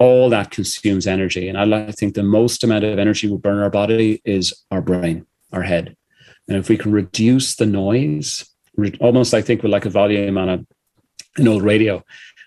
All 0.00 0.30
that 0.30 0.52
consumes 0.52 1.08
energy, 1.08 1.48
and 1.48 1.58
I 1.58 1.90
think 1.90 2.14
the 2.14 2.22
most 2.22 2.62
amount 2.62 2.84
of 2.84 3.00
energy 3.00 3.28
we 3.28 3.36
burn 3.36 3.58
our 3.58 3.68
body 3.68 4.22
is 4.24 4.54
our 4.70 4.80
brain, 4.80 5.26
our 5.52 5.62
head, 5.62 5.96
and 6.46 6.56
if 6.56 6.68
we 6.68 6.78
can 6.78 6.92
reduce 6.92 7.56
the 7.56 7.66
noise, 7.66 8.48
almost 9.00 9.34
I 9.34 9.42
think 9.42 9.64
with 9.64 9.72
like 9.72 9.86
a 9.86 9.90
volume 9.90 10.38
on 10.38 10.48
a 10.48 10.66
an 11.36 11.48
old 11.48 11.62
radio, 11.62 12.04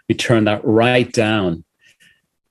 we 0.08 0.16
turn 0.16 0.46
that 0.46 0.62
right 0.64 1.12
down. 1.12 1.66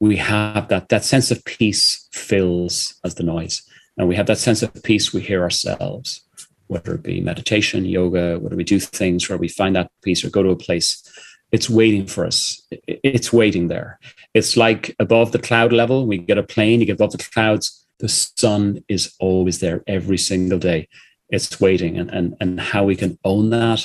We 0.00 0.16
have 0.16 0.68
that 0.68 0.90
that 0.90 1.04
sense 1.04 1.30
of 1.30 1.44
peace 1.44 2.06
fills 2.12 3.00
as 3.02 3.14
the 3.14 3.22
noise, 3.22 3.62
and 3.96 4.06
we 4.06 4.16
have 4.16 4.26
that 4.26 4.38
sense 4.38 4.62
of 4.62 4.82
peace. 4.82 5.14
We 5.14 5.22
hear 5.22 5.42
ourselves 5.42 6.22
whether 6.70 6.94
it 6.94 7.02
be 7.02 7.20
meditation, 7.20 7.84
yoga, 7.84 8.38
whether 8.38 8.54
we 8.54 8.62
do 8.62 8.78
things 8.78 9.28
where 9.28 9.36
we 9.36 9.48
find 9.48 9.74
that 9.74 9.90
peace 10.02 10.24
or 10.24 10.30
go 10.30 10.42
to 10.44 10.50
a 10.50 10.56
place, 10.56 11.02
it's 11.50 11.68
waiting 11.68 12.06
for 12.06 12.24
us. 12.24 12.62
It's 12.86 13.32
waiting 13.32 13.66
there. 13.66 13.98
It's 14.34 14.56
like 14.56 14.94
above 15.00 15.32
the 15.32 15.40
cloud 15.40 15.72
level. 15.72 16.06
We 16.06 16.18
get 16.18 16.38
a 16.38 16.44
plane, 16.44 16.78
you 16.78 16.86
get 16.86 17.00
above 17.00 17.10
the 17.10 17.18
clouds, 17.34 17.84
the 17.98 18.08
sun 18.08 18.84
is 18.86 19.14
always 19.18 19.58
there 19.58 19.82
every 19.88 20.16
single 20.16 20.60
day. 20.60 20.86
It's 21.28 21.60
waiting. 21.60 21.98
And, 21.98 22.08
and, 22.10 22.36
and 22.40 22.60
how 22.60 22.84
we 22.84 22.94
can 22.94 23.18
own 23.24 23.50
that 23.50 23.84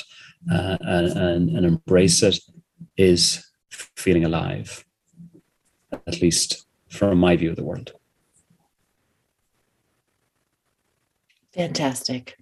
uh, 0.50 0.76
and, 0.80 1.50
and 1.50 1.66
embrace 1.66 2.22
it 2.22 2.38
is 2.96 3.44
feeling 3.68 4.24
alive, 4.24 4.84
at 6.06 6.22
least 6.22 6.66
from 6.88 7.18
my 7.18 7.34
view 7.34 7.50
of 7.50 7.56
the 7.56 7.64
world. 7.64 7.92
Fantastic. 11.52 12.36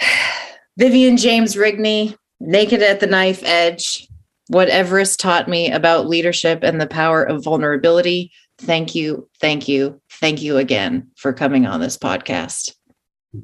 Vivian 0.78 1.16
James 1.16 1.56
Rigney, 1.56 2.16
Naked 2.40 2.82
at 2.82 3.00
the 3.00 3.06
Knife 3.06 3.42
Edge, 3.44 4.08
What 4.48 4.68
Everest 4.68 5.20
Taught 5.20 5.48
Me 5.48 5.70
About 5.70 6.08
Leadership 6.08 6.60
and 6.62 6.80
the 6.80 6.86
Power 6.86 7.22
of 7.22 7.44
Vulnerability. 7.44 8.32
Thank 8.58 8.94
you, 8.94 9.28
thank 9.40 9.68
you, 9.68 10.00
thank 10.10 10.42
you 10.42 10.58
again 10.58 11.10
for 11.16 11.32
coming 11.32 11.66
on 11.66 11.80
this 11.80 11.96
podcast. 11.96 12.72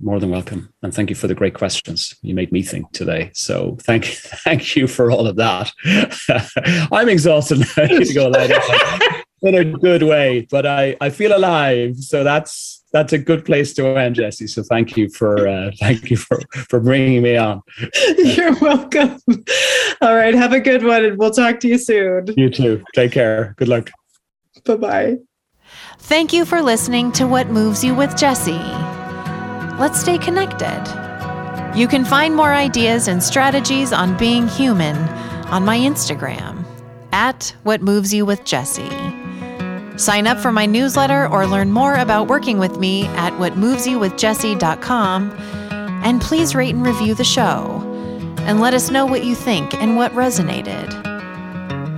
More 0.03 0.19
than 0.19 0.31
welcome, 0.31 0.73
and 0.83 0.93
thank 0.93 1.11
you 1.11 1.17
for 1.17 1.29
the 1.29 1.35
great 1.35 1.55
questions. 1.55 2.13
You 2.21 2.35
made 2.35 2.51
me 2.51 2.63
think 2.63 2.91
today, 2.91 3.31
so 3.35 3.77
thank 3.83 4.05
thank 4.45 4.75
you 4.75 4.89
for 4.89 5.13
all 5.13 5.29
of 5.29 5.37
that. 5.37 5.71
I'm 6.93 7.09
exhausted 7.09 7.61
now. 7.61 7.67
I 7.77 7.87
need 7.87 8.07
to 8.07 8.15
go 8.15 8.29
lie 8.29 8.49
down 8.49 9.23
in 9.43 9.55
a 9.55 9.65
good 9.65 10.03
way, 10.03 10.49
but 10.51 10.67
I 10.67 10.97
I 11.01 11.11
feel 11.11 11.37
alive, 11.37 11.99
so 11.99 12.25
that's 12.25 12.76
that's 12.97 13.13
a 13.13 13.19
good 13.19 13.45
place 13.45 13.75
to 13.75 13.87
end, 13.87 14.15
Jesse. 14.15 14.47
So 14.47 14.63
thank 14.63 14.97
you 14.97 15.11
for 15.11 15.47
uh, 15.47 15.71
thank 15.79 16.11
you 16.11 16.17
for 16.17 16.41
for 16.69 16.81
bringing 16.81 17.23
me 17.23 17.37
on. 17.37 17.61
You're 18.19 18.59
welcome. 18.59 19.19
All 20.01 20.17
right, 20.17 20.35
have 20.35 20.55
a 20.55 20.61
good 20.61 20.83
one, 20.83 21.05
and 21.05 21.19
we'll 21.19 21.31
talk 21.31 21.61
to 21.61 21.69
you 21.69 21.77
soon. 21.77 22.27
You 22.37 22.49
too. 22.49 22.83
Take 22.95 23.13
care. 23.13 23.55
Good 23.59 23.69
luck. 23.69 23.91
Bye 24.65 24.77
bye. 24.77 25.17
Thank 25.99 26.33
you 26.33 26.45
for 26.45 26.63
listening 26.63 27.13
to 27.13 27.27
What 27.27 27.49
Moves 27.49 27.85
You 27.85 27.95
with 27.95 28.17
Jesse. 28.17 28.65
Let's 29.79 30.01
stay 30.01 30.17
connected. 30.17 30.83
You 31.77 31.89
can 31.89 32.05
find 32.05 32.35
more 32.35 32.55
ideas 32.55 33.09
and 33.09 33.23
strategies 33.23 33.93
on 33.93 34.17
being 34.17 34.49
human 34.49 34.97
on 35.49 35.65
my 35.65 35.77
Instagram 35.77 36.65
at 37.13 37.55
What 37.65 37.83
Moves 37.83 38.15
You 38.15 38.25
with 38.25 38.45
Jesse. 38.45 39.26
Sign 39.97 40.27
up 40.27 40.39
for 40.39 40.53
my 40.53 40.67
newsletter 40.67 41.27
or 41.29 41.47
learn 41.47 41.73
more 41.73 41.95
about 41.95 42.29
working 42.29 42.59
with 42.59 42.79
me 42.79 43.07
at 43.09 43.33
whatmovesyouwithjesse.com. 43.35 45.31
And 46.05 46.21
please 46.21 46.55
rate 46.55 46.75
and 46.75 46.87
review 46.87 47.15
the 47.15 47.25
show 47.25 47.83
and 48.41 48.61
let 48.61 48.75
us 48.75 48.91
know 48.91 49.07
what 49.07 49.25
you 49.25 49.35
think 49.35 49.75
and 49.75 49.97
what 49.97 50.13
resonated. 50.13 50.93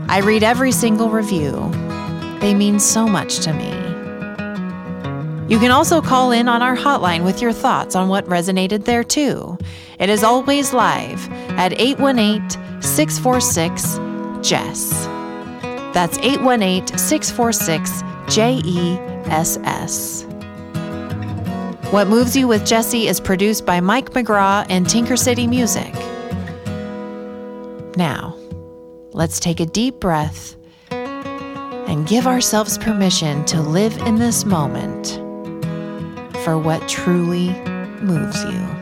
I 0.09 0.21
read 0.21 0.43
every 0.43 0.73
single 0.73 1.11
review, 1.11 1.71
they 2.41 2.55
mean 2.55 2.81
so 2.81 3.07
much 3.07 3.41
to 3.41 3.53
me. 3.53 3.71
You 5.53 5.59
can 5.59 5.71
also 5.71 6.01
call 6.01 6.31
in 6.31 6.49
on 6.49 6.63
our 6.63 6.77
hotline 6.77 7.25
with 7.25 7.43
your 7.43 7.53
thoughts 7.53 7.95
on 7.95 8.09
what 8.09 8.25
resonated 8.27 8.85
there 8.85 9.05
too. 9.05 9.59
It 9.99 10.09
is 10.09 10.23
always 10.23 10.73
live 10.73 11.29
at 11.59 11.79
818 11.79 12.83
646 12.83 14.49
Jess. 14.49 15.18
That's 15.93 16.19
818 16.19 16.99
646 16.99 18.03
JESS. 18.29 20.25
What 21.91 22.09
Moves 22.09 22.37
You 22.37 22.47
with 22.47 22.67
Jesse 22.67 23.09
is 23.09 23.19
produced 23.19 23.65
by 23.65 23.81
Mike 23.81 24.11
McGraw 24.11 24.67
and 24.69 24.89
Tinker 24.89 25.17
City 25.17 25.47
Music. 25.47 25.95
Now, 27.97 28.37
let's 29.13 29.41
take 29.41 29.61
a 29.61 29.67
deep 29.67 29.99
breath 29.99 30.55
and 30.91 32.07
give 32.07 32.27
ourselves 32.27 32.77
permission 32.77 33.45
to 33.47 33.63
live 33.63 33.97
in 34.03 34.17
this 34.17 34.45
moment 34.45 35.13
for 36.45 36.59
what 36.59 36.87
truly 36.87 37.49
moves 38.03 38.45
you. 38.45 38.78